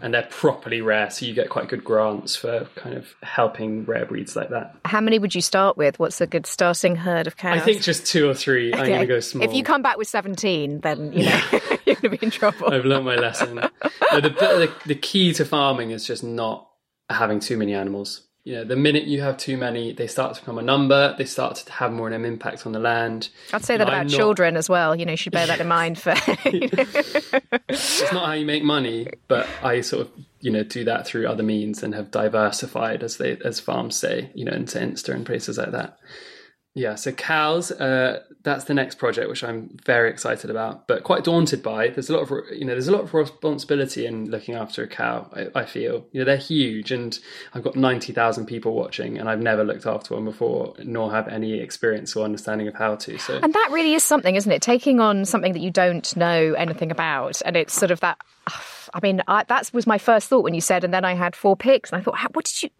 and 0.00 0.14
they're 0.14 0.28
properly 0.30 0.80
rare. 0.80 1.10
So 1.10 1.26
you 1.26 1.34
get 1.34 1.48
quite 1.48 1.68
good 1.68 1.84
grants 1.84 2.36
for 2.36 2.68
kind 2.76 2.96
of 2.96 3.14
helping 3.22 3.84
rare 3.84 4.06
breeds 4.06 4.36
like 4.36 4.50
that. 4.50 4.76
How 4.84 5.00
many 5.00 5.18
would 5.18 5.34
you 5.34 5.42
start 5.42 5.76
with? 5.76 5.98
What's 5.98 6.20
a 6.20 6.26
good 6.26 6.46
starting 6.46 6.96
herd 6.96 7.26
of 7.26 7.36
cows? 7.36 7.60
I 7.60 7.60
think 7.60 7.82
just 7.82 8.06
two 8.06 8.28
or 8.28 8.34
three. 8.34 8.72
I'm 8.72 8.86
going 8.86 9.00
to 9.00 9.06
go 9.06 9.20
small. 9.20 9.44
If 9.44 9.54
you 9.54 9.64
come 9.64 9.82
back 9.82 9.96
with 9.96 10.08
17, 10.08 10.80
then 10.80 11.12
you 11.12 11.26
know 11.26 11.40
you're 11.86 11.96
going 11.96 12.02
to 12.02 12.08
be 12.10 12.18
in 12.20 12.30
trouble. 12.30 12.72
I've 12.72 12.84
learned 12.84 13.04
my 13.04 13.16
lesson. 13.16 13.56
the, 14.12 14.20
the 14.20 14.72
the 14.86 14.94
key 14.94 15.32
to 15.34 15.44
farming 15.44 15.90
is 15.90 16.06
just 16.06 16.24
not 16.24 16.68
having 17.08 17.40
too 17.40 17.56
many 17.56 17.74
animals 17.74 18.22
you 18.44 18.54
know, 18.54 18.64
the 18.64 18.74
minute 18.74 19.04
you 19.04 19.20
have 19.20 19.36
too 19.36 19.56
many, 19.56 19.92
they 19.92 20.08
start 20.08 20.34
to 20.34 20.40
become 20.40 20.58
a 20.58 20.62
number. 20.62 21.14
They 21.16 21.24
start 21.24 21.56
to 21.56 21.72
have 21.72 21.92
more 21.92 22.08
of 22.08 22.14
an 22.14 22.24
impact 22.24 22.66
on 22.66 22.72
the 22.72 22.80
land. 22.80 23.28
I'd 23.52 23.64
say 23.64 23.76
that 23.76 23.86
about 23.86 24.06
not... 24.06 24.16
children 24.16 24.56
as 24.56 24.68
well. 24.68 24.96
You 24.96 25.06
know, 25.06 25.12
you 25.12 25.16
should 25.16 25.32
bear 25.32 25.46
that 25.46 25.60
in 25.60 25.68
mind. 25.80 25.98
For 25.98 26.14
it's 27.68 28.12
not 28.12 28.26
how 28.26 28.32
you 28.32 28.44
make 28.44 28.64
money, 28.64 29.08
but 29.28 29.46
I 29.62 29.80
sort 29.80 30.02
of 30.02 30.12
you 30.40 30.50
know 30.50 30.64
do 30.64 30.82
that 30.84 31.06
through 31.06 31.28
other 31.28 31.44
means 31.44 31.84
and 31.84 31.94
have 31.94 32.10
diversified, 32.10 33.04
as 33.04 33.18
they 33.18 33.36
as 33.44 33.60
farms 33.60 33.96
say, 33.96 34.30
you 34.34 34.44
know, 34.44 34.52
into 34.52 34.78
Insta 34.78 35.14
and 35.14 35.24
places 35.24 35.56
like 35.56 35.70
that. 35.70 35.98
Yeah, 36.74 36.94
so 36.94 37.12
cows, 37.12 37.70
uh, 37.70 38.22
that's 38.44 38.64
the 38.64 38.72
next 38.72 38.94
project 38.94 39.28
which 39.28 39.44
I'm 39.44 39.76
very 39.84 40.08
excited 40.08 40.48
about, 40.48 40.88
but 40.88 41.04
quite 41.04 41.22
daunted 41.22 41.62
by. 41.62 41.88
There's 41.88 42.08
a 42.08 42.16
lot 42.16 42.22
of 42.22 42.30
you 42.50 42.64
know 42.64 42.72
there's 42.72 42.88
a 42.88 42.92
lot 42.92 43.02
of 43.02 43.12
responsibility 43.12 44.06
in 44.06 44.30
looking 44.30 44.54
after 44.54 44.82
a 44.82 44.88
cow. 44.88 45.28
I, 45.34 45.60
I 45.60 45.64
feel 45.66 46.06
you 46.12 46.20
know 46.20 46.24
they're 46.24 46.38
huge, 46.38 46.90
and 46.90 47.18
I've 47.52 47.62
got 47.62 47.76
ninety 47.76 48.14
thousand 48.14 48.46
people 48.46 48.72
watching, 48.72 49.18
and 49.18 49.28
I've 49.28 49.40
never 49.40 49.64
looked 49.64 49.84
after 49.84 50.14
one 50.14 50.24
before, 50.24 50.74
nor 50.82 51.10
have 51.10 51.28
any 51.28 51.60
experience 51.60 52.16
or 52.16 52.24
understanding 52.24 52.68
of 52.68 52.74
how 52.74 52.96
to. 52.96 53.18
So, 53.18 53.38
and 53.42 53.52
that 53.52 53.68
really 53.70 53.92
is 53.92 54.02
something, 54.02 54.34
isn't 54.34 54.50
it? 54.50 54.62
Taking 54.62 54.98
on 54.98 55.26
something 55.26 55.52
that 55.52 55.60
you 55.60 55.70
don't 55.70 56.16
know 56.16 56.54
anything 56.54 56.90
about, 56.90 57.42
and 57.44 57.54
it's 57.54 57.74
sort 57.74 57.90
of 57.90 58.00
that. 58.00 58.18
I 58.94 59.00
mean, 59.02 59.22
I, 59.26 59.44
that 59.44 59.70
was 59.72 59.86
my 59.86 59.98
first 59.98 60.28
thought 60.28 60.44
when 60.44 60.54
you 60.54 60.60
said, 60.60 60.84
and 60.84 60.92
then 60.92 61.04
I 61.04 61.14
had 61.14 61.34
four 61.34 61.56
pigs, 61.56 61.90
and 61.90 62.00
I 62.00 62.04
thought, 62.04 62.18
what 62.34 62.44
did 62.44 62.62
you? 62.62 62.70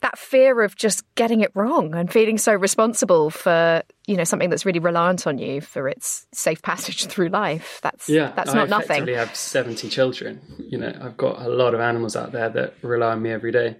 That 0.00 0.18
fear 0.18 0.62
of 0.62 0.76
just 0.76 1.04
getting 1.14 1.40
it 1.40 1.50
wrong 1.54 1.94
and 1.94 2.12
feeling 2.12 2.38
so 2.38 2.52
responsible 2.52 3.30
for 3.30 3.82
you 4.06 4.16
know 4.16 4.24
something 4.24 4.50
that's 4.50 4.66
really 4.66 4.80
reliant 4.80 5.26
on 5.26 5.38
you 5.38 5.60
for 5.60 5.88
its 5.88 6.26
safe 6.32 6.62
passage 6.62 7.06
through 7.08 7.28
life. 7.28 7.80
That's 7.82 8.08
yeah, 8.08 8.32
that's 8.34 8.52
not 8.52 8.66
I 8.68 8.70
nothing. 8.70 8.90
I 8.90 8.98
actually 8.98 9.14
have 9.14 9.36
seventy 9.36 9.88
children. 9.88 10.40
You 10.58 10.78
know, 10.78 10.92
I've 11.00 11.16
got 11.16 11.40
a 11.40 11.48
lot 11.48 11.74
of 11.74 11.80
animals 11.80 12.16
out 12.16 12.32
there 12.32 12.48
that 12.50 12.74
rely 12.82 13.12
on 13.12 13.22
me 13.22 13.30
every 13.30 13.52
day. 13.52 13.76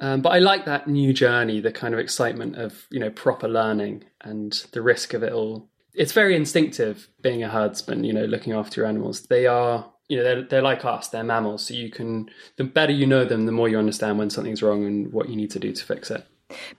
Um, 0.00 0.22
but 0.22 0.30
I 0.30 0.38
like 0.38 0.64
that 0.64 0.88
new 0.88 1.12
journey, 1.12 1.60
the 1.60 1.72
kind 1.72 1.92
of 1.92 2.00
excitement 2.00 2.56
of 2.56 2.86
you 2.90 3.00
know 3.00 3.10
proper 3.10 3.48
learning 3.48 4.04
and 4.22 4.52
the 4.72 4.82
risk 4.82 5.14
of 5.14 5.22
it 5.22 5.32
all. 5.32 5.68
It's 5.92 6.12
very 6.12 6.36
instinctive 6.36 7.08
being 7.20 7.42
a 7.42 7.48
herdsman. 7.48 8.04
You 8.04 8.12
know, 8.12 8.24
looking 8.24 8.52
after 8.52 8.80
your 8.80 8.88
animals. 8.88 9.22
They 9.22 9.46
are 9.46 9.90
you 10.10 10.16
know 10.16 10.24
they're, 10.24 10.42
they're 10.42 10.62
like 10.62 10.84
us 10.84 11.08
they're 11.08 11.22
mammals 11.22 11.66
so 11.66 11.72
you 11.72 11.88
can 11.88 12.28
the 12.56 12.64
better 12.64 12.92
you 12.92 13.06
know 13.06 13.24
them 13.24 13.46
the 13.46 13.52
more 13.52 13.68
you 13.68 13.78
understand 13.78 14.18
when 14.18 14.28
something's 14.28 14.62
wrong 14.62 14.84
and 14.84 15.12
what 15.12 15.28
you 15.28 15.36
need 15.36 15.50
to 15.52 15.58
do 15.58 15.72
to 15.72 15.84
fix 15.84 16.10
it. 16.10 16.26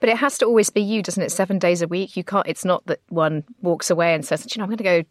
But 0.00 0.10
it 0.10 0.18
has 0.18 0.36
to 0.38 0.44
always 0.44 0.68
be 0.68 0.82
you 0.82 1.02
doesn't 1.02 1.22
it? 1.22 1.32
Seven 1.32 1.58
days 1.58 1.80
a 1.80 1.88
week 1.88 2.14
you 2.14 2.22
can't 2.22 2.46
it's 2.46 2.64
not 2.64 2.84
that 2.86 3.00
one 3.08 3.42
walks 3.62 3.88
away 3.88 4.14
and 4.14 4.24
says 4.24 4.46
you 4.54 4.60
know 4.60 4.64
i'm 4.64 4.68
going 4.68 4.76
to 4.76 4.84
go 4.84 5.02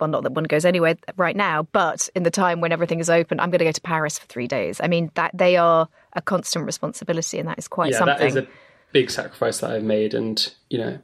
well 0.00 0.08
not 0.08 0.22
that 0.22 0.32
one 0.32 0.44
goes 0.44 0.64
anywhere 0.64 0.96
right 1.16 1.36
now 1.36 1.64
but 1.72 2.08
in 2.14 2.22
the 2.22 2.30
time 2.30 2.62
when 2.62 2.72
everything 2.72 3.00
is 3.00 3.10
open 3.10 3.38
i'm 3.38 3.50
going 3.50 3.58
to 3.58 3.66
go 3.66 3.72
to 3.72 3.80
paris 3.82 4.18
for 4.18 4.26
three 4.26 4.48
days. 4.48 4.80
I 4.82 4.88
mean 4.88 5.10
that 5.14 5.32
they 5.34 5.56
are 5.58 5.88
a 6.14 6.22
constant 6.22 6.64
responsibility 6.64 7.38
and 7.38 7.48
that 7.48 7.58
is 7.58 7.68
quite 7.68 7.92
yeah, 7.92 7.98
something 7.98 8.18
that 8.18 8.26
is 8.26 8.36
a 8.36 8.48
big 8.92 9.10
sacrifice 9.10 9.58
that 9.58 9.70
i've 9.70 9.82
made 9.82 10.14
and 10.14 10.54
you 10.70 10.78
know 10.78 10.98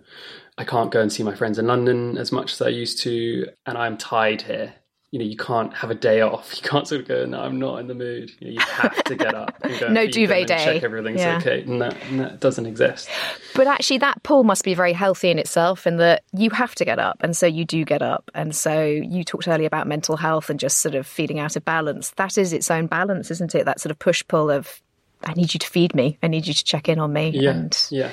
i 0.56 0.64
can't 0.64 0.90
go 0.90 1.02
and 1.02 1.12
see 1.12 1.22
my 1.22 1.34
friends 1.34 1.58
in 1.58 1.66
london 1.66 2.16
as 2.16 2.32
much 2.32 2.54
as 2.54 2.62
i 2.62 2.68
used 2.68 2.98
to 3.02 3.46
and 3.66 3.76
i'm 3.76 3.98
tied 3.98 4.40
here 4.40 4.72
you 5.14 5.20
know, 5.20 5.26
you 5.26 5.36
can't 5.36 5.72
have 5.72 5.92
a 5.92 5.94
day 5.94 6.22
off. 6.22 6.52
You 6.64 6.68
can't 6.68 6.88
sort 6.88 7.02
of 7.02 7.06
go, 7.06 7.24
no, 7.24 7.40
I'm 7.40 7.60
not 7.60 7.78
in 7.78 7.86
the 7.86 7.94
mood. 7.94 8.32
You, 8.40 8.48
know, 8.48 8.52
you 8.54 8.60
have 8.60 9.04
to 9.04 9.14
get 9.14 9.32
up 9.32 9.54
and 9.62 9.78
go. 9.78 9.88
no 9.92 10.06
duvet 10.08 10.48
day. 10.48 10.64
Check 10.64 10.82
everything's 10.82 11.20
yeah. 11.20 11.36
okay. 11.36 11.62
And 11.62 11.80
that, 11.80 11.96
and 12.08 12.18
that 12.18 12.40
doesn't 12.40 12.66
exist. 12.66 13.08
But 13.54 13.68
actually, 13.68 13.98
that 13.98 14.22
pull 14.24 14.42
must 14.42 14.64
be 14.64 14.74
very 14.74 14.92
healthy 14.92 15.30
in 15.30 15.38
itself, 15.38 15.86
in 15.86 15.98
that 15.98 16.24
you 16.32 16.50
have 16.50 16.74
to 16.76 16.84
get 16.84 16.98
up, 16.98 17.18
and 17.20 17.36
so 17.36 17.46
you 17.46 17.64
do 17.64 17.84
get 17.84 18.02
up. 18.02 18.28
And 18.34 18.56
so 18.56 18.82
you 18.82 19.22
talked 19.22 19.46
earlier 19.46 19.68
about 19.68 19.86
mental 19.86 20.16
health 20.16 20.50
and 20.50 20.58
just 20.58 20.78
sort 20.78 20.96
of 20.96 21.06
feeling 21.06 21.38
out 21.38 21.54
of 21.54 21.64
balance. 21.64 22.10
That 22.16 22.36
is 22.36 22.52
its 22.52 22.68
own 22.68 22.86
balance, 22.86 23.30
isn't 23.30 23.54
it? 23.54 23.66
That 23.66 23.78
sort 23.78 23.92
of 23.92 23.98
push 24.00 24.24
pull 24.26 24.50
of 24.50 24.82
I 25.26 25.32
need 25.34 25.54
you 25.54 25.58
to 25.58 25.66
feed 25.66 25.94
me. 25.94 26.18
I 26.22 26.28
need 26.28 26.46
you 26.46 26.54
to 26.54 26.64
check 26.64 26.88
in 26.88 26.98
on 26.98 27.12
me. 27.12 27.30
Yeah, 27.30 27.50
and... 27.50 27.86
yeah. 27.90 28.12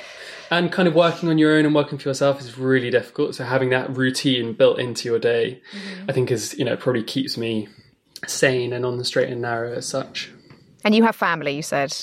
And 0.49 0.71
kind 0.71 0.87
of 0.87 0.95
working 0.95 1.29
on 1.29 1.37
your 1.37 1.55
own 1.55 1.65
and 1.65 1.73
working 1.73 1.97
for 1.97 2.09
yourself 2.09 2.39
is 2.39 2.57
really 2.57 2.89
difficult. 2.89 3.35
So 3.35 3.43
having 3.43 3.69
that 3.69 3.95
routine 3.95 4.53
built 4.53 4.79
into 4.79 5.07
your 5.07 5.19
day, 5.19 5.61
mm-hmm. 5.71 6.09
I 6.09 6.13
think 6.13 6.31
is 6.31 6.57
you 6.57 6.65
know 6.65 6.75
probably 6.75 7.03
keeps 7.03 7.37
me 7.37 7.67
sane 8.27 8.73
and 8.73 8.85
on 8.85 8.97
the 8.97 9.05
straight 9.05 9.29
and 9.29 9.41
narrow 9.41 9.73
as 9.73 9.87
such. 9.87 10.31
And 10.83 10.95
you 10.95 11.03
have 11.03 11.15
family, 11.15 11.55
you 11.55 11.61
said, 11.61 11.95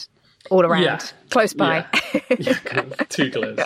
all 0.51 0.65
around, 0.65 0.83
yeah. 0.83 1.01
close 1.31 1.53
by. 1.53 1.87
Yeah, 2.15 2.21
yeah 2.39 2.55
kind 2.55 2.93
of 2.93 3.09
too 3.09 3.31
close. 3.31 3.59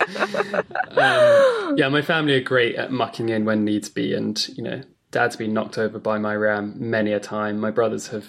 um, 0.97 1.77
yeah, 1.77 1.89
my 1.89 2.03
family 2.03 2.35
are 2.35 2.41
great 2.41 2.77
at 2.77 2.93
mucking 2.93 3.29
in 3.29 3.45
when 3.45 3.65
needs 3.65 3.89
be, 3.89 4.15
and 4.15 4.49
you 4.49 4.63
know, 4.63 4.83
Dad's 5.11 5.37
been 5.37 5.53
knocked 5.53 5.79
over 5.79 5.99
by 5.99 6.19
my 6.19 6.35
ram 6.35 6.75
many 6.79 7.13
a 7.13 7.21
time. 7.21 7.59
My 7.59 7.71
brothers 7.71 8.09
have 8.09 8.27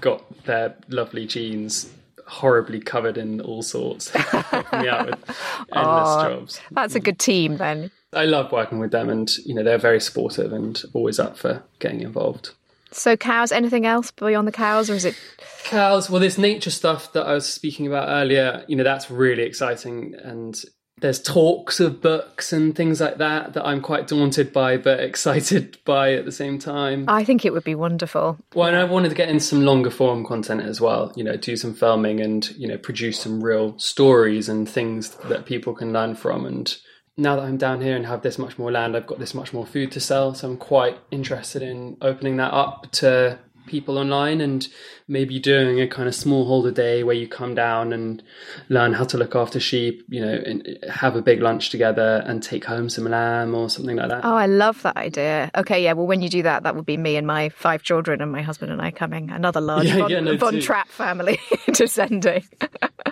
got 0.00 0.44
their 0.44 0.76
lovely 0.88 1.26
jeans 1.26 1.90
horribly 2.26 2.80
covered 2.80 3.18
in 3.18 3.40
all 3.40 3.62
sorts, 3.62 4.14
me 4.14 4.88
out 4.88 5.06
with 5.06 5.18
endless 5.72 6.08
oh, 6.08 6.28
jobs. 6.28 6.60
That's 6.70 6.94
a 6.94 7.00
mm. 7.00 7.04
good 7.04 7.18
team 7.18 7.56
then. 7.56 7.90
I 8.12 8.26
love 8.26 8.52
working 8.52 8.78
with 8.78 8.90
them, 8.90 9.08
and 9.08 9.30
you 9.38 9.54
know 9.54 9.62
they're 9.62 9.78
very 9.78 10.00
supportive 10.00 10.52
and 10.52 10.82
always 10.92 11.18
up 11.18 11.36
for 11.36 11.62
getting 11.78 12.02
involved. 12.02 12.50
So 12.90 13.16
cows, 13.16 13.52
anything 13.52 13.86
else 13.86 14.10
beyond 14.10 14.46
the 14.46 14.52
cows, 14.52 14.90
or 14.90 14.94
is 14.94 15.04
it 15.04 15.18
cows? 15.64 16.10
Well, 16.10 16.20
this 16.20 16.36
nature 16.36 16.70
stuff 16.70 17.12
that 17.14 17.26
I 17.26 17.32
was 17.32 17.48
speaking 17.48 17.86
about 17.86 18.08
earlier, 18.08 18.64
you 18.68 18.76
know, 18.76 18.84
that's 18.84 19.10
really 19.10 19.42
exciting, 19.44 20.14
and 20.22 20.62
there's 21.02 21.20
talks 21.20 21.80
of 21.80 22.00
books 22.00 22.52
and 22.52 22.74
things 22.74 23.00
like 23.00 23.18
that 23.18 23.52
that 23.52 23.66
I'm 23.66 23.82
quite 23.82 24.06
daunted 24.06 24.52
by 24.52 24.76
but 24.76 25.00
excited 25.10 25.76
by 25.84 26.14
at 26.14 26.24
the 26.24 26.32
same 26.32 26.58
time. 26.58 27.04
I 27.08 27.24
think 27.24 27.44
it 27.44 27.52
would 27.52 27.64
be 27.64 27.74
wonderful. 27.74 28.38
Well, 28.54 28.68
and 28.68 28.76
I 28.76 28.84
wanted 28.84 29.10
to 29.10 29.14
get 29.14 29.28
in 29.28 29.40
some 29.40 29.62
longer 29.62 29.90
form 29.90 30.24
content 30.24 30.62
as 30.62 30.80
well, 30.80 31.12
you 31.16 31.24
know, 31.24 31.36
do 31.36 31.56
some 31.56 31.74
filming 31.74 32.20
and, 32.20 32.48
you 32.52 32.68
know, 32.68 32.78
produce 32.78 33.20
some 33.20 33.42
real 33.42 33.78
stories 33.78 34.48
and 34.48 34.68
things 34.68 35.10
that 35.24 35.44
people 35.44 35.74
can 35.74 35.92
learn 35.92 36.14
from. 36.14 36.46
And 36.46 36.74
now 37.16 37.36
that 37.36 37.42
I'm 37.42 37.58
down 37.58 37.80
here 37.80 37.96
and 37.96 38.06
have 38.06 38.22
this 38.22 38.38
much 38.38 38.56
more 38.56 38.70
land, 38.70 38.96
I've 38.96 39.06
got 39.06 39.18
this 39.18 39.34
much 39.34 39.52
more 39.52 39.66
food 39.66 39.92
to 39.92 40.00
sell. 40.00 40.34
So 40.34 40.48
I'm 40.48 40.56
quite 40.56 40.98
interested 41.10 41.62
in 41.62 41.96
opening 42.00 42.36
that 42.36 42.54
up 42.54 42.90
to 42.92 43.38
people 43.66 43.98
online 43.98 44.40
and 44.40 44.68
maybe 45.08 45.38
doing 45.38 45.80
a 45.80 45.86
kind 45.86 46.08
of 46.08 46.14
smallholder 46.14 46.72
day 46.72 47.02
where 47.02 47.14
you 47.14 47.28
come 47.28 47.54
down 47.54 47.92
and 47.92 48.22
learn 48.68 48.92
how 48.92 49.04
to 49.04 49.16
look 49.18 49.34
after 49.34 49.60
sheep, 49.60 50.04
you 50.08 50.20
know, 50.20 50.42
and 50.46 50.78
have 50.90 51.16
a 51.16 51.22
big 51.22 51.40
lunch 51.40 51.70
together 51.70 52.22
and 52.26 52.42
take 52.42 52.64
home 52.64 52.88
some 52.88 53.04
lamb 53.04 53.54
or 53.54 53.68
something 53.68 53.96
like 53.96 54.08
that. 54.08 54.24
Oh, 54.24 54.34
I 54.34 54.46
love 54.46 54.82
that 54.82 54.96
idea. 54.96 55.50
Okay, 55.56 55.82
yeah, 55.82 55.92
well, 55.92 56.06
when 56.06 56.22
you 56.22 56.28
do 56.28 56.42
that, 56.42 56.62
that 56.62 56.76
would 56.76 56.86
be 56.86 56.96
me 56.96 57.16
and 57.16 57.26
my 57.26 57.48
five 57.50 57.82
children 57.82 58.20
and 58.20 58.32
my 58.32 58.42
husband 58.42 58.72
and 58.72 58.80
I 58.80 58.90
coming, 58.90 59.30
another 59.30 59.60
large 59.60 59.86
yeah, 59.86 59.98
Von, 59.98 60.10
yeah, 60.10 60.20
no, 60.20 60.36
Von 60.36 60.60
Trapp 60.60 60.88
family 60.88 61.38
descending. 61.72 62.44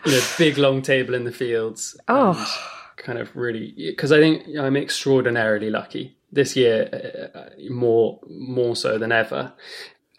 you 0.07 0.13
know, 0.13 0.21
big 0.39 0.59
long 0.59 0.83
table 0.83 1.15
in 1.15 1.25
the 1.25 1.33
fields. 1.33 1.99
Oh. 2.09 2.37
Kind 2.97 3.19
of 3.19 3.35
really, 3.35 3.73
because 3.77 4.13
I 4.13 4.19
think 4.19 4.45
I'm 4.59 4.77
extraordinarily 4.77 5.71
lucky 5.71 6.19
this 6.33 6.57
year, 6.57 7.31
uh, 7.35 7.71
more 7.71 8.21
more 8.29 8.77
so 8.77 8.99
than 8.99 9.13
ever, 9.13 9.53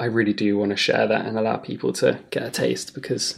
I 0.02 0.06
really 0.06 0.34
do 0.34 0.58
want 0.58 0.72
to 0.72 0.78
share 0.78 1.06
that 1.06 1.28
and 1.28 1.38
allow 1.38 1.58
people 1.58 1.94
to 1.94 2.20
get 2.32 2.42
a 2.42 2.50
taste 2.50 2.96
because 2.96 3.38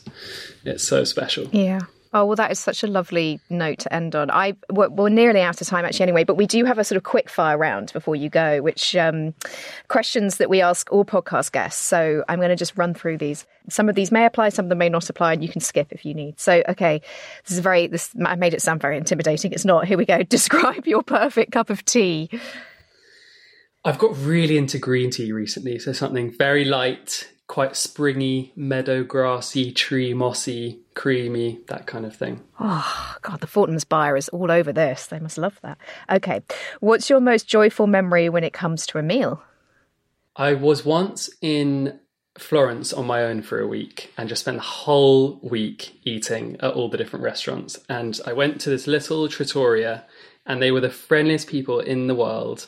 it's 0.64 0.88
so 0.88 1.04
special. 1.04 1.50
Yeah. 1.52 1.82
Oh 2.14 2.26
well, 2.26 2.38
that 2.38 2.52
is 2.52 2.60
such 2.60 2.84
a 2.84 2.88
lovely 2.88 3.42
note 3.50 3.80
to 3.80 3.94
end 3.94 4.16
on. 4.16 4.32
I 4.32 4.56
we're, 4.72 4.88
we're, 4.88 5.10
nearly 5.10 5.42
out 5.42 5.60
of 5.60 5.68
time 5.68 5.84
actually, 5.84 6.04
anyway. 6.04 6.24
But 6.24 6.36
we 6.36 6.46
do 6.46 6.64
have 6.64 6.78
a 6.78 6.86
sort 6.86 6.96
of 6.96 7.04
quick 7.04 7.30
fire 7.30 7.58
round 7.58 7.92
before 7.92 8.16
you 8.16 8.30
go, 8.30 8.62
which 8.62 8.96
um, 8.96 9.34
questions 9.90 10.38
that 10.38 10.50
we 10.50 10.62
ask 10.62 10.90
all 10.90 11.04
podcast 11.04 11.52
guests. 11.52 11.84
So 11.84 12.24
I'm 12.30 12.40
going 12.40 12.50
to 12.50 12.56
just 12.56 12.78
run 12.78 12.94
through 12.94 13.18
these. 13.18 13.46
Some 13.68 13.90
of 13.90 13.96
these 13.96 14.10
may 14.10 14.26
apply, 14.26 14.50
some 14.50 14.66
of 14.66 14.70
them 14.70 14.78
may 14.78 14.90
not 14.90 15.10
apply, 15.10 15.34
and 15.34 15.44
you 15.44 15.50
can 15.50 15.60
skip 15.60 15.92
if 15.92 16.06
you 16.06 16.14
need. 16.14 16.40
So 16.40 16.64
okay, 16.70 17.02
this 17.44 17.52
is 17.52 17.60
very. 17.60 17.88
This 17.88 18.16
I 18.26 18.36
made 18.36 18.54
it 18.54 18.62
sound 18.62 18.80
very 18.80 18.96
intimidating. 18.96 19.52
It's 19.52 19.66
not. 19.66 19.86
Here 19.86 19.98
we 19.98 20.06
go. 20.06 20.24
Describe 20.30 20.88
your 20.88 21.04
perfect 21.04 21.52
cup 21.52 21.70
of 21.70 21.84
tea. 21.84 22.30
I've 23.86 24.00
got 24.00 24.18
really 24.18 24.58
into 24.58 24.78
green 24.78 25.10
tea 25.10 25.32
recently, 25.34 25.78
so 25.78 25.92
something 25.92 26.32
very 26.32 26.64
light, 26.64 27.30
quite 27.48 27.76
springy, 27.76 28.54
meadow 28.56 29.04
grassy, 29.04 29.74
tree 29.74 30.14
mossy, 30.14 30.80
creamy, 30.96 31.60
that 31.68 31.86
kind 31.86 32.06
of 32.06 32.16
thing. 32.16 32.42
Oh, 32.62 33.16
God, 33.22 33.42
the 33.42 33.48
Fortnum's 33.48 33.84
buyer 33.84 34.16
is 34.16 34.30
all 34.30 34.50
over 34.52 34.72
this. 34.72 35.08
They 35.08 35.20
must 35.20 35.38
love 35.38 35.60
that. 35.64 35.78
Okay, 36.10 36.42
what's 36.80 37.10
your 37.10 37.20
most 37.20 37.48
joyful 37.48 37.86
memory 37.86 38.30
when 38.30 38.46
it 38.46 38.54
comes 38.54 38.86
to 38.88 39.00
a 39.00 39.04
meal? 39.04 39.44
I 40.38 40.54
was 40.54 40.86
once 40.86 41.30
in 41.42 42.00
Florence 42.38 42.94
on 42.94 43.06
my 43.06 43.22
own 43.24 43.42
for 43.42 43.60
a 43.60 43.68
week 43.68 44.14
and 44.18 44.30
just 44.30 44.42
spent 44.44 44.58
the 44.58 44.64
whole 44.64 45.40
week 45.44 46.00
eating 46.04 46.56
at 46.62 46.74
all 46.74 46.90
the 46.90 46.98
different 46.98 47.24
restaurants. 47.24 47.80
And 47.90 48.20
I 48.26 48.32
went 48.32 48.62
to 48.62 48.70
this 48.70 48.88
little 48.88 49.28
trattoria, 49.28 50.06
and 50.46 50.62
they 50.62 50.72
were 50.72 50.80
the 50.80 50.90
friendliest 50.90 51.48
people 51.48 51.82
in 51.82 52.08
the 52.08 52.16
world. 52.16 52.68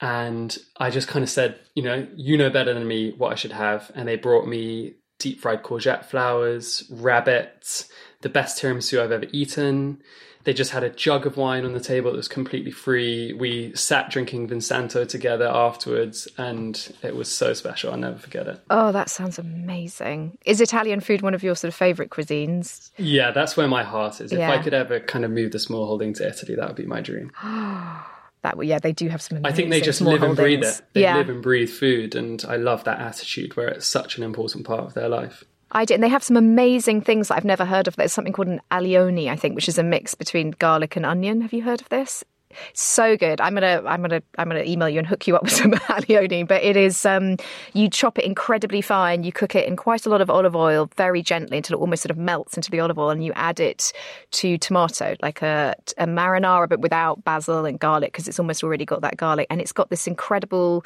And 0.00 0.56
I 0.78 0.90
just 0.90 1.08
kind 1.08 1.22
of 1.22 1.28
said, 1.28 1.60
you 1.74 1.82
know, 1.82 2.06
you 2.16 2.38
know 2.38 2.50
better 2.50 2.72
than 2.72 2.86
me 2.86 3.12
what 3.12 3.32
I 3.32 3.34
should 3.34 3.52
have. 3.52 3.90
And 3.94 4.08
they 4.08 4.16
brought 4.16 4.46
me 4.46 4.94
deep 5.18 5.40
fried 5.40 5.62
courgette 5.62 6.06
flowers, 6.06 6.84
rabbits, 6.90 7.88
the 8.22 8.28
best 8.28 8.60
tiramisu 8.60 9.00
I've 9.00 9.12
ever 9.12 9.26
eaten. 9.32 10.02
They 10.44 10.54
just 10.54 10.70
had 10.70 10.82
a 10.82 10.88
jug 10.88 11.26
of 11.26 11.36
wine 11.36 11.66
on 11.66 11.74
the 11.74 11.80
table 11.80 12.10
that 12.10 12.16
was 12.16 12.26
completely 12.26 12.70
free. 12.70 13.34
We 13.34 13.74
sat 13.74 14.10
drinking 14.10 14.48
Vinsanto 14.48 15.06
together 15.06 15.46
afterwards, 15.46 16.26
and 16.38 16.96
it 17.02 17.14
was 17.14 17.30
so 17.30 17.52
special. 17.52 17.92
I'll 17.92 17.98
never 17.98 18.16
forget 18.16 18.46
it. 18.46 18.58
Oh, 18.70 18.90
that 18.90 19.10
sounds 19.10 19.38
amazing. 19.38 20.38
Is 20.46 20.62
Italian 20.62 21.00
food 21.00 21.20
one 21.20 21.34
of 21.34 21.42
your 21.42 21.54
sort 21.54 21.68
of 21.68 21.74
favourite 21.74 22.10
cuisines? 22.10 22.90
Yeah, 22.96 23.32
that's 23.32 23.54
where 23.54 23.68
my 23.68 23.84
heart 23.84 24.22
is. 24.22 24.32
If 24.32 24.40
I 24.40 24.62
could 24.62 24.72
ever 24.72 24.98
kind 24.98 25.26
of 25.26 25.30
move 25.30 25.52
the 25.52 25.58
small 25.58 25.86
holding 25.86 26.14
to 26.14 26.26
Italy, 26.26 26.54
that 26.54 26.66
would 26.66 26.76
be 26.76 26.86
my 26.86 27.02
dream. 27.02 27.32
That 28.42 28.62
yeah, 28.64 28.78
they 28.78 28.92
do 28.92 29.08
have 29.08 29.20
some. 29.20 29.38
Amazing 29.38 29.52
I 29.52 29.56
think 29.56 29.70
they 29.70 29.80
just 29.80 30.00
live 30.00 30.22
and 30.22 30.36
breathe 30.36 30.64
it. 30.64 30.82
They 30.94 31.02
yeah, 31.02 31.16
live 31.16 31.28
and 31.28 31.42
breathe 31.42 31.70
food, 31.70 32.14
and 32.14 32.42
I 32.48 32.56
love 32.56 32.84
that 32.84 32.98
attitude 32.98 33.56
where 33.56 33.68
it's 33.68 33.86
such 33.86 34.16
an 34.16 34.22
important 34.22 34.64
part 34.64 34.84
of 34.84 34.94
their 34.94 35.08
life. 35.08 35.44
I 35.72 35.84
did. 35.84 35.94
And 35.94 36.02
they 36.02 36.08
have 36.08 36.24
some 36.24 36.36
amazing 36.36 37.02
things 37.02 37.28
that 37.28 37.36
I've 37.36 37.44
never 37.44 37.64
heard 37.64 37.86
of. 37.86 37.96
There's 37.96 38.12
something 38.12 38.32
called 38.32 38.48
an 38.48 38.60
alioli, 38.70 39.28
I 39.30 39.36
think, 39.36 39.54
which 39.54 39.68
is 39.68 39.78
a 39.78 39.82
mix 39.82 40.14
between 40.14 40.52
garlic 40.52 40.96
and 40.96 41.06
onion. 41.06 41.42
Have 41.42 41.52
you 41.52 41.62
heard 41.62 41.80
of 41.80 41.88
this? 41.90 42.24
So 42.72 43.16
good. 43.16 43.40
I'm 43.40 43.54
gonna, 43.54 43.82
I'm 43.86 44.02
gonna, 44.02 44.22
I'm 44.38 44.48
gonna 44.48 44.64
email 44.64 44.88
you 44.88 44.98
and 44.98 45.06
hook 45.06 45.26
you 45.26 45.36
up 45.36 45.42
with 45.44 45.52
some 45.60 45.72
alioli. 45.72 46.46
But 46.46 46.62
it 46.62 46.76
is, 46.76 47.04
um, 47.06 47.36
you 47.72 47.88
chop 47.88 48.18
it 48.18 48.24
incredibly 48.24 48.80
fine. 48.80 49.22
You 49.22 49.32
cook 49.32 49.54
it 49.54 49.66
in 49.66 49.76
quite 49.76 50.06
a 50.06 50.08
lot 50.08 50.20
of 50.20 50.30
olive 50.30 50.56
oil, 50.56 50.90
very 50.96 51.22
gently 51.22 51.58
until 51.58 51.78
it 51.78 51.80
almost 51.80 52.02
sort 52.02 52.10
of 52.10 52.18
melts 52.18 52.56
into 52.56 52.70
the 52.70 52.80
olive 52.80 52.98
oil, 52.98 53.10
and 53.10 53.24
you 53.24 53.32
add 53.34 53.60
it 53.60 53.92
to 54.32 54.58
tomato, 54.58 55.16
like 55.22 55.42
a, 55.42 55.74
a 55.98 56.06
marinara, 56.06 56.68
but 56.68 56.80
without 56.80 57.22
basil 57.24 57.64
and 57.64 57.78
garlic, 57.78 58.12
because 58.12 58.28
it's 58.28 58.38
almost 58.38 58.62
already 58.64 58.84
got 58.84 59.00
that 59.02 59.16
garlic, 59.16 59.46
and 59.50 59.60
it's 59.60 59.72
got 59.72 59.90
this 59.90 60.06
incredible 60.06 60.84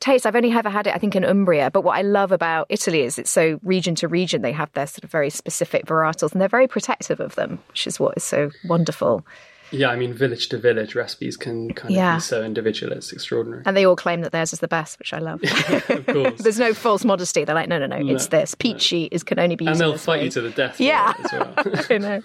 taste. 0.00 0.26
I've 0.26 0.36
only 0.36 0.52
ever 0.52 0.70
had 0.70 0.86
it, 0.86 0.94
I 0.94 0.98
think, 0.98 1.16
in 1.16 1.24
Umbria. 1.24 1.70
But 1.70 1.82
what 1.82 1.96
I 1.96 2.02
love 2.02 2.32
about 2.32 2.66
Italy 2.68 3.02
is 3.02 3.18
it's 3.18 3.30
so 3.30 3.60
region 3.62 3.94
to 3.96 4.08
region. 4.08 4.42
They 4.42 4.52
have 4.52 4.72
their 4.72 4.86
sort 4.86 5.04
of 5.04 5.10
very 5.10 5.30
specific 5.30 5.86
varietals, 5.86 6.32
and 6.32 6.40
they're 6.40 6.48
very 6.48 6.68
protective 6.68 7.20
of 7.20 7.34
them, 7.34 7.58
which 7.68 7.86
is 7.86 8.00
what 8.00 8.16
is 8.16 8.24
so 8.24 8.50
wonderful. 8.66 9.24
Yeah, 9.72 9.88
I 9.88 9.96
mean, 9.96 10.12
village 10.12 10.48
to 10.50 10.58
village 10.58 10.94
recipes 10.94 11.36
can 11.36 11.72
kind 11.72 11.92
of 11.92 11.96
Yeah. 11.96 12.16
be 12.16 12.20
so 12.20 12.42
individual. 12.42 12.92
It's 12.92 13.12
extraordinary. 13.12 13.62
And 13.64 13.76
they 13.76 13.84
all 13.86 13.96
claim 13.96 14.20
that 14.20 14.30
theirs 14.32 14.52
is 14.52 14.60
the 14.60 14.68
best, 14.68 14.98
which 14.98 15.12
I 15.12 15.18
love. 15.18 15.42
of 15.88 16.06
course. 16.06 16.38
There's 16.42 16.58
no 16.58 16.74
false 16.74 17.04
modesty. 17.04 17.44
They're 17.44 17.54
like, 17.54 17.68
no, 17.68 17.78
no, 17.78 17.86
no, 17.86 18.12
it's 18.12 18.26
this. 18.28 18.54
Pici 18.54 19.08
is 19.10 19.22
can 19.22 19.38
only 19.38 19.56
be 19.56 19.64
used 19.64 19.80
and 19.80 19.90
they'll 19.92 19.98
fight 19.98 20.18
way. 20.20 20.24
you 20.26 20.30
to 20.32 20.40
the 20.42 20.50
death. 20.50 20.78
Yeah. 20.78 21.14
it 21.18 21.24
as 21.24 21.32
well. 21.32 21.84
I 21.90 21.98
know. 21.98 22.22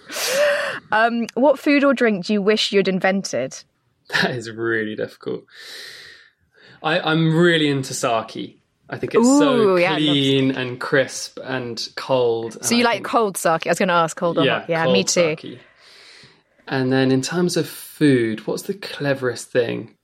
Um, 0.92 1.26
what 1.34 1.58
food 1.58 1.84
or 1.84 1.94
drink 1.94 2.26
do 2.26 2.32
you 2.34 2.42
wish 2.42 2.70
you'd 2.72 2.88
invented? 2.88 3.56
that 4.22 4.30
is 4.30 4.50
really 4.50 4.94
difficult. 4.96 5.44
I, 6.82 7.00
I'm 7.00 7.36
really 7.36 7.68
into 7.68 7.94
sake. 7.94 8.60
I 8.90 8.96
think 8.96 9.14
it's 9.14 9.26
Ooh, 9.26 9.38
so 9.38 9.76
yeah, 9.76 9.96
clean 9.96 10.50
and 10.52 10.80
crisp 10.80 11.38
and 11.44 11.86
cold. 11.96 12.64
So 12.64 12.74
you 12.74 12.84
like 12.84 13.04
cold 13.04 13.36
sake? 13.36 13.66
I 13.66 13.70
was 13.70 13.78
going 13.78 13.88
to 13.88 13.94
ask 13.94 14.16
cold 14.16 14.38
or 14.38 14.44
yeah. 14.44 14.64
Yeah, 14.66 14.86
me 14.86 15.04
too. 15.04 15.36
sake. 15.36 15.58
And 16.68 16.92
then 16.92 17.10
in 17.10 17.22
terms 17.22 17.56
of 17.56 17.68
food, 17.68 18.46
what's 18.46 18.62
the 18.64 18.74
cleverest 18.74 19.50
thing? 19.50 19.94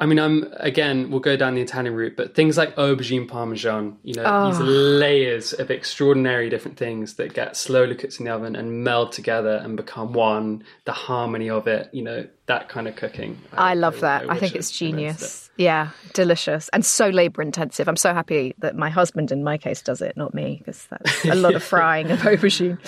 I 0.00 0.06
mean, 0.06 0.20
I'm 0.20 0.46
again, 0.58 1.10
we'll 1.10 1.18
go 1.18 1.36
down 1.36 1.56
the 1.56 1.60
Italian 1.60 1.92
route, 1.92 2.16
but 2.16 2.36
things 2.36 2.56
like 2.56 2.76
aubergine 2.76 3.26
parmesan, 3.26 3.96
you 4.04 4.14
know, 4.14 4.48
these 4.48 4.60
Oh. 4.60 4.62
layers 4.62 5.52
of 5.52 5.72
extraordinary 5.72 6.48
different 6.48 6.76
things 6.76 7.14
that 7.14 7.34
get 7.34 7.56
slowly 7.56 7.96
cooked 7.96 8.20
in 8.20 8.26
the 8.26 8.30
oven 8.32 8.54
and 8.54 8.84
meld 8.84 9.10
together 9.10 9.60
and 9.64 9.76
become 9.76 10.12
one, 10.12 10.62
the 10.84 10.92
harmony 10.92 11.50
of 11.50 11.66
it, 11.66 11.88
you 11.92 12.02
know, 12.02 12.24
that 12.46 12.68
kind 12.68 12.86
of 12.86 12.94
cooking. 12.94 13.40
I 13.54 13.74
love 13.74 13.98
that. 14.00 14.22
I, 14.22 14.34
wish 14.34 14.40
think 14.40 14.54
it's 14.54 14.70
genius. 14.70 15.50
Yeah, 15.56 15.88
delicious 16.12 16.68
and 16.68 16.86
so 16.86 17.08
labor 17.08 17.42
intensive. 17.42 17.88
I'm 17.88 17.96
so 17.96 18.14
happy 18.14 18.54
that 18.58 18.76
my 18.76 18.90
husband, 18.90 19.32
in 19.32 19.42
my 19.42 19.58
case, 19.58 19.82
does 19.82 20.00
it, 20.00 20.16
not 20.16 20.32
me, 20.32 20.58
because 20.64 20.86
that's 20.86 21.24
a 21.24 21.34
lot 21.34 21.56
of 21.56 21.62
frying 21.74 22.08
of 22.12 22.20
aubergine. 22.20 22.78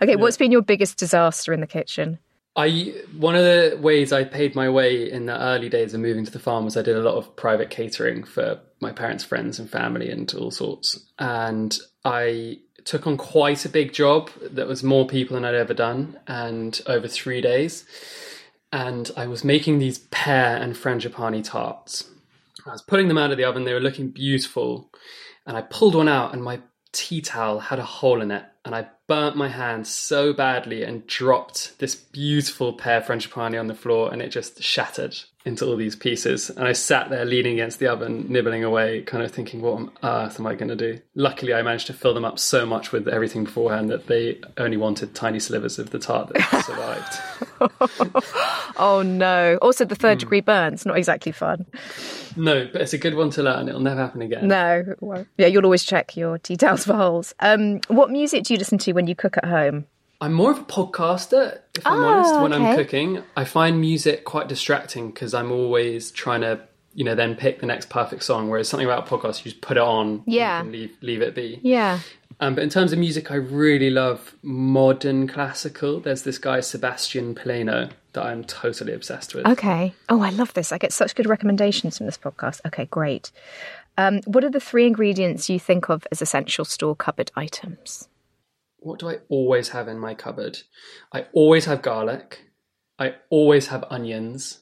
Okay, 0.00 0.14
what's 0.14 0.36
been 0.36 0.52
your 0.52 0.62
biggest 0.62 0.98
disaster 0.98 1.52
in 1.52 1.58
the 1.58 1.66
kitchen? 1.66 2.20
I 2.56 2.94
one 3.16 3.36
of 3.36 3.42
the 3.42 3.78
ways 3.80 4.12
I 4.12 4.24
paid 4.24 4.54
my 4.54 4.68
way 4.68 5.10
in 5.10 5.26
the 5.26 5.40
early 5.40 5.68
days 5.68 5.94
of 5.94 6.00
moving 6.00 6.24
to 6.24 6.32
the 6.32 6.38
farm 6.38 6.64
was 6.64 6.76
I 6.76 6.82
did 6.82 6.96
a 6.96 7.02
lot 7.02 7.14
of 7.14 7.36
private 7.36 7.70
catering 7.70 8.24
for 8.24 8.60
my 8.80 8.92
parents' 8.92 9.24
friends 9.24 9.58
and 9.58 9.70
family 9.70 10.10
and 10.10 10.32
all 10.34 10.50
sorts. 10.50 10.98
And 11.18 11.78
I 12.04 12.58
took 12.84 13.06
on 13.06 13.16
quite 13.16 13.64
a 13.64 13.68
big 13.68 13.92
job 13.92 14.30
that 14.40 14.66
was 14.66 14.82
more 14.82 15.06
people 15.06 15.34
than 15.34 15.44
I'd 15.44 15.54
ever 15.54 15.74
done, 15.74 16.18
and 16.26 16.80
over 16.86 17.06
three 17.06 17.40
days. 17.40 17.84
And 18.72 19.10
I 19.16 19.26
was 19.26 19.44
making 19.44 19.78
these 19.78 19.98
pear 19.98 20.56
and 20.56 20.74
frangipane 20.74 21.44
tarts. 21.44 22.08
I 22.66 22.70
was 22.70 22.82
pulling 22.82 23.08
them 23.08 23.18
out 23.18 23.30
of 23.30 23.36
the 23.36 23.44
oven; 23.44 23.64
they 23.64 23.74
were 23.74 23.80
looking 23.80 24.08
beautiful. 24.08 24.90
And 25.46 25.56
I 25.56 25.62
pulled 25.62 25.94
one 25.94 26.08
out, 26.08 26.32
and 26.32 26.42
my 26.42 26.60
tea 26.92 27.20
towel 27.20 27.60
had 27.60 27.78
a 27.78 27.84
hole 27.84 28.20
in 28.22 28.30
it, 28.30 28.44
and 28.64 28.74
I 28.74 28.88
burnt 29.10 29.34
my 29.34 29.48
hand 29.48 29.88
so 29.88 30.32
badly 30.32 30.84
and 30.84 31.04
dropped 31.08 31.76
this 31.80 31.96
beautiful 31.96 32.72
pear 32.72 33.00
frangipane 33.00 33.58
on 33.58 33.66
the 33.66 33.74
floor, 33.74 34.12
and 34.12 34.22
it 34.22 34.28
just 34.28 34.62
shattered 34.62 35.18
into 35.44 35.66
all 35.66 35.76
these 35.76 35.96
pieces. 35.96 36.50
And 36.50 36.68
I 36.68 36.72
sat 36.72 37.08
there 37.08 37.24
leaning 37.24 37.54
against 37.54 37.78
the 37.78 37.86
oven, 37.88 38.26
nibbling 38.28 38.62
away, 38.62 39.00
kind 39.02 39.22
of 39.24 39.30
thinking, 39.30 39.62
what 39.62 39.72
on 39.74 39.90
earth 40.02 40.38
am 40.38 40.46
I 40.46 40.54
going 40.54 40.68
to 40.68 40.76
do? 40.76 41.00
Luckily, 41.14 41.54
I 41.54 41.62
managed 41.62 41.86
to 41.86 41.94
fill 41.94 42.12
them 42.12 42.26
up 42.26 42.38
so 42.38 42.66
much 42.66 42.92
with 42.92 43.08
everything 43.08 43.44
beforehand 43.44 43.88
that 43.90 44.06
they 44.06 44.38
only 44.58 44.76
wanted 44.76 45.14
tiny 45.14 45.40
slivers 45.40 45.78
of 45.78 45.90
the 45.90 45.98
tart 45.98 46.30
that 46.34 46.64
survived. 47.60 48.24
Oh 48.76 49.02
no! 49.02 49.58
Also, 49.60 49.84
the 49.84 49.94
third 49.94 50.18
degree 50.18 50.40
burns 50.40 50.86
not 50.86 50.96
exactly 50.96 51.32
fun. 51.32 51.66
no, 52.36 52.66
but 52.72 52.80
it's 52.80 52.94
a 52.94 52.98
good 52.98 53.14
one 53.14 53.28
to 53.30 53.42
learn. 53.42 53.68
It'll 53.68 53.80
never 53.80 54.00
happen 54.00 54.22
again. 54.22 54.48
No, 54.48 54.94
well, 55.00 55.26
yeah, 55.36 55.48
you'll 55.48 55.64
always 55.64 55.84
check 55.84 56.16
your 56.16 56.38
towels 56.38 56.84
for 56.86 56.94
holes. 56.94 57.34
Um, 57.40 57.80
what 57.88 58.10
music 58.10 58.44
do 58.44 58.54
you 58.54 58.58
listen 58.58 58.78
to 58.78 58.92
when 58.92 59.06
you 59.06 59.14
cook 59.14 59.36
at 59.36 59.44
home? 59.44 59.86
I'm 60.20 60.32
more 60.34 60.50
of 60.50 60.58
a 60.58 60.64
podcaster, 60.64 61.60
if 61.74 61.86
I'm 61.86 62.00
Oh, 62.00 62.04
honest, 62.04 62.40
when 62.40 62.52
okay. 62.52 62.64
I'm 62.70 62.76
cooking. 62.76 63.22
I 63.36 63.44
find 63.44 63.80
music 63.80 64.24
quite 64.24 64.48
distracting 64.48 65.10
because 65.10 65.32
I'm 65.34 65.50
always 65.50 66.10
trying 66.10 66.42
to, 66.42 66.60
you 66.94 67.04
know, 67.04 67.14
then 67.14 67.34
pick 67.36 67.60
the 67.60 67.66
next 67.66 67.88
perfect 67.88 68.22
song. 68.22 68.50
Whereas 68.50 68.68
something 68.68 68.86
about 68.86 69.06
a 69.10 69.10
podcast, 69.16 69.38
you 69.44 69.50
just 69.50 69.62
put 69.62 69.76
it 69.78 69.82
on, 69.82 70.22
Yeah. 70.26 70.60
can 70.60 70.72
leave 70.72 70.96
leave 71.00 71.22
it 71.22 71.34
be. 71.34 71.58
Yeah. 71.62 72.00
Um, 72.38 72.54
but 72.54 72.64
in 72.64 72.70
terms 72.70 72.92
of 72.92 72.98
music, 72.98 73.30
I 73.30 73.34
really 73.34 73.90
love 73.90 74.34
modern 74.42 75.26
classical. 75.28 76.00
There's 76.00 76.22
this 76.22 76.38
guy 76.38 76.60
Sebastian 76.60 77.34
Plano 77.34 77.88
that 78.12 78.24
I'm 78.24 78.44
totally 78.44 78.92
obsessed 78.92 79.34
with. 79.34 79.46
Okay. 79.46 79.94
Oh, 80.08 80.20
I 80.22 80.30
love 80.30 80.52
this. 80.54 80.72
I 80.72 80.78
get 80.78 80.92
such 80.92 81.14
good 81.14 81.26
recommendations 81.28 81.96
from 81.98 82.06
this 82.06 82.18
podcast. 82.18 82.60
Okay, 82.66 82.86
great. 82.86 83.30
Um, 83.98 84.20
what 84.26 84.42
are 84.44 84.50
the 84.50 84.60
three 84.60 84.86
ingredients 84.86 85.48
you 85.50 85.58
think 85.60 85.88
of 85.90 86.06
as 86.10 86.20
essential 86.22 86.64
store 86.64 86.96
cupboard 86.96 87.30
items? 87.36 88.08
What 88.80 88.98
do 88.98 89.08
I 89.10 89.18
always 89.28 89.70
have 89.70 89.88
in 89.88 89.98
my 89.98 90.14
cupboard? 90.14 90.58
I 91.12 91.26
always 91.32 91.66
have 91.66 91.82
garlic. 91.82 92.46
I 92.98 93.14
always 93.30 93.68
have 93.68 93.84
onions. 93.90 94.60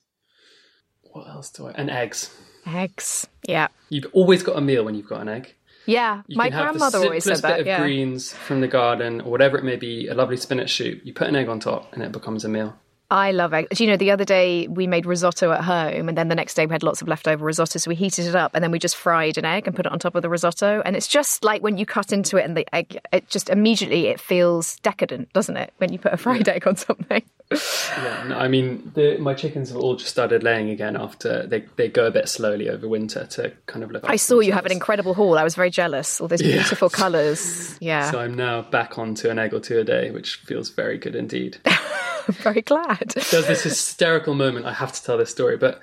What 1.03 1.29
else 1.29 1.51
do 1.51 1.67
I? 1.69 1.73
And 1.73 1.91
eggs. 1.91 2.37
Eggs. 2.67 3.27
Yeah. 3.47 3.69
You've 3.89 4.07
always 4.13 4.43
got 4.43 4.57
a 4.57 4.61
meal 4.61 4.85
when 4.85 4.95
you've 4.95 5.09
got 5.09 5.21
an 5.23 5.29
egg. 5.29 5.55
Yeah. 5.87 6.23
You 6.27 6.37
My 6.37 6.51
can 6.51 6.53
have 6.59 6.63
grandmother 6.67 6.99
the 6.99 7.05
always 7.07 7.25
said 7.25 7.37
that. 7.39 7.49
bit 7.49 7.61
of 7.61 7.67
Yeah. 7.67 7.81
greens 7.81 8.33
from 8.33 8.61
the 8.61 8.69
garden 8.69 9.21
or 9.23 9.31
whatever 9.31 9.57
it 9.57 9.65
may 9.65 9.77
be, 9.77 10.07
a 10.09 10.15
lovely 10.15 10.37
spinach 10.37 10.75
soup. 10.77 11.01
You 11.05 11.15
put 11.15 11.29
an 11.29 11.37
egg 11.37 11.49
on 11.49 11.61
top 11.61 11.93
and 11.95 12.03
it 12.03 12.13
becomes 12.13 12.45
a 12.45 12.49
meal. 12.49 12.77
I 13.11 13.31
love 13.31 13.55
eggs. 13.55 13.69
Do 13.77 13.85
you 13.85 13.91
know, 13.91 13.97
the 13.97 14.11
other 14.11 14.27
day 14.27 14.69
we 14.69 14.87
made 14.87 15.07
risotto 15.07 15.51
at 15.53 15.65
home, 15.65 16.09
and 16.09 16.19
then 16.19 16.29
the 16.29 16.35
next 16.35 16.55
day 16.55 16.67
we 16.67 16.73
had 16.73 16.83
lots 16.83 17.01
of 17.01 17.09
leftover 17.09 17.45
risotto. 17.45 17.79
So 17.79 17.89
we 17.89 17.95
heated 17.95 18.27
it 18.27 18.35
up, 18.35 18.51
and 18.55 18.63
then 18.63 18.71
we 18.71 18.79
just 18.79 18.97
fried 18.97 19.39
an 19.39 19.47
egg 19.47 19.67
and 19.67 19.75
put 19.75 19.87
it 19.87 19.93
on 19.93 19.99
top 19.99 20.15
of 20.15 20.21
the 20.21 20.29
risotto. 20.29 20.83
And 20.85 20.95
it's 20.95 21.09
just 21.09 21.43
like 21.43 21.63
when 21.63 21.79
you 21.79 21.87
cut 21.87 22.13
into 22.13 22.37
it, 22.37 22.45
and 22.45 22.55
the 22.55 22.67
egg, 22.75 23.01
it 23.11 23.29
just 23.29 23.49
immediately 23.49 24.09
it 24.09 24.21
feels 24.21 24.77
decadent, 24.81 25.33
doesn't 25.33 25.57
it? 25.57 25.73
When 25.79 25.91
you 25.91 25.99
put 25.99 26.13
a 26.13 26.19
fried 26.19 26.49
egg 26.49 26.67
on 26.67 26.77
something. 26.77 27.23
Yeah, 27.51 28.25
no, 28.29 28.39
I 28.39 28.49
mean, 28.49 28.93
the, 28.95 29.17
my 29.19 29.35
chickens 29.35 29.71
have 29.71 29.79
all 29.79 29.97
just 29.97 30.11
started 30.11 30.43
laying 30.43 30.71
again 30.71 30.97
after 30.97 31.47
they, 31.47 31.65
they 31.77 31.89
go 31.89 32.07
a 32.07 32.11
bit 32.11 32.29
slowly 32.29 32.69
over 32.69 32.87
winter 32.87 33.25
to 33.27 33.53
kind 33.67 33.83
of 33.83 33.91
look. 33.91 34.05
I 34.07 34.17
saw 34.17 34.41
you 34.41 34.53
have 34.53 34.67
an 34.67 34.73
incredible 34.73 35.15
haul. 35.15 35.39
I 35.39 35.45
was 35.45 35.55
very 35.55 35.71
jealous. 35.71 36.21
All 36.21 36.29
those 36.29 36.43
beautiful 36.43 36.91
colours. 36.91 37.77
Yeah, 37.81 38.11
So 38.11 38.21
I'm 38.21 38.35
now 38.35 38.63
back 38.63 38.99
onto 38.99 39.31
an 39.31 39.39
egg 39.39 39.55
or 39.55 39.61
two 39.61 39.79
a 39.79 39.85
day, 39.85 40.11
which 40.11 40.37
feels 40.37 40.69
very 40.71 40.99
good 40.99 41.17
indeed. 41.17 41.57
I'm 41.65 41.79
very 42.35 42.63
glad. 42.63 43.15
There's 43.31 43.47
this 43.47 43.63
hysterical 43.63 44.35
moment. 44.35 44.67
I 44.67 44.75
have 44.75 44.93
to 44.93 45.03
tell 45.03 45.17
this 45.17 45.31
story, 45.31 45.57
but 45.57 45.81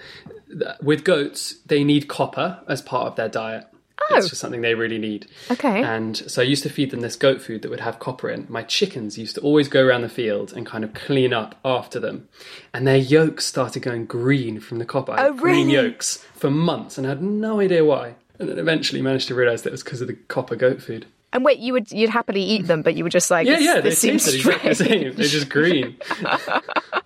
with 0.82 1.04
goats, 1.04 1.56
they 1.66 1.84
need 1.84 2.08
copper 2.08 2.60
as 2.68 2.82
part 2.82 3.08
of 3.08 3.16
their 3.16 3.30
diet. 3.30 3.66
It's 4.12 4.26
oh. 4.26 4.30
just 4.30 4.42
something 4.42 4.62
they 4.62 4.76
really 4.76 4.98
need. 5.00 5.28
Okay. 5.50 5.82
And 5.82 6.16
so 6.18 6.42
I 6.42 6.46
used 6.46 6.64
to 6.64 6.70
feed 6.70 6.92
them 6.92 7.02
this 7.02 7.16
goat 7.16 7.42
food 7.42 7.62
that 7.64 7.70
would 7.70 7.80
have 7.80 8.00
copper 8.00 8.30
in. 8.30 8.46
My 8.50 8.62
chickens 8.62 9.18
used 9.18 9.36
to 9.36 9.42
always 9.42 9.68
go 9.68 9.84
around 9.84 10.02
the 10.02 10.10
field 10.10 10.54
and 10.54 10.66
kind 10.66 10.84
of 10.84 10.94
clean 10.94 11.34
up 11.34 11.60
after 11.66 12.00
them. 12.00 12.28
And 12.74 12.86
their 12.86 12.98
yolks 12.98 13.46
started 13.46 13.82
going 13.82 14.06
green 14.06 14.60
from 14.60 14.78
the 14.80 14.86
copper. 14.86 15.16
Oh, 15.18 15.34
Green 15.34 15.68
really? 15.68 15.88
yolks 15.90 16.18
for 16.34 16.52
months 16.52 16.98
and 16.98 17.08
I 17.08 17.12
had 17.12 17.24
no 17.24 17.60
idea 17.60 17.84
why. 17.84 18.16
And 18.38 18.50
then 18.50 18.60
eventually 18.60 19.02
managed 19.02 19.28
to 19.30 19.36
realise 19.36 19.62
that 19.62 19.70
it 19.70 19.72
was 19.72 19.84
because 19.84 20.02
of 20.02 20.08
the 20.08 20.16
copper 20.28 20.56
goat 20.56 20.82
food. 20.82 21.06
And 21.34 21.44
wait, 21.44 21.60
you 21.60 21.74
would 21.74 21.92
you'd 21.92 22.10
happily 22.10 22.42
eat 22.42 22.68
them, 22.68 22.82
but 22.82 22.96
you 22.96 23.04
were 23.04 23.10
just 23.10 23.30
like, 23.32 23.46
Yeah, 23.48 23.56
this, 23.56 23.66
yeah, 23.66 23.76
they 23.76 23.82
this 23.90 24.00
seems 24.00 24.24
tasted 24.24 24.40
exactly 24.40 24.70
the 24.70 24.76
strange. 24.76 25.02
same. 25.04 25.16
They're 25.16 25.28
just 25.28 25.50
green. 25.50 25.98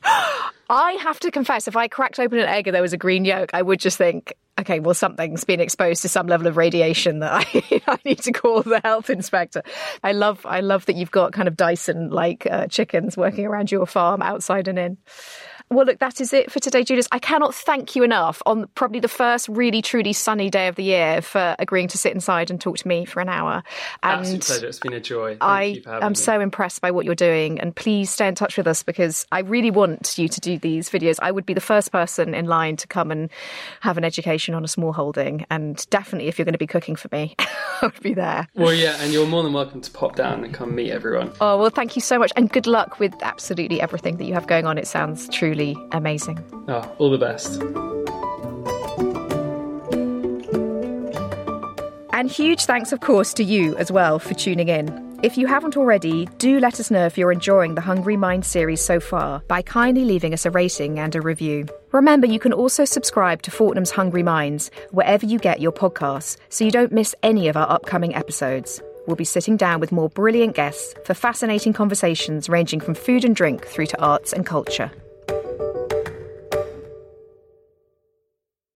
I 0.69 0.93
have 1.01 1.19
to 1.21 1.31
confess, 1.31 1.67
if 1.67 1.75
I 1.75 1.87
cracked 1.87 2.19
open 2.19 2.37
an 2.37 2.47
egg 2.47 2.67
and 2.67 2.75
there 2.75 2.81
was 2.81 2.93
a 2.93 2.97
green 2.97 3.25
yolk, 3.25 3.49
I 3.53 3.61
would 3.61 3.79
just 3.79 3.97
think, 3.97 4.33
okay, 4.59 4.79
well, 4.79 4.93
something's 4.93 5.43
been 5.43 5.59
exposed 5.59 6.03
to 6.03 6.09
some 6.09 6.27
level 6.27 6.45
of 6.45 6.57
radiation 6.57 7.19
that 7.19 7.31
I, 7.33 7.81
I 7.87 7.97
need 8.05 8.19
to 8.19 8.31
call 8.31 8.61
the 8.61 8.79
health 8.83 9.09
inspector. 9.09 9.63
I 10.03 10.11
love, 10.11 10.45
I 10.45 10.59
love 10.59 10.85
that 10.85 10.95
you've 10.95 11.09
got 11.09 11.33
kind 11.33 11.47
of 11.47 11.57
Dyson 11.57 12.11
like 12.11 12.45
uh, 12.45 12.67
chickens 12.67 13.17
working 13.17 13.47
around 13.47 13.71
your 13.71 13.87
farm, 13.87 14.21
outside 14.21 14.67
and 14.67 14.77
in. 14.77 14.97
Well, 15.71 15.85
look, 15.85 15.99
that 15.99 16.19
is 16.19 16.33
it 16.33 16.51
for 16.51 16.59
today, 16.59 16.83
Julius. 16.83 17.07
I 17.11 17.19
cannot 17.19 17.53
thank 17.53 17.95
you 17.95 18.03
enough 18.03 18.41
on 18.47 18.67
probably 18.73 18.99
the 18.99 19.07
first 19.07 19.47
really 19.47 19.83
truly 19.83 20.13
sunny 20.13 20.49
day 20.49 20.67
of 20.67 20.75
the 20.75 20.83
year 20.83 21.21
for 21.21 21.55
agreeing 21.59 21.87
to 21.89 21.97
sit 21.97 22.11
inside 22.11 22.49
and 22.49 22.59
talk 22.59 22.77
to 22.77 22.87
me 22.87 23.05
for 23.05 23.19
an 23.19 23.29
hour. 23.29 23.61
And 24.01 24.21
Absolute 24.21 24.45
pleasure. 24.45 24.67
It's 24.67 24.79
been 24.79 24.93
a 24.93 24.99
joy. 24.99 25.29
Thank 25.31 25.43
I 25.43 25.63
you 25.63 25.81
for 25.83 25.89
having 25.91 26.05
am 26.05 26.11
me. 26.13 26.15
so 26.15 26.41
impressed 26.41 26.81
by 26.81 26.89
what 26.89 27.05
you're 27.05 27.13
doing, 27.13 27.59
and 27.59 27.75
please 27.75 28.09
stay 28.09 28.27
in 28.27 28.33
touch 28.33 28.57
with 28.57 28.65
us 28.65 28.81
because 28.81 29.27
I 29.31 29.41
really 29.41 29.69
want 29.69 30.17
you 30.17 30.27
to 30.27 30.39
do 30.39 30.57
these 30.57 30.89
videos. 30.89 31.17
I 31.21 31.29
would 31.29 31.45
be 31.45 31.53
the 31.53 31.61
first 31.61 31.91
person 31.91 32.33
in 32.33 32.45
line 32.45 32.75
to 32.77 32.87
come 32.87 33.11
and 33.11 33.29
have 33.81 33.99
an 33.99 34.03
education 34.03 34.55
on 34.55 34.63
a 34.63 34.67
small 34.67 34.91
holding, 34.91 35.45
and 35.51 35.87
definitely 35.91 36.29
if 36.29 36.39
you're 36.39 36.45
going 36.45 36.53
to 36.53 36.57
be 36.57 36.65
cooking 36.65 36.95
for 36.95 37.09
me, 37.11 37.35
I 37.39 37.85
would 37.85 38.01
be 38.01 38.15
there. 38.15 38.47
Well, 38.55 38.73
yeah, 38.73 38.97
and 39.01 39.13
you're 39.13 39.27
more 39.27 39.43
than 39.43 39.53
welcome 39.53 39.81
to 39.81 39.91
pop 39.91 40.15
down 40.15 40.43
and 40.43 40.51
come 40.51 40.73
meet 40.73 40.89
everyone. 40.89 41.31
Oh, 41.39 41.59
well, 41.59 41.69
thank 41.69 41.95
you 41.95 42.01
so 42.01 42.17
much, 42.17 42.31
and 42.35 42.49
good 42.49 42.65
luck 42.65 42.99
with 42.99 43.13
absolutely 43.21 43.79
everything 43.81 44.17
that 44.17 44.25
you 44.25 44.33
have 44.33 44.47
going 44.47 44.65
on. 44.65 44.79
It 44.79 44.87
sounds 44.87 45.29
truly 45.29 45.58
amazing. 45.91 46.43
Oh, 46.67 46.95
all 46.97 47.09
the 47.09 47.17
best. 47.17 47.61
And 52.19 52.29
huge 52.29 52.65
thanks, 52.65 52.91
of 52.91 52.99
course, 52.99 53.33
to 53.35 53.43
you 53.43 53.77
as 53.77 53.91
well 53.91 54.19
for 54.19 54.33
tuning 54.33 54.67
in. 54.67 55.09
If 55.23 55.37
you 55.37 55.47
haven't 55.47 55.77
already, 55.77 56.27
do 56.37 56.59
let 56.59 56.79
us 56.79 56.89
know 56.89 57.05
if 57.05 57.17
you're 57.17 57.31
enjoying 57.31 57.75
the 57.75 57.81
Hungry 57.81 58.17
Mind 58.17 58.45
series 58.45 58.81
so 58.81 58.99
far 58.99 59.41
by 59.47 59.61
kindly 59.61 60.05
leaving 60.05 60.33
us 60.33 60.45
a 60.45 60.51
rating 60.51 60.99
and 60.99 61.15
a 61.15 61.21
review. 61.21 61.65
Remember, 61.91 62.25
you 62.25 62.39
can 62.39 62.53
also 62.53 62.85
subscribe 62.85 63.41
to 63.43 63.51
Fortnum's 63.51 63.91
Hungry 63.91 64.23
Minds 64.23 64.71
wherever 64.91 65.25
you 65.25 65.39
get 65.39 65.59
your 65.59 65.71
podcasts 65.71 66.37
so 66.49 66.63
you 66.63 66.71
don't 66.71 66.91
miss 66.91 67.15
any 67.23 67.47
of 67.47 67.57
our 67.57 67.69
upcoming 67.69 68.15
episodes. 68.15 68.81
We'll 69.07 69.15
be 69.15 69.25
sitting 69.25 69.57
down 69.57 69.79
with 69.79 69.91
more 69.91 70.09
brilliant 70.09 70.55
guests 70.55 70.93
for 71.05 71.13
fascinating 71.13 71.73
conversations 71.73 72.47
ranging 72.47 72.79
from 72.79 72.95
food 72.95 73.25
and 73.25 73.35
drink 73.35 73.65
through 73.65 73.87
to 73.87 74.01
arts 74.01 74.33
and 74.33 74.45
culture. 74.45 74.91